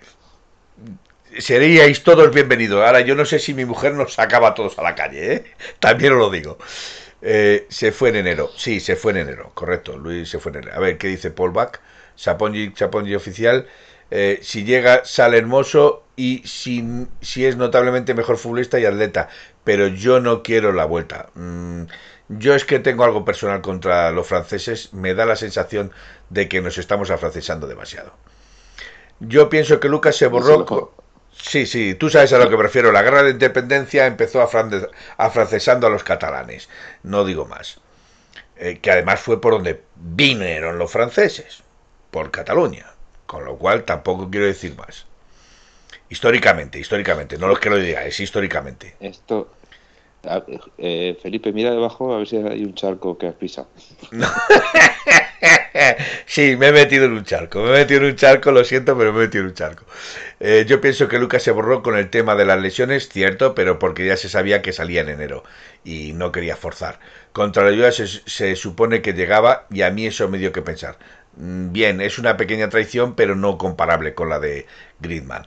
[1.38, 2.84] seríais todos bienvenidos.
[2.84, 5.44] Ahora, yo no sé si mi mujer nos sacaba todos a la calle, ¿eh?
[5.78, 6.58] También os lo digo.
[7.22, 8.50] Eh, se fue en enero.
[8.56, 9.52] Sí, se fue en enero.
[9.54, 10.76] Correcto, Luis se fue en enero.
[10.76, 11.80] A ver, ¿qué dice Paul Back?
[12.16, 13.66] Sapongi, Sapongi oficial.
[14.10, 19.28] Eh, si llega, sale hermoso y si, si, es notablemente mejor futbolista y atleta.
[19.64, 21.30] Pero yo no quiero la vuelta.
[21.34, 21.84] Mm,
[22.28, 24.92] yo es que tengo algo personal contra los franceses.
[24.92, 25.92] Me da la sensación
[26.28, 28.12] de que nos estamos afrancesando demasiado.
[29.20, 30.92] Yo pienso que Lucas se borró.
[31.42, 32.92] Sí, sí, tú sabes a lo que prefiero.
[32.92, 34.40] La guerra de independencia empezó
[35.18, 36.68] afrancesando a los catalanes.
[37.02, 37.80] No digo más.
[38.56, 41.64] Eh, que además fue por donde vinieron los franceses,
[42.12, 42.86] por Cataluña.
[43.26, 45.06] Con lo cual tampoco quiero decir más.
[46.08, 48.94] Históricamente, históricamente, no lo que lo diga, es históricamente.
[49.00, 49.52] Esto,
[50.78, 53.68] eh, Felipe, mira debajo a ver si hay un charco que has pisado.
[56.26, 58.96] sí, me he metido en un charco, me he metido en un charco, lo siento,
[58.96, 59.84] pero me he metido en un charco.
[60.40, 63.78] Eh, yo pienso que Lucas se borró con el tema de las lesiones, cierto, pero
[63.78, 65.44] porque ya se sabía que salía en enero
[65.84, 66.98] y no quería forzar.
[67.32, 70.62] Contra la ayuda se, se supone que llegaba y a mí eso me dio que
[70.62, 70.98] pensar.
[71.36, 74.66] Mm, bien, es una pequeña traición, pero no comparable con la de
[75.00, 75.46] Gridman.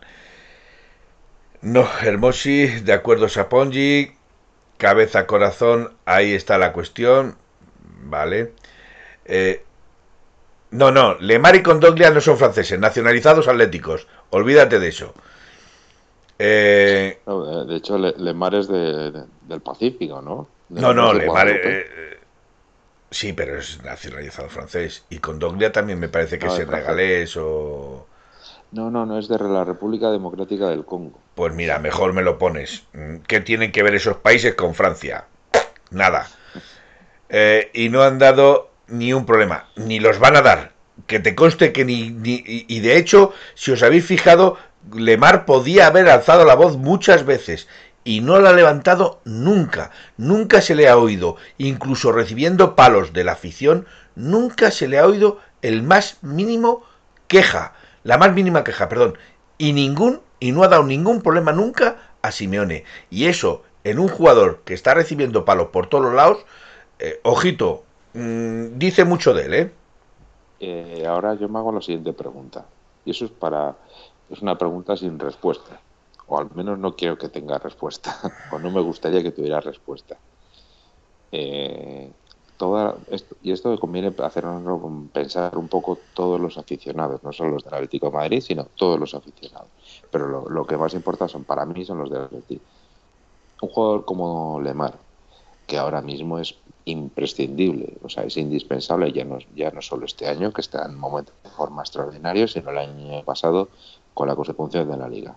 [1.61, 4.11] No, Hermosi, de acuerdo, Sapongi,
[4.77, 7.35] cabeza, corazón, ahí está la cuestión,
[8.03, 8.53] ¿vale?
[9.26, 9.64] Eh,
[10.72, 15.14] no, no, Lemar y Condoglia no son franceses, nacionalizados atléticos, olvídate de eso.
[16.38, 17.19] Eh,
[17.68, 20.47] de hecho, Lemar es de, del Pacífico, ¿no?
[20.69, 21.47] no, no, Lemar...
[21.49, 22.19] Eh,
[23.10, 25.06] sí, pero es nacionalizado francés.
[25.10, 28.06] Y Condoglia también me parece que es regalés o...
[28.72, 31.19] No, no, no es de la República Democrática del Congo.
[31.35, 32.83] Pues mira, mejor me lo pones.
[33.27, 35.25] ¿Qué tienen que ver esos países con Francia?
[35.91, 36.27] Nada.
[37.29, 40.71] Eh, y no han dado ni un problema, ni los van a dar.
[41.07, 44.57] Que te conste que ni, ni, Y de hecho, si os habéis fijado,
[44.93, 47.67] Lemar podía haber alzado la voz muchas veces
[48.05, 49.91] y no la ha levantado nunca.
[50.15, 55.07] Nunca se le ha oído, incluso recibiendo palos de la afición, nunca se le ha
[55.07, 56.83] oído el más mínimo
[57.27, 59.17] queja, la más mínima queja, perdón,
[59.57, 62.84] y ningún y no ha dado ningún problema nunca a Simeone.
[63.09, 66.45] Y eso en un jugador que está recibiendo palos por todos los lados,
[66.99, 69.72] eh, ojito, mmm, dice mucho de él, ¿eh?
[70.59, 71.03] ¿eh?
[71.07, 72.63] Ahora yo me hago la siguiente pregunta.
[73.05, 73.76] Y eso es para.
[74.30, 75.80] Es una pregunta sin respuesta.
[76.27, 78.15] O al menos no quiero que tenga respuesta.
[78.51, 80.15] o no me gustaría que tuviera respuesta.
[81.31, 82.11] Eh,
[82.57, 82.95] toda
[83.41, 84.81] y esto conviene hacernos
[85.11, 88.99] pensar un poco todos los aficionados, no solo los del Atlético de Madrid, sino todos
[88.99, 89.69] los aficionados.
[90.15, 92.63] Pero lo, lo que más importa son para mí son los del Atlético.
[93.59, 94.93] Un jugador como Lemar,
[95.67, 96.55] que ahora mismo es
[96.85, 100.95] imprescindible, o sea, es indispensable ya no, ya no solo este año, que está en
[100.95, 103.67] momento de forma extraordinario, sino el año pasado
[104.13, 105.35] con la consecuencia de la liga.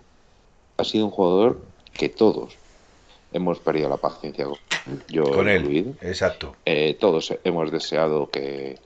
[0.77, 1.59] Ha sido un jugador
[1.91, 2.53] que todos
[3.33, 4.47] hemos perdido la paciencia
[5.09, 5.93] yo con él.
[5.99, 6.55] Exacto.
[6.63, 8.79] Eh, todos hemos deseado que,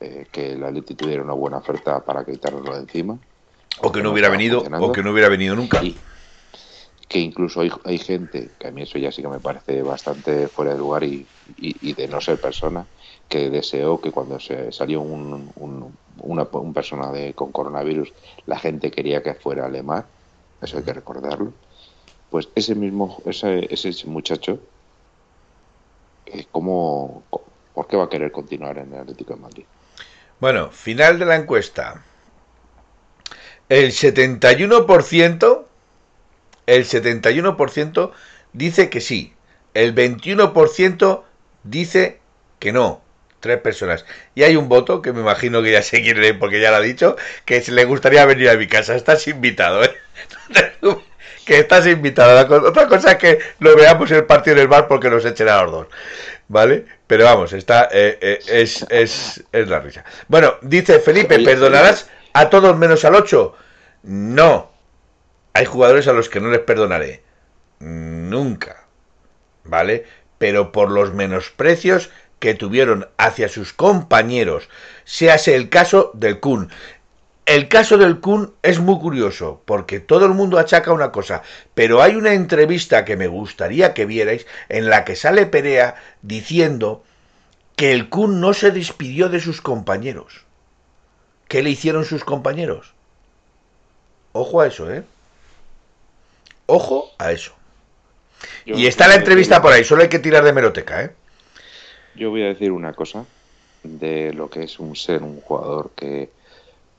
[0.00, 3.18] eh, que el Atleti tuviera una buena oferta para quitárnoslo de encima.
[3.80, 5.82] O que no hubiera venido, o que no hubiera venido nunca.
[5.82, 5.96] Y,
[7.08, 10.48] que incluso hay, hay, gente, que a mí eso ya sí que me parece bastante
[10.48, 11.26] fuera de lugar y,
[11.58, 12.86] y, y de no ser persona,
[13.28, 18.12] que deseó que cuando se salió un, un, una un persona de, con coronavirus,
[18.46, 20.06] la gente quería que fuera Lemar,
[20.62, 21.52] eso hay que recordarlo.
[22.30, 24.58] Pues ese mismo, ese, ese muchacho,
[26.26, 27.22] eh, ¿cómo,
[27.74, 29.64] ¿por qué va a querer continuar en el Atlético de Madrid?
[30.40, 32.02] Bueno, final de la encuesta.
[33.68, 35.64] El 71%
[36.66, 38.12] el 71%
[38.52, 39.34] dice que sí,
[39.74, 41.22] el 21%
[41.64, 42.20] dice
[42.58, 43.02] que no,
[43.40, 44.04] tres personas.
[44.34, 46.80] Y hay un voto que me imagino que ya se quiere porque ya lo ha
[46.80, 48.94] dicho, que le gustaría venir a mi casa.
[48.94, 49.94] Estás invitado, ¿eh?
[51.46, 52.66] que estás invitado.
[52.66, 55.62] Otra cosa es que lo veamos el partido en el bar porque nos echen a
[55.62, 55.86] los dos.
[56.46, 56.84] ¿Vale?
[57.06, 60.04] Pero vamos, está, eh, eh, es, es, es la risa.
[60.28, 63.54] Bueno, dice Felipe, ¿perdonarás a todos menos al 8?
[64.02, 64.70] No.
[65.54, 67.22] Hay jugadores a los que no les perdonaré.
[67.78, 68.84] Nunca.
[69.62, 70.04] ¿Vale?
[70.38, 74.68] Pero por los menosprecios que tuvieron hacia sus compañeros,
[75.04, 76.70] séase el caso del Kun.
[77.46, 81.42] El caso del Kun es muy curioso, porque todo el mundo achaca una cosa,
[81.74, 87.04] pero hay una entrevista que me gustaría que vierais en la que sale Perea diciendo
[87.76, 90.44] que el Kun no se despidió de sus compañeros.
[91.48, 92.94] ¿Qué le hicieron sus compañeros?
[94.32, 95.04] Ojo a eso, ¿eh?
[96.66, 97.52] Ojo a eso.
[98.66, 101.14] y está la entrevista por ahí, solo hay que tirar de meroteca, ¿eh?
[102.16, 103.26] Yo voy a decir una cosa
[103.82, 106.30] de lo que es un ser, un jugador que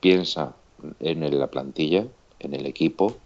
[0.00, 0.54] piensa
[1.00, 2.04] en la plantilla,
[2.38, 3.16] en el equipo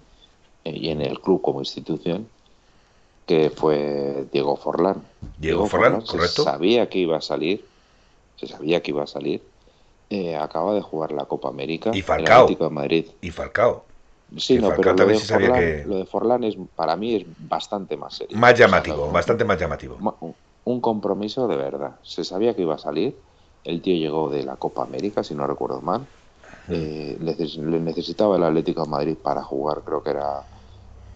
[0.65, 2.29] eh, y en el club como institución,
[3.27, 5.03] que fue Diego Forlán.
[5.39, 6.43] Diego, Forlán, correcto.
[6.43, 7.65] Se sabía que iba a salir,
[8.37, 9.43] se sabía que iba a salir.
[10.13, 11.93] Eh, acaba de jugar la Copa América.
[11.95, 12.49] Y Falcao.
[12.49, 13.07] de Madrid.
[13.21, 13.87] Y Falcao.
[14.37, 18.17] Sí, no, pero lo de, Forlán, lo de, Forlán, es, para mí es bastante más
[18.17, 18.37] serio.
[18.37, 19.99] Más llamativo, bastante más llamativo.
[20.65, 21.99] Un compromiso de verdad.
[22.03, 23.21] Se sabía que iba a salir.
[23.65, 26.09] El tío llegó de la Copa América, si no recuerdo mal.
[26.69, 30.47] Eh, le necesitaba el Atlético de Madrid para jugar, creo que era,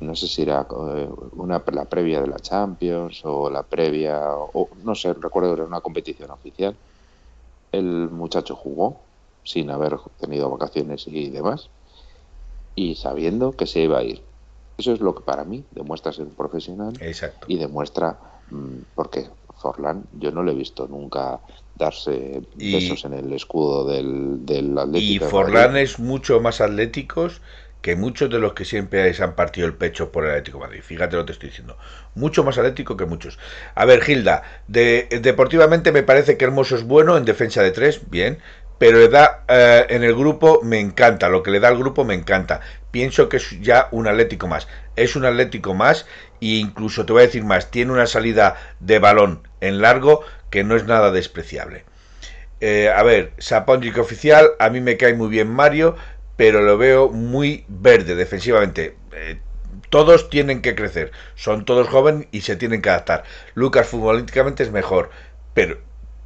[0.01, 0.67] no sé si era
[0.97, 5.61] eh, una, la previa de la Champions o la previa, o no sé, recuerdo que
[5.61, 6.77] era una competición oficial.
[7.79, 9.01] El muchacho jugó
[9.45, 11.69] sin haber tenido vacaciones y demás,
[12.75, 14.23] y sabiendo que se iba a ir.
[14.79, 17.47] Eso es lo que para mí demuestra ser profesional Exacto.
[17.49, 18.19] y demuestra,
[18.51, 21.41] mm, porque Forlán yo no lo he visto nunca
[21.77, 25.27] darse besos en el escudo del, del Atlético.
[25.27, 27.41] Y Forlán es mucho más atléticos
[27.85, 30.81] que muchos de los que siempre se han partido el pecho por el Atlético Madrid.
[30.83, 31.77] Fíjate lo que estoy diciendo.
[32.15, 33.39] Mucho más atlético que muchos.
[33.75, 38.09] A ver, Gilda, de, deportivamente me parece que Hermoso es bueno en defensa de tres,
[38.09, 38.39] bien,
[38.79, 42.07] pero le da eh, en el grupo me encanta, lo que le da al grupo
[42.07, 42.63] me encanta.
[42.91, 44.67] Pienso que es ya un Atlético más.
[44.97, 46.07] Es un Atlético más
[46.41, 50.65] e incluso te voy a decir más, tiene una salida de balón en largo que
[50.65, 51.85] no es nada despreciable.
[52.67, 55.97] Eh, a ver, Saponjic oficial, a mí me cae muy bien Mario,
[56.37, 58.97] pero lo veo muy verde defensivamente.
[59.13, 59.39] Eh,
[59.91, 63.25] todos tienen que crecer, son todos jóvenes y se tienen que adaptar.
[63.55, 65.11] Lucas futbolísticamente es mejor,
[65.55, 65.79] pero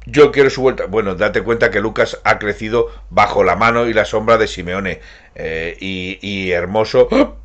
[0.05, 0.85] yo quiero su vuelta.
[0.85, 5.01] Bueno, date cuenta que Lucas ha crecido bajo la mano y la sombra de Simeone
[5.35, 7.37] eh, y, Hermoso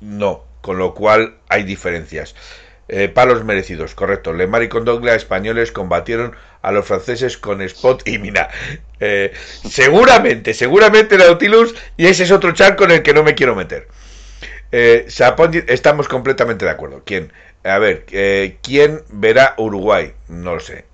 [0.00, 2.34] no, con lo cual hay diferencias.
[2.90, 4.32] Eh, palos merecidos, correcto.
[4.32, 8.48] Lemar y Condoglia españoles combatieron a los franceses con Spot y Mina.
[9.00, 9.32] Eh,
[9.68, 13.88] seguramente, seguramente Nautilus, y ese es otro chat con el que no me quiero meter.
[14.72, 15.06] Eh,
[15.66, 17.02] estamos completamente de acuerdo.
[17.04, 17.30] ¿Quién?
[17.62, 18.06] A ver,
[18.62, 20.14] ¿quién verá Uruguay?
[20.28, 20.86] No lo sé.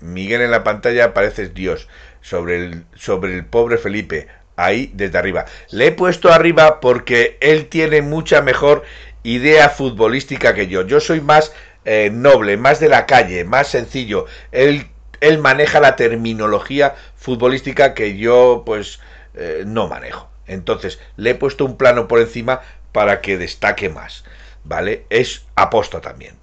[0.00, 1.88] Miguel en la pantalla parece Dios
[2.22, 4.26] sobre el, sobre el pobre Felipe.
[4.56, 5.46] Ahí desde arriba.
[5.70, 8.82] Le he puesto arriba porque él tiene mucha mejor
[9.22, 10.82] idea futbolística que yo.
[10.82, 11.52] Yo soy más
[11.84, 14.26] eh, noble, más de la calle, más sencillo.
[14.52, 14.88] Él,
[15.20, 19.00] él maneja la terminología futbolística que yo pues
[19.34, 20.28] eh, no manejo.
[20.46, 22.60] Entonces le he puesto un plano por encima
[22.92, 24.24] para que destaque más.
[24.64, 25.06] ¿Vale?
[25.08, 26.34] Es aposta también.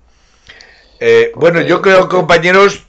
[1.00, 2.88] Eh, bueno, yo creo, compañeros,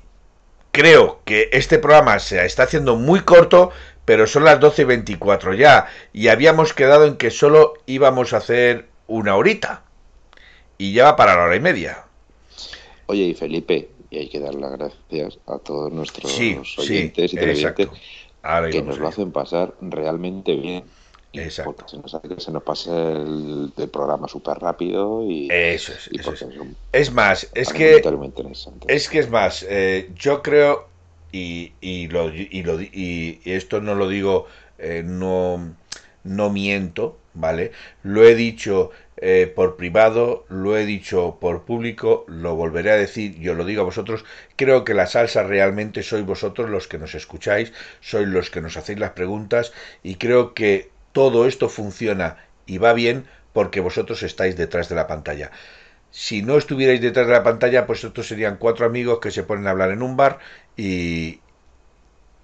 [0.72, 3.70] creo que este programa se está haciendo muy corto,
[4.04, 5.88] pero son las 12 y 24 ya.
[6.14, 9.82] Y habíamos quedado en que solo íbamos a hacer una horita.
[10.78, 12.04] Y ya va para la hora y media.
[13.06, 16.32] Oye, y Felipe, y hay que dar las gracias a todos nuestros
[16.78, 17.88] oyentes y televidentes
[18.70, 20.84] que nos lo hacen pasar realmente bien.
[21.32, 21.86] Exacto.
[21.88, 26.10] Se nos hace que se nos pase el, programa súper rápido y, eso es,
[26.92, 28.02] es, más, es que
[28.88, 30.88] es que es más, eh, yo creo
[31.30, 34.46] y, y, lo, y, lo, y esto no lo digo,
[34.78, 35.74] eh, no,
[36.24, 37.72] no miento, ¿vale?
[38.02, 43.38] Lo he dicho eh, por privado, lo he dicho por público, lo volveré a decir,
[43.38, 44.24] yo lo digo a vosotros,
[44.56, 48.76] creo que la salsa realmente sois vosotros los que nos escucháis, sois los que nos
[48.76, 52.36] hacéis las preguntas y creo que todo esto funciona
[52.66, 55.50] y va bien porque vosotros estáis detrás de la pantalla.
[56.10, 59.66] Si no estuvierais detrás de la pantalla, pues estos serían cuatro amigos que se ponen
[59.66, 60.38] a hablar en un bar
[60.76, 61.40] y,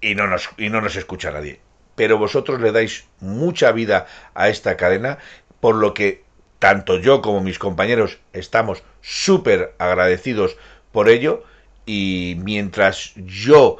[0.01, 1.59] y, no, nos, y no nos escucha nadie
[1.95, 5.17] pero vosotros le dais mucha vida a esta cadena,
[5.59, 6.23] por lo que
[6.59, 10.57] tanto yo como mis compañeros estamos súper agradecidos
[10.91, 11.43] por ello
[11.85, 13.79] y mientras yo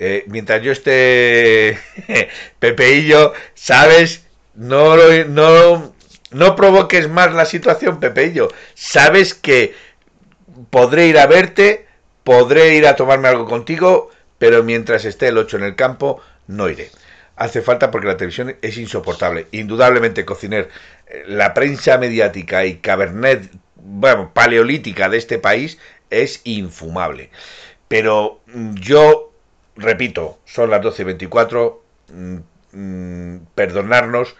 [0.00, 1.78] Eh, mientras yo esté
[2.60, 4.26] Pepeillo, ¿sabes?
[4.54, 5.94] No, no,
[6.30, 8.48] no provoques más la situación, Pepeillo.
[8.74, 9.74] Sabes que
[10.70, 11.86] podré ir a verte,
[12.24, 16.68] podré ir a tomarme algo contigo, pero mientras esté el 8 en el campo, no
[16.68, 16.90] iré.
[17.38, 19.46] Hace falta porque la televisión es insoportable.
[19.52, 20.68] Indudablemente, cociner,
[21.06, 25.78] eh, la prensa mediática y cabernet, bueno, paleolítica de este país
[26.10, 27.30] es infumable.
[27.86, 29.32] Pero mm, yo,
[29.76, 31.78] repito, son las 12.24,
[32.08, 32.36] mm,
[32.72, 34.34] mm, perdonarnos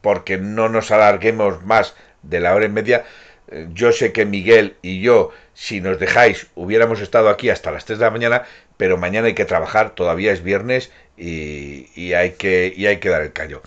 [0.00, 3.04] porque no nos alarguemos más de la hora y media.
[3.48, 7.84] Eh, yo sé que Miguel y yo, si nos dejáis, hubiéramos estado aquí hasta las
[7.84, 8.42] 3 de la mañana,
[8.76, 13.22] pero mañana hay que trabajar, todavía es viernes y, hay, que, y hay que dar
[13.22, 13.62] el callo.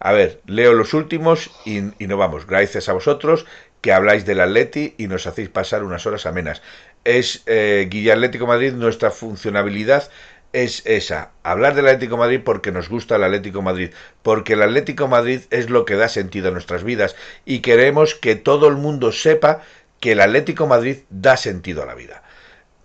[0.00, 2.46] A ver, leo los últimos y, y nos vamos.
[2.46, 3.46] Gracias a vosotros
[3.80, 6.62] que habláis del Atleti y nos hacéis pasar unas horas amenas.
[7.04, 10.10] Es eh, Guilla Atlético Madrid, nuestra funcionabilidad
[10.52, 13.90] es esa, hablar del Atlético Madrid porque nos gusta el Atlético Madrid,
[14.22, 18.34] porque el Atlético Madrid es lo que da sentido a nuestras vidas y queremos que
[18.34, 19.62] todo el mundo sepa
[20.00, 22.22] que el Atlético Madrid da sentido a la vida.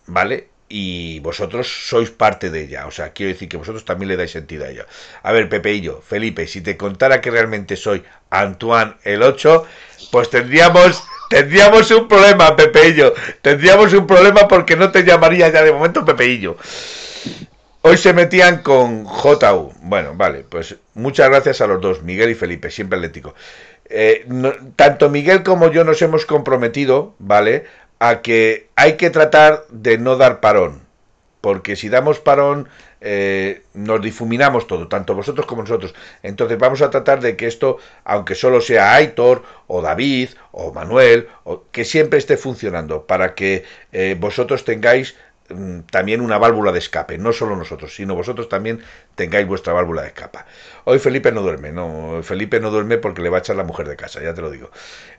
[0.07, 0.49] ¿Vale?
[0.69, 2.88] Y vosotros sois parte de ella.
[2.88, 4.85] O sea, quiero decir que vosotros también le dais sentido a ella.
[5.22, 9.65] A ver, Pepe y yo, Felipe, si te contara que realmente soy Antoine el 8,
[10.11, 13.14] pues tendríamos tendríamos un problema, Pepeillo.
[13.41, 16.57] Tendríamos un problema porque no te llamaría ya de momento Pepeillo.
[17.81, 19.73] Hoy se metían con JU.
[19.81, 23.35] Bueno, vale, pues muchas gracias a los dos, Miguel y Felipe, siempre atlético.
[23.85, 24.26] Eh,
[24.77, 27.65] tanto Miguel como yo nos hemos comprometido, ¿vale?
[28.03, 30.81] A que hay que tratar de no dar parón,
[31.39, 32.67] porque si damos parón
[32.99, 35.95] eh, nos difuminamos todo, tanto vosotros como nosotros.
[36.21, 41.30] Entonces vamos a tratar de que esto, aunque solo sea Aitor o David o Manuel,
[41.71, 43.63] que siempre esté funcionando para que
[43.93, 45.15] eh, vosotros tengáis
[45.49, 48.81] mm, también una válvula de escape, no solo nosotros, sino vosotros también
[49.15, 50.39] tengáis vuestra válvula de escape.
[50.84, 53.88] Hoy Felipe no duerme, no, Felipe no duerme porque le va a echar la mujer
[53.88, 54.71] de casa, ya te lo digo.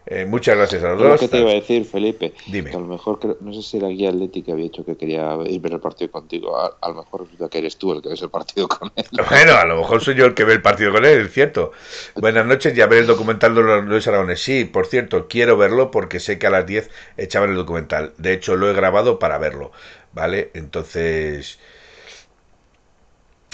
[0.07, 1.21] Eh, muchas gracias a los dos.
[1.21, 2.35] ¿Qué te iba a decir, Felipe?
[2.47, 2.71] Dime.
[2.71, 5.61] a lo mejor, no sé si la guía Atleti que había dicho que quería ir
[5.63, 8.29] ver el partido contigo, a, lo mejor resulta que eres tú el que ves el
[8.29, 9.07] partido con él.
[9.31, 11.73] Bueno, a lo mejor soy yo el que ve el partido con él, es cierto.
[12.17, 14.43] Buenas noches, ya ver el documental de Luis Aragones.
[14.43, 18.13] Sí, por cierto, quiero verlo porque sé que a las 10 echaban el documental.
[18.19, 19.73] De hecho, lo he grabado para verlo,
[20.13, 20.51] ¿vale?
[20.55, 21.59] Entonces...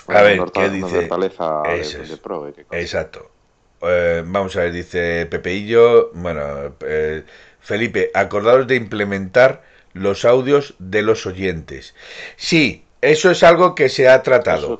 [0.08, 1.08] A ver, ¿qué dice?
[2.72, 3.30] exacto.
[3.82, 6.10] Eh, vamos a ver, dice Pepeillo.
[6.14, 7.24] Bueno, eh,
[7.60, 9.62] Felipe, acordaros de implementar
[9.92, 11.94] los audios de los oyentes.
[12.36, 14.78] Sí, eso es algo que se ha tratado.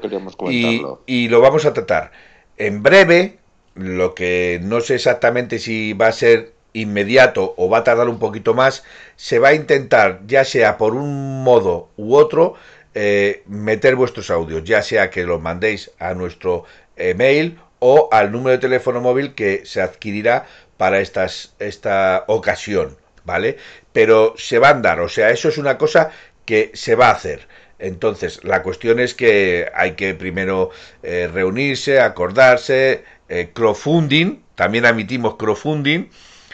[0.48, 2.12] Y, y lo vamos a tratar.
[2.56, 3.38] En breve,
[3.74, 8.18] lo que no sé exactamente si va a ser inmediato o va a tardar un
[8.18, 8.84] poquito más,
[9.16, 12.54] se va a intentar, ya sea por un modo u otro,
[12.94, 16.64] eh, meter vuestros audios, ya sea que los mandéis a nuestro
[16.96, 20.46] email o al número de teléfono móvil que se adquirirá
[20.76, 23.56] para estas, esta ocasión, ¿vale?
[23.92, 26.10] Pero se va a andar, o sea, eso es una cosa
[26.44, 27.48] que se va a hacer.
[27.78, 30.70] Entonces, la cuestión es que hay que primero
[31.02, 36.10] eh, reunirse, acordarse, eh, crowdfunding, también admitimos crowdfunding,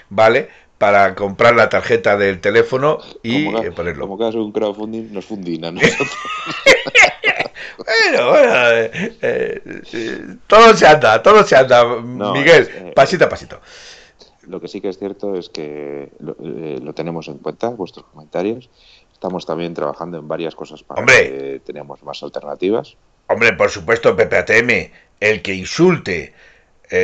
[0.09, 0.49] ¿vale?
[0.79, 4.03] para comprar la tarjeta del teléfono y como ponerlo.
[4.03, 6.11] Como caso un crowdfunding nos fundina nosotros.
[7.77, 13.61] Bueno, bueno, eh, eh, todo se anda, todo se anda, Miguel, eh, pasito a pasito.
[14.43, 18.71] Lo que sí que es cierto es que lo, tenemos en cuenta, vuestros comentarios.
[19.13, 22.97] Estamos también trabajando en varias cosas para que tengamos más alternativas.
[23.29, 26.35] Hombre, por supuesto, PPATM, el que insulte,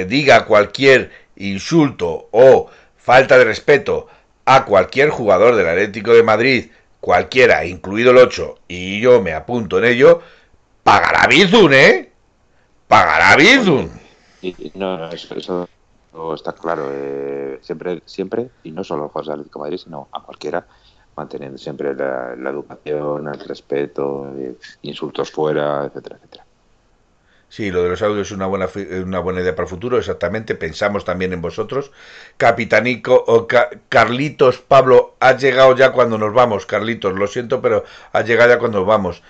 [0.06, 4.06] diga cualquier insulto o falta de respeto
[4.44, 6.70] a cualquier jugador del Atlético de Madrid,
[7.01, 10.22] cualquiera, incluido el 8, y yo me apunto en ello,
[10.82, 12.12] pagará Bizun, ¿eh?
[12.88, 13.90] Pagará Bizun.
[14.74, 15.68] No, no, eso,
[16.34, 16.90] está claro.
[16.92, 20.66] Eh, siempre, siempre, y no solo a los jugadores de Madrid, sino a cualquiera,
[21.16, 26.44] manteniendo siempre la, educación, el respeto, eh, insultos fuera, etcétera, etcétera.
[27.52, 28.66] Sí, lo de los audios es una buena,
[29.04, 30.54] una buena idea para el futuro, exactamente.
[30.54, 31.92] Pensamos también en vosotros.
[32.38, 33.46] Capitanico o
[33.90, 37.12] Carlitos, Pablo, has llegado ya cuando nos vamos, Carlitos.
[37.12, 39.22] Lo siento, pero has llegado ya cuando nos vamos.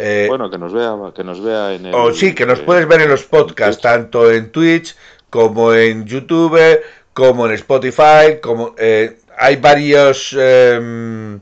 [0.00, 1.94] Eh, bueno, que nos vea, que nos vea en el.
[1.94, 4.94] O sí, que nos puedes ver en los podcasts, tanto en Twitch
[5.28, 6.80] como en YouTube,
[7.12, 11.40] como en Spotify, como eh, hay varios em,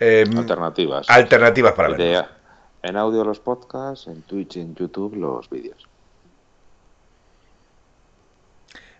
[0.00, 1.08] em, alternativas.
[1.08, 2.26] Alternativas para ver.
[2.82, 5.86] En audio los podcasts, en Twitch y en YouTube los vídeos.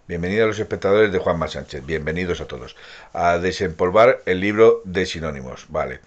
[0.07, 1.85] Bienvenidos a los espectadores de Juanma Sánchez.
[1.85, 2.77] Bienvenidos a todos.
[3.13, 5.67] A desempolvar el libro de sinónimos.
[5.71, 6.01] Vale.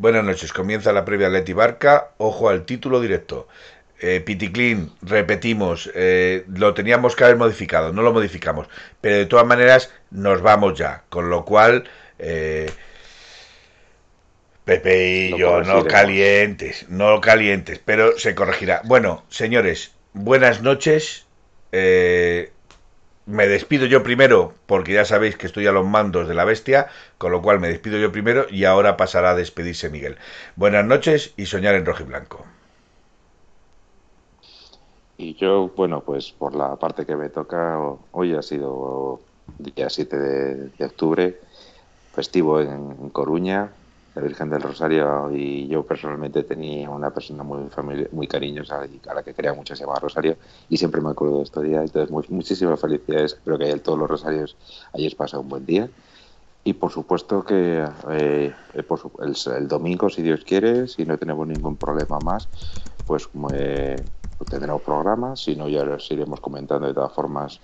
[0.00, 3.48] Buenas noches, comienza la previa Leti Barca, ojo al título directo.
[4.00, 8.66] Eh, Piticlin, repetimos, eh, lo teníamos que haber modificado, no lo modificamos,
[9.02, 11.84] pero de todas maneras nos vamos ya, con lo cual,
[12.18, 12.70] eh,
[14.64, 18.80] Pepe y yo, no calientes, no calientes, pero se corregirá.
[18.86, 21.26] Bueno, señores, buenas noches.
[21.72, 22.52] Eh,
[23.26, 26.88] me despido yo primero, porque ya sabéis que estoy a los mandos de la bestia,
[27.18, 30.16] con lo cual me despido yo primero y ahora pasará a despedirse Miguel.
[30.56, 32.44] Buenas noches y soñar en rojo y blanco.
[35.16, 37.78] Y yo, bueno, pues por la parte que me toca,
[38.12, 39.20] hoy ha sido
[39.58, 41.38] día 7 de, octubre,
[42.14, 43.70] festivo en, Coruña,
[44.14, 47.70] la Virgen del Rosario y yo personalmente tenía una persona muy
[48.12, 50.36] muy cariñosa y a la que quería mucho, se llama Rosario
[50.68, 51.84] y siempre me acuerdo de estos días.
[51.84, 54.56] Entonces, muchísimas felicidades, espero que todos los Rosarios
[54.92, 55.88] hayáis pasado un buen día.
[56.62, 62.18] Y por supuesto que eh, el, domingo, si Dios quiere, si no tenemos ningún problema
[62.22, 62.48] más,
[63.06, 63.96] pues eh,
[64.48, 67.60] tendremos programas, si no ya los iremos comentando de todas formas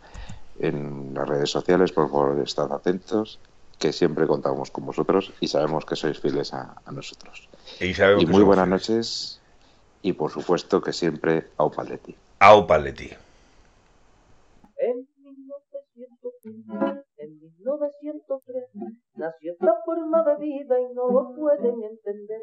[0.58, 3.38] en las redes sociales, por favor estad atentos,
[3.78, 7.48] que siempre contamos con vosotros y sabemos que sois fieles a, nosotros.
[7.80, 9.40] Y, muy buenas noches
[10.02, 12.14] y por supuesto que siempre au paletti.
[12.40, 13.10] Au paletti.
[14.78, 15.06] En
[17.54, 18.64] 1903
[19.16, 22.42] nació esta forma de vida y no lo pueden entender.